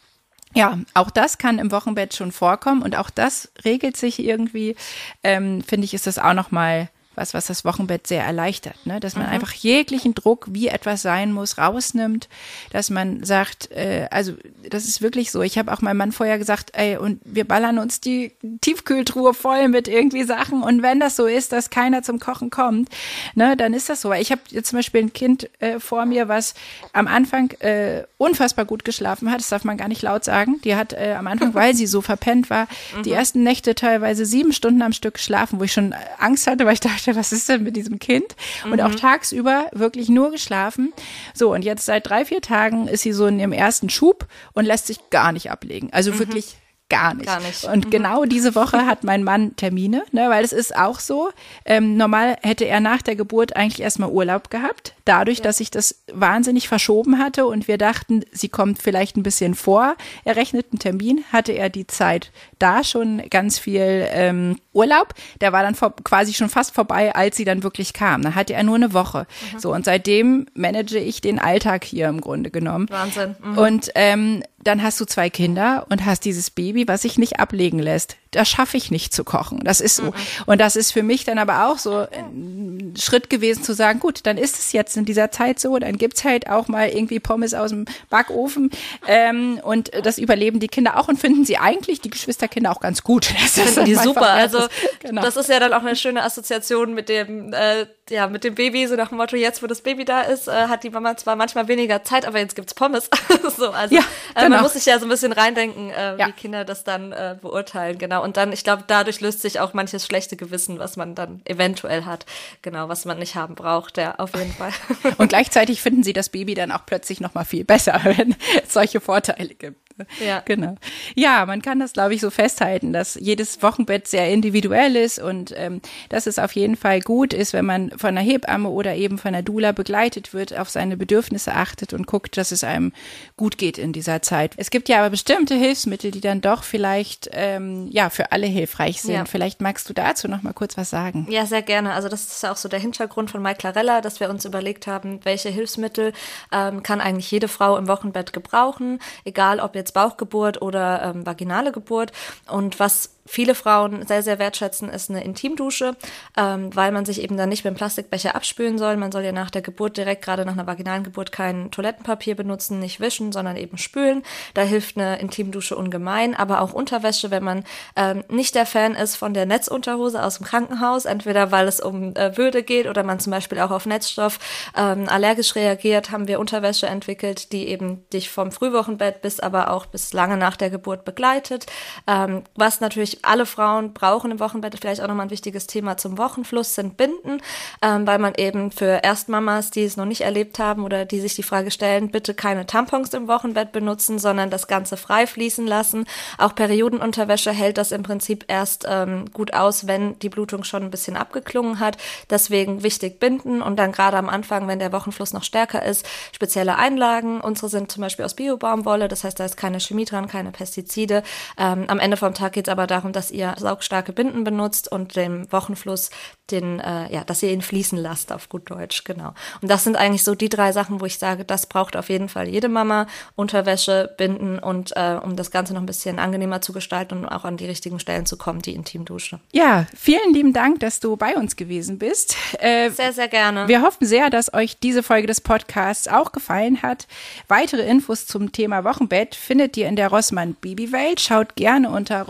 ja, 0.55 0.79
auch 0.95 1.11
das 1.11 1.39
kann 1.39 1.59
im 1.59 1.73
Wochenbett 1.73 2.15
schon 2.15 2.31
vorkommen 2.31 2.83
und 2.83 2.97
auch 2.97 3.11
das 3.11 3.51
regelt 3.65 3.97
sich 3.97 4.21
irgendwie. 4.21 4.77
Ähm, 5.25 5.63
Finde 5.63 5.87
ich, 5.87 5.95
ist 5.95 6.07
das 6.07 6.19
auch 6.19 6.35
noch 6.35 6.53
mal 6.53 6.89
was, 7.19 7.35
was 7.35 7.47
das 7.47 7.65
Wochenbett 7.65 8.07
sehr 8.07 8.25
erleichtert, 8.25 8.87
ne? 8.87 9.01
dass 9.01 9.17
man 9.17 9.27
mhm. 9.27 9.33
einfach 9.33 9.53
jeglichen 9.53 10.15
Druck, 10.15 10.47
wie 10.51 10.69
etwas 10.69 11.03
sein 11.03 11.33
muss, 11.33 11.59
rausnimmt, 11.59 12.29
dass 12.71 12.89
man 12.89 13.25
sagt, 13.25 13.71
äh, 13.73 14.07
also 14.11 14.33
das 14.69 14.85
ist 14.87 15.03
wirklich 15.03 15.31
so. 15.31 15.43
Ich 15.43 15.59
habe 15.59 15.73
auch 15.73 15.83
meinem 15.83 15.97
Mann 15.99 16.13
vorher 16.13 16.39
gesagt, 16.39 16.71
ey, 16.75 16.97
und 16.97 17.21
wir 17.25 17.45
ballern 17.45 17.79
uns 17.79 18.01
die 18.01 18.33
Tiefkühltruhe 18.61 19.35
voll 19.35 19.69
mit 19.69 19.89
irgendwie 19.89 20.25
Sachen 20.25 20.63
und 20.63 20.83
wenn 20.83 21.01
das 21.01 21.17
so 21.17 21.27
ist, 21.27 21.53
dass 21.53 21.71
keiner 21.71 22.03
zum 22.03 22.21
Kochen 22.21 22.51
kommt, 22.51 22.89
ne, 23.35 23.57
dann 23.57 23.75
ist 23.75 23.89
das 23.89 24.01
so. 24.01 24.13
Ich 24.13 24.31
habe 24.31 24.41
jetzt 24.51 24.71
zum 24.71 24.79
Beispiel 24.79 25.03
ein 25.03 25.13
Kind 25.13 25.51
äh, 25.61 25.81
vor 25.81 26.07
mir, 26.07 26.29
was 26.29 26.55
am 26.93 27.09
Anfang 27.09 27.51
äh, 27.61 28.05
unfassbar 28.17 28.65
gut 28.65 28.85
geschlafen 28.85 29.31
hat, 29.31 29.41
das 29.41 29.49
darf 29.49 29.65
man 29.65 29.77
gar 29.77 29.89
nicht 29.89 30.03
laut 30.03 30.25
sagen. 30.25 30.61
Die 30.63 30.77
hat 30.77 30.93
äh, 30.93 31.15
am 31.19 31.27
Anfang, 31.27 31.55
weil 31.55 31.75
sie 31.75 31.87
so 31.87 32.01
verpennt 32.01 32.51
war, 32.51 32.69
mhm. 32.97 33.03
die 33.03 33.13
ersten 33.13 33.43
Nächte 33.43 33.75
teilweise 33.75 34.25
sieben 34.25 34.53
Stunden 34.53 34.83
am 34.83 34.93
Stück 34.93 35.15
geschlafen, 35.15 35.59
wo 35.59 35.65
ich 35.65 35.73
schon 35.73 35.95
Angst 36.19 36.47
hatte, 36.47 36.65
weil 36.65 36.75
ich 36.75 36.81
dachte, 36.81 37.08
dachte, 37.09 37.21
was 37.21 37.33
ist 37.33 37.49
denn 37.49 37.63
mit 37.63 37.77
diesem 37.77 37.99
Kind? 37.99 38.37
Und 38.65 38.75
mhm. 38.75 38.81
auch 38.81 38.95
tagsüber 38.95 39.67
wirklich 39.73 40.09
nur 40.09 40.31
geschlafen. 40.31 40.93
So, 41.35 41.53
und 41.53 41.65
jetzt 41.65 41.85
seit 41.87 42.09
drei, 42.09 42.25
vier 42.25 42.41
Tagen 42.41 42.89
ist 42.89 43.03
sie 43.03 43.13
so 43.13 43.27
in 43.27 43.41
ihrem 43.41 43.53
ersten 43.53 43.91
Schub 43.91 44.27
und 44.53 44.65
lässt 44.65 44.87
sich 44.87 45.11
gar 45.11 45.33
nicht 45.33 45.51
ablegen. 45.51 45.91
Also 45.93 46.13
mhm. 46.13 46.19
wirklich 46.21 46.57
gar 46.89 47.15
nicht. 47.15 47.27
Gar 47.27 47.41
nicht. 47.41 47.65
Und 47.65 47.87
mhm. 47.87 47.91
genau 47.91 48.25
diese 48.25 48.55
Woche 48.55 48.87
hat 48.87 49.05
mein 49.05 49.23
Mann 49.23 49.57
Termine, 49.57 50.05
ne, 50.13 50.31
weil 50.31 50.45
es 50.45 50.53
ist 50.53 50.75
auch 50.75 51.01
so. 51.01 51.31
Ähm, 51.65 51.97
normal 51.97 52.39
hätte 52.43 52.65
er 52.65 52.81
nach 52.81 53.03
der 53.03 53.17
Geburt 53.17 53.57
eigentlich 53.57 53.81
erstmal 53.81 54.11
Urlaub 54.11 54.51
gehabt. 54.51 54.95
Dadurch, 55.09 55.41
dass 55.41 55.57
sich 55.57 55.71
das 55.71 56.03
wahnsinnig 56.13 56.69
verschoben 56.69 57.19
hatte 57.19 57.47
und 57.47 57.67
wir 57.67 57.79
dachten, 57.79 58.27
sie 58.31 58.51
kommt 58.51 58.83
vielleicht 58.83 59.17
ein 59.17 59.23
bisschen 59.23 59.55
vor 59.55 59.97
errechneten 60.27 60.79
Termin, 60.79 61.25
hatte 61.33 61.53
er 61.53 61.71
die 61.71 61.87
Zeit 61.87 62.31
da 62.59 62.85
schon 62.85 63.23
ganz 63.31 63.59
viel 63.59 64.07
ähm, 64.11 64.59
Urlaub. 64.75 65.15
Der 65.41 65.55
war 65.55 65.63
dann 65.63 65.75
vor, 65.75 65.97
quasi 65.97 66.35
schon 66.35 66.51
fast 66.51 66.75
vorbei, 66.75 67.15
als 67.15 67.39
sie 67.39 67.47
dann 67.47 67.63
wirklich 67.63 67.95
kam. 67.95 68.21
Da 68.21 68.35
hatte 68.35 68.53
er 68.53 68.63
nur 68.65 68.75
eine 68.75 68.93
Woche. 68.93 69.27
Mhm. 69.55 69.59
So, 69.59 69.73
und 69.73 69.87
seitdem 69.87 70.45
manage 70.53 70.99
ich 70.99 71.23
den 71.23 71.39
Alltag 71.39 71.85
hier 71.85 72.09
im 72.09 72.21
Grunde 72.21 72.51
genommen. 72.51 72.91
Wahnsinn. 72.91 73.35
Mhm. 73.43 73.57
Und 73.57 73.91
ähm, 73.95 74.43
dann 74.59 74.83
hast 74.83 75.01
du 75.01 75.07
zwei 75.07 75.31
Kinder 75.31 75.87
und 75.89 76.05
hast 76.05 76.27
dieses 76.27 76.51
Baby, 76.51 76.87
was 76.87 77.01
sich 77.01 77.17
nicht 77.17 77.41
ablegen 77.41 77.79
lässt 77.79 78.19
das 78.31 78.49
schaffe 78.49 78.77
ich 78.77 78.91
nicht 78.91 79.13
zu 79.13 79.25
kochen. 79.25 79.61
Das 79.65 79.81
ist 79.81 79.97
so. 79.97 80.05
Mhm. 80.05 80.15
Und 80.47 80.61
das 80.61 80.77
ist 80.77 80.93
für 80.93 81.03
mich 81.03 81.25
dann 81.25 81.39
aber 81.39 81.69
auch 81.69 81.79
so 81.79 82.07
ein 82.11 82.95
Schritt 82.99 83.31
gewesen 83.31 83.63
zu 83.63 83.75
sagen, 83.75 84.01
gut, 84.01 84.21
dann 84.25 84.37
ist 84.37 84.59
es 84.59 84.73
jetzt 84.73 84.97
in 84.97 85.05
dieser 85.05 85.31
Zeit 85.31 85.61
so, 85.61 85.79
dann 85.79 85.97
gibt's 85.97 86.25
halt 86.25 86.49
auch 86.49 86.69
mal 86.69 86.89
irgendwie 86.89 87.21
Pommes 87.21 87.55
aus 87.55 87.71
dem 87.71 87.87
Backofen 88.11 88.71
ähm, 89.07 89.61
und 89.63 89.91
das 90.03 90.19
überleben 90.19 90.61
die 90.61 90.69
Kinder 90.69 90.99
auch 90.99 91.09
und 91.09 91.19
finden 91.19 91.45
sie 91.45 91.59
eigentlich, 91.59 92.01
die 92.01 92.11
Geschwisterkinder, 92.11 92.71
auch 92.71 92.81
ganz 92.81 93.03
gut. 93.03 93.29
Das 93.49 93.53
finden 93.53 93.87
die 93.87 93.95
super. 93.95 94.31
Also 94.31 94.59
genau. 95.01 95.23
das 95.23 95.37
ist 95.37 95.49
ja 95.49 95.59
dann 95.59 95.73
auch 95.73 95.81
eine 95.81 95.97
schöne 95.97 96.23
Assoziation 96.23 96.93
mit 96.93 97.09
dem, 97.09 97.53
äh, 97.53 97.87
ja, 98.11 98.27
mit 98.27 98.45
dem 98.45 98.55
Baby, 98.55 98.87
so 98.87 98.97
nach 98.97 99.09
dem 99.09 99.19
Motto, 99.19 99.37
jetzt 99.37 99.63
wo 99.63 99.67
das 99.67 99.83
Baby 99.83 100.05
da 100.05 100.23
ist, 100.23 100.49
äh, 100.49 100.69
hat 100.69 100.85
die 100.85 100.91
Mama 100.91 101.17
zwar 101.17 101.37
manchmal 101.37 101.69
weniger 101.69 102.03
Zeit, 102.05 102.27
aber 102.27 102.39
jetzt 102.39 102.57
gibt's 102.57 102.75
Pommes. 102.75 103.11
so, 103.57 103.71
also 103.71 103.95
ja, 103.95 104.03
genau. 104.35 104.47
äh, 104.47 104.49
man 104.49 104.63
muss 104.63 104.75
sich 104.75 104.87
ja 104.87 104.99
so 104.99 105.07
ein 105.07 105.09
bisschen 105.09 105.33
reindenken, 105.33 105.91
äh, 105.91 106.17
ja. 106.17 106.27
wie 106.27 106.33
Kinder 106.33 106.65
das 106.65 106.85
dann 106.85 107.13
äh, 107.13 107.37
beurteilen, 107.41 107.99
genau. 107.99 108.23
Und 108.23 108.37
dann, 108.37 108.53
ich 108.53 108.65
glaube, 108.65 108.85
dadurch 108.87 109.21
löst 109.21 109.43
sich 109.43 109.61
auch 109.61 109.75
manches 109.75 110.07
schlechte 110.07 110.37
Gewissen, 110.37 110.79
was 110.79 110.97
man 110.97 111.15
dann 111.15 111.43
eventuell 111.45 112.05
hat. 112.05 112.27
Genau, 112.63 112.89
was 112.89 113.05
man 113.05 113.19
nicht 113.19 113.35
haben 113.35 113.55
braucht, 113.55 113.99
ja, 113.99 114.15
auf 114.17 114.35
jeden 114.35 114.53
Fall. 114.53 114.73
Und 115.19 115.29
gleichzeitig 115.29 115.83
finden 115.83 116.03
sie 116.03 116.13
das 116.13 116.29
Baby 116.29 116.55
dann 116.55 116.73
auch 116.73 116.87
plötzlich 116.87 117.21
nochmal 117.21 117.45
viel 117.45 117.65
besser, 117.65 118.01
wenn 118.05 118.37
es 118.63 118.73
solche 118.73 119.01
Vorteile 119.01 119.55
gibt. 119.55 119.88
Ja. 120.25 120.43
Genau. 120.45 120.75
Ja, 121.15 121.47
man 121.47 121.63
kann 121.63 121.79
das, 121.79 121.93
glaube 121.93 122.15
ich, 122.15 122.21
so 122.21 122.31
festhalten, 122.31 122.93
dass 122.93 123.15
jedes 123.15 123.63
Wochenbett 123.63 124.09
sehr 124.09 124.31
individuell 124.31 124.97
ist 124.97 125.19
und 125.19 125.55
ähm, 125.57 125.81
dass 126.09 126.27
es 126.27 126.39
auf 126.39 126.53
jeden 126.53 126.77
Fall 126.77 127.01
gut 127.01 127.33
ist, 127.33 127.53
wenn 127.53 127.65
man 127.65 127.91
von 127.91 128.11
einer 128.11 128.21
Hebamme 128.21 128.69
oder 128.69 128.95
eben 128.97 129.19
von 129.19 129.29
einer 129.29 129.43
Dula 129.43 129.73
begleitet 129.73 130.35
wird, 130.35 130.59
auf 130.59 130.71
seine 130.71 130.97
Bedürfnisse 130.97 131.55
achtet 131.55 131.93
und 131.93 132.07
guckt, 132.07 132.37
dass 132.37 132.53
es 132.53 132.65
einem 132.65 132.93
gut 133.37 133.59
geht 133.59 133.79
in 133.79 133.93
dieser 133.93 134.23
Zeit. 134.23 134.55
Es 134.57 134.71
gibt 134.71 134.89
ja 134.89 134.99
aber 134.99 135.11
bestimmte 135.11 135.55
Hilfsmittel, 135.55 136.11
die 136.11 136.21
dann 136.21 136.41
doch 136.41 136.63
vielleicht 136.63 137.31
ähm, 137.33 137.89
ja 137.91 138.11
für 138.11 138.33
alle 138.33 138.47
hilfreich 138.47 139.03
sind. 139.03 139.15
Ja. 139.15 139.25
Vielleicht 139.25 139.61
magst 139.61 139.89
du 139.89 139.95
dazu 139.95 140.29
noch 140.29 140.43
mal 140.43 140.53
kurz 140.53 140.77
was 140.77 140.91
sagen. 140.91 141.27
Ja, 141.31 141.47
sehr 141.47 141.63
gerne. 141.63 141.93
Also 141.93 142.09
das 142.09 142.25
ist 142.25 142.45
auch 142.45 142.57
so 142.57 142.69
der 142.69 142.81
Hintergrund 142.81 143.31
von 143.31 143.43
Mike 143.43 143.59
Clarella, 143.59 144.01
dass 144.01 144.21
wir 144.21 144.31
uns 144.31 144.45
überlegt 144.45 144.87
haben, 144.87 145.21
welche 145.25 145.49
Hilfsmittel 145.49 146.13
ähm, 146.53 146.83
kann 146.83 147.01
eigentlich 147.01 147.31
jede 147.31 147.49
Frau 147.49 147.77
im 147.77 147.89
Wochenbett 147.89 148.33
gebrauchen, 148.33 149.01
egal 149.25 149.61
ob 149.61 149.75
jetzt 149.75 149.88
jetzt 149.89 149.93
Bauchgeburt 149.95 150.63
oder 150.63 151.03
ähm, 151.03 151.27
vaginale 151.27 151.73
Geburt. 151.73 152.13
Und 152.51 152.79
was 152.79 153.11
viele 153.29 153.55
Frauen 153.55 154.07
sehr, 154.07 154.23
sehr 154.23 154.39
wertschätzen, 154.39 154.89
ist 154.89 155.11
eine 155.11 155.23
Intimdusche, 155.23 155.97
ähm, 156.37 156.75
weil 156.75 156.93
man 156.93 157.05
sich 157.05 157.23
eben 157.23 157.37
dann 157.37 157.49
nicht 157.49 157.65
mit 157.65 157.75
dem 157.75 157.77
Plastikbecher 157.77 158.35
abspülen 158.35 158.79
soll. 158.79 158.97
Man 158.97 159.13
soll 159.13 159.23
ja 159.23 159.33
nach 159.33 159.51
der 159.51 159.63
Geburt 159.63 159.97
direkt, 159.97 160.25
gerade 160.25 160.45
nach 160.45 160.55
einer 160.55 160.67
vaginalen 160.67 161.05
Geburt, 161.05 161.31
kein 161.31 161.71
Toilettenpapier 161.71 162.35
benutzen, 162.35 162.79
nicht 162.79 163.01
wischen, 163.01 163.33
sondern 163.33 163.57
eben 163.57 163.79
spülen. 163.79 164.23
Da 164.55 164.63
hilft 164.63 164.97
eine 164.97 165.21
Intimdusche 165.21 165.77
ungemein, 165.77 166.35
aber 166.35 166.63
auch 166.63 166.73
Unterwäsche, 166.73 167.31
wenn 167.31 167.45
man 167.45 167.65
ähm, 167.97 168.25
nicht 168.29 168.55
der 168.55 168.67
Fan 168.67 168.95
ist 168.95 169.17
von 169.17 169.35
der 169.35 169.47
Netzunterhose 169.47 170.23
aus 170.23 170.39
dem 170.39 170.47
Krankenhaus, 170.47 171.05
entweder 171.05 171.53
weil 171.53 171.69
es 171.69 171.81
um 171.81 172.15
äh, 172.17 172.37
Würde 172.37 172.63
geht 172.63 172.87
oder 172.87 173.03
man 173.03 173.21
zum 173.21 173.31
Beispiel 173.31 173.61
auch 173.61 173.71
auf 173.71 173.87
Netzstoff 173.87 174.39
ähm, 174.77 175.09
allergisch 175.09 175.55
reagiert, 175.55 176.11
haben 176.11 176.29
wir 176.29 176.41
Unterwäsche 176.41 176.87
entwickelt, 176.87 177.53
die 177.53 177.69
eben 177.69 178.09
dich 178.13 178.31
vom 178.31 178.53
Frühwochenbett 178.53 179.21
bis 179.21 179.41
aber 179.41 179.71
auch 179.71 179.87
bis 179.87 180.13
lange 180.13 180.37
nach 180.37 180.57
der 180.57 180.71
Geburt 180.71 181.05
begleitet, 181.05 181.67
ähm, 182.07 182.45
was 182.55 182.81
natürlich 182.81 183.18
wichtig, 183.19 183.25
alle 183.25 183.47
Frauen 183.47 183.93
brauchen 183.93 184.31
im 184.31 184.41
Wochenbett 184.41 184.77
vielleicht 184.81 185.01
auch 185.01 185.09
nochmal 185.09 185.27
ein 185.27 185.31
wichtiges 185.31 185.67
Thema 185.67 185.97
zum 185.97 186.19
Wochenfluss 186.19 186.75
sind 186.75 186.97
Binden, 186.97 187.41
ähm, 187.83 188.07
weil 188.07 188.19
man 188.19 188.35
eben 188.37 188.71
für 188.71 189.01
Erstmamas, 189.03 189.71
die 189.71 189.85
es 189.85 189.97
noch 189.97 190.05
nicht 190.05 190.23
erlebt 190.23 190.59
haben 190.59 190.85
oder 190.85 191.05
die 191.05 191.21
sich 191.21 191.35
die 191.35 191.43
Frage 191.43 191.71
stellen, 191.71 192.11
bitte 192.11 192.35
keine 192.35 192.67
Tampons 192.67 193.13
im 193.15 193.29
Wochenbett 193.29 193.73
benutzen, 193.73 194.19
sondern 194.19 194.51
das 194.51 194.67
Ganze 194.67 194.97
frei 194.97 195.27
fließen 195.27 195.67
lassen. 195.67 196.07
Auch 196.39 196.55
Periodenunterwäsche 196.55 197.53
hält 197.53 197.79
das 197.79 197.93
im 197.93 198.03
Prinzip 198.03 198.45
erst 198.49 198.87
ähm, 198.89 199.27
gut 199.33 199.55
aus, 199.55 199.87
wenn 199.87 200.19
die 200.21 200.29
Blutung 200.29 200.65
schon 200.65 200.83
ein 200.83 200.91
bisschen 200.91 201.17
abgeklungen 201.17 201.81
hat. 201.81 201.97
Deswegen 202.31 202.83
wichtig 202.83 203.21
binden 203.21 203.63
und 203.63 203.77
dann 203.77 203.93
gerade 203.93 204.17
am 204.17 204.29
Anfang, 204.29 204.69
wenn 204.69 204.79
der 204.79 204.93
Wochenfluss 204.93 205.33
noch 205.33 205.45
stärker 205.45 205.85
ist, 205.85 206.07
spezielle 206.33 206.77
Einlagen. 206.77 207.41
Unsere 207.41 207.69
sind 207.69 207.91
zum 207.91 208.03
Beispiel 208.03 208.25
aus 208.25 208.35
Biobaumwolle, 208.35 209.09
das 209.09 209.25
heißt, 209.25 209.39
da 209.41 209.45
ist 209.45 209.57
keine 209.57 209.81
Chemie 209.81 210.05
dran, 210.05 210.29
keine 210.29 210.51
Pestizide. 210.51 211.23
Ähm, 211.57 211.85
am 211.89 211.99
Ende 211.99 212.17
vom 212.17 212.35
Tag 212.35 212.53
geht 212.53 212.69
es 212.69 212.73
aber 212.73 212.87
darum, 212.87 213.08
dass 213.13 213.31
ihr 213.31 213.55
saugstarke 213.59 214.13
Binden 214.13 214.45
benutzt 214.45 214.91
und 214.91 215.17
dem 215.17 215.51
Wochenfluss 215.53 216.11
den, 216.51 216.81
äh, 216.81 217.13
ja, 217.13 217.25
dass 217.25 217.43
ihr 217.43 217.51
ihn 217.51 217.63
fließen 217.63 217.99
lasst 217.99 218.33
auf 218.33 218.49
gut 218.49 218.71
Deutsch, 218.71 219.05
genau. 219.05 219.35
Und 219.61 219.71
das 219.71 219.85
sind 219.85 219.97
eigentlich 219.97 220.25
so 220.25 220.35
die 220.35 220.49
drei 220.49 220.73
Sachen, 220.73 221.01
wo 221.01 221.05
ich 221.05 221.19
sage, 221.19 221.45
das 221.45 221.67
braucht 221.67 221.97
auf 221.97 222.09
jeden 222.09 222.29
Fall 222.29 222.49
jede 222.49 222.69
Mama. 222.69 223.07
Unterwäsche, 223.37 224.15
Binden 224.17 224.59
und 224.59 224.93
äh, 224.97 225.19
um 225.23 225.37
das 225.37 225.51
Ganze 225.51 225.75
noch 225.75 225.81
ein 225.81 225.87
bisschen 225.87 226.19
angenehmer 226.19 226.61
zu 226.61 226.73
gestalten 226.73 227.19
und 227.19 227.27
auch 227.27 227.45
an 227.45 227.57
die 227.57 227.67
richtigen 227.67 228.01
Stellen 228.01 228.27
zu 228.27 228.37
kommen, 228.37 228.63
die 228.63 228.75
Intimdusche. 228.75 229.41
Ja, 229.53 229.87
vielen 229.95 230.33
lieben 230.33 230.53
Dank, 230.53 230.81
dass 230.81 231.01
du 231.01 231.17
bei 231.17 231.37
uns 231.37 231.57
gewesen 231.57 231.99
bist. 231.99 232.37
Äh, 232.59 232.91
sehr, 232.91 233.13
sehr 233.13 233.29
gerne. 233.29 233.69
Wir 233.69 233.83
hoffen 233.83 234.07
sehr, 234.07 234.31
dass 234.31 234.53
euch 234.53 234.79
diese 234.79 235.03
Folge 235.03 235.27
des 235.27 235.41
Podcasts 235.41 236.09
auch 236.09 236.33
gefallen 236.33 236.83
hat. 236.83 237.07
Weitere 237.47 237.83
Infos 237.83 238.27
zum 238.27 238.53
Thema 238.53 238.85
Wochenbett 238.85 239.35
findet 239.35 239.77
ihr 239.77 239.87
in 239.87 239.97
der 239.97 240.09
Rossmann 240.09 240.55
Babywelt. 240.55 241.21
Schaut 241.21 241.57
gerne 241.57 241.91
unter 241.91 242.23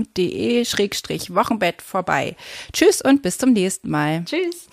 rossmann.de-wochenbett 0.00 1.82
vorbei. 1.82 2.36
Tschüss 2.72 3.02
und 3.02 3.22
bis 3.22 3.38
zum 3.38 3.52
nächsten 3.52 3.90
Mal. 3.90 4.24
Tschüss. 4.24 4.66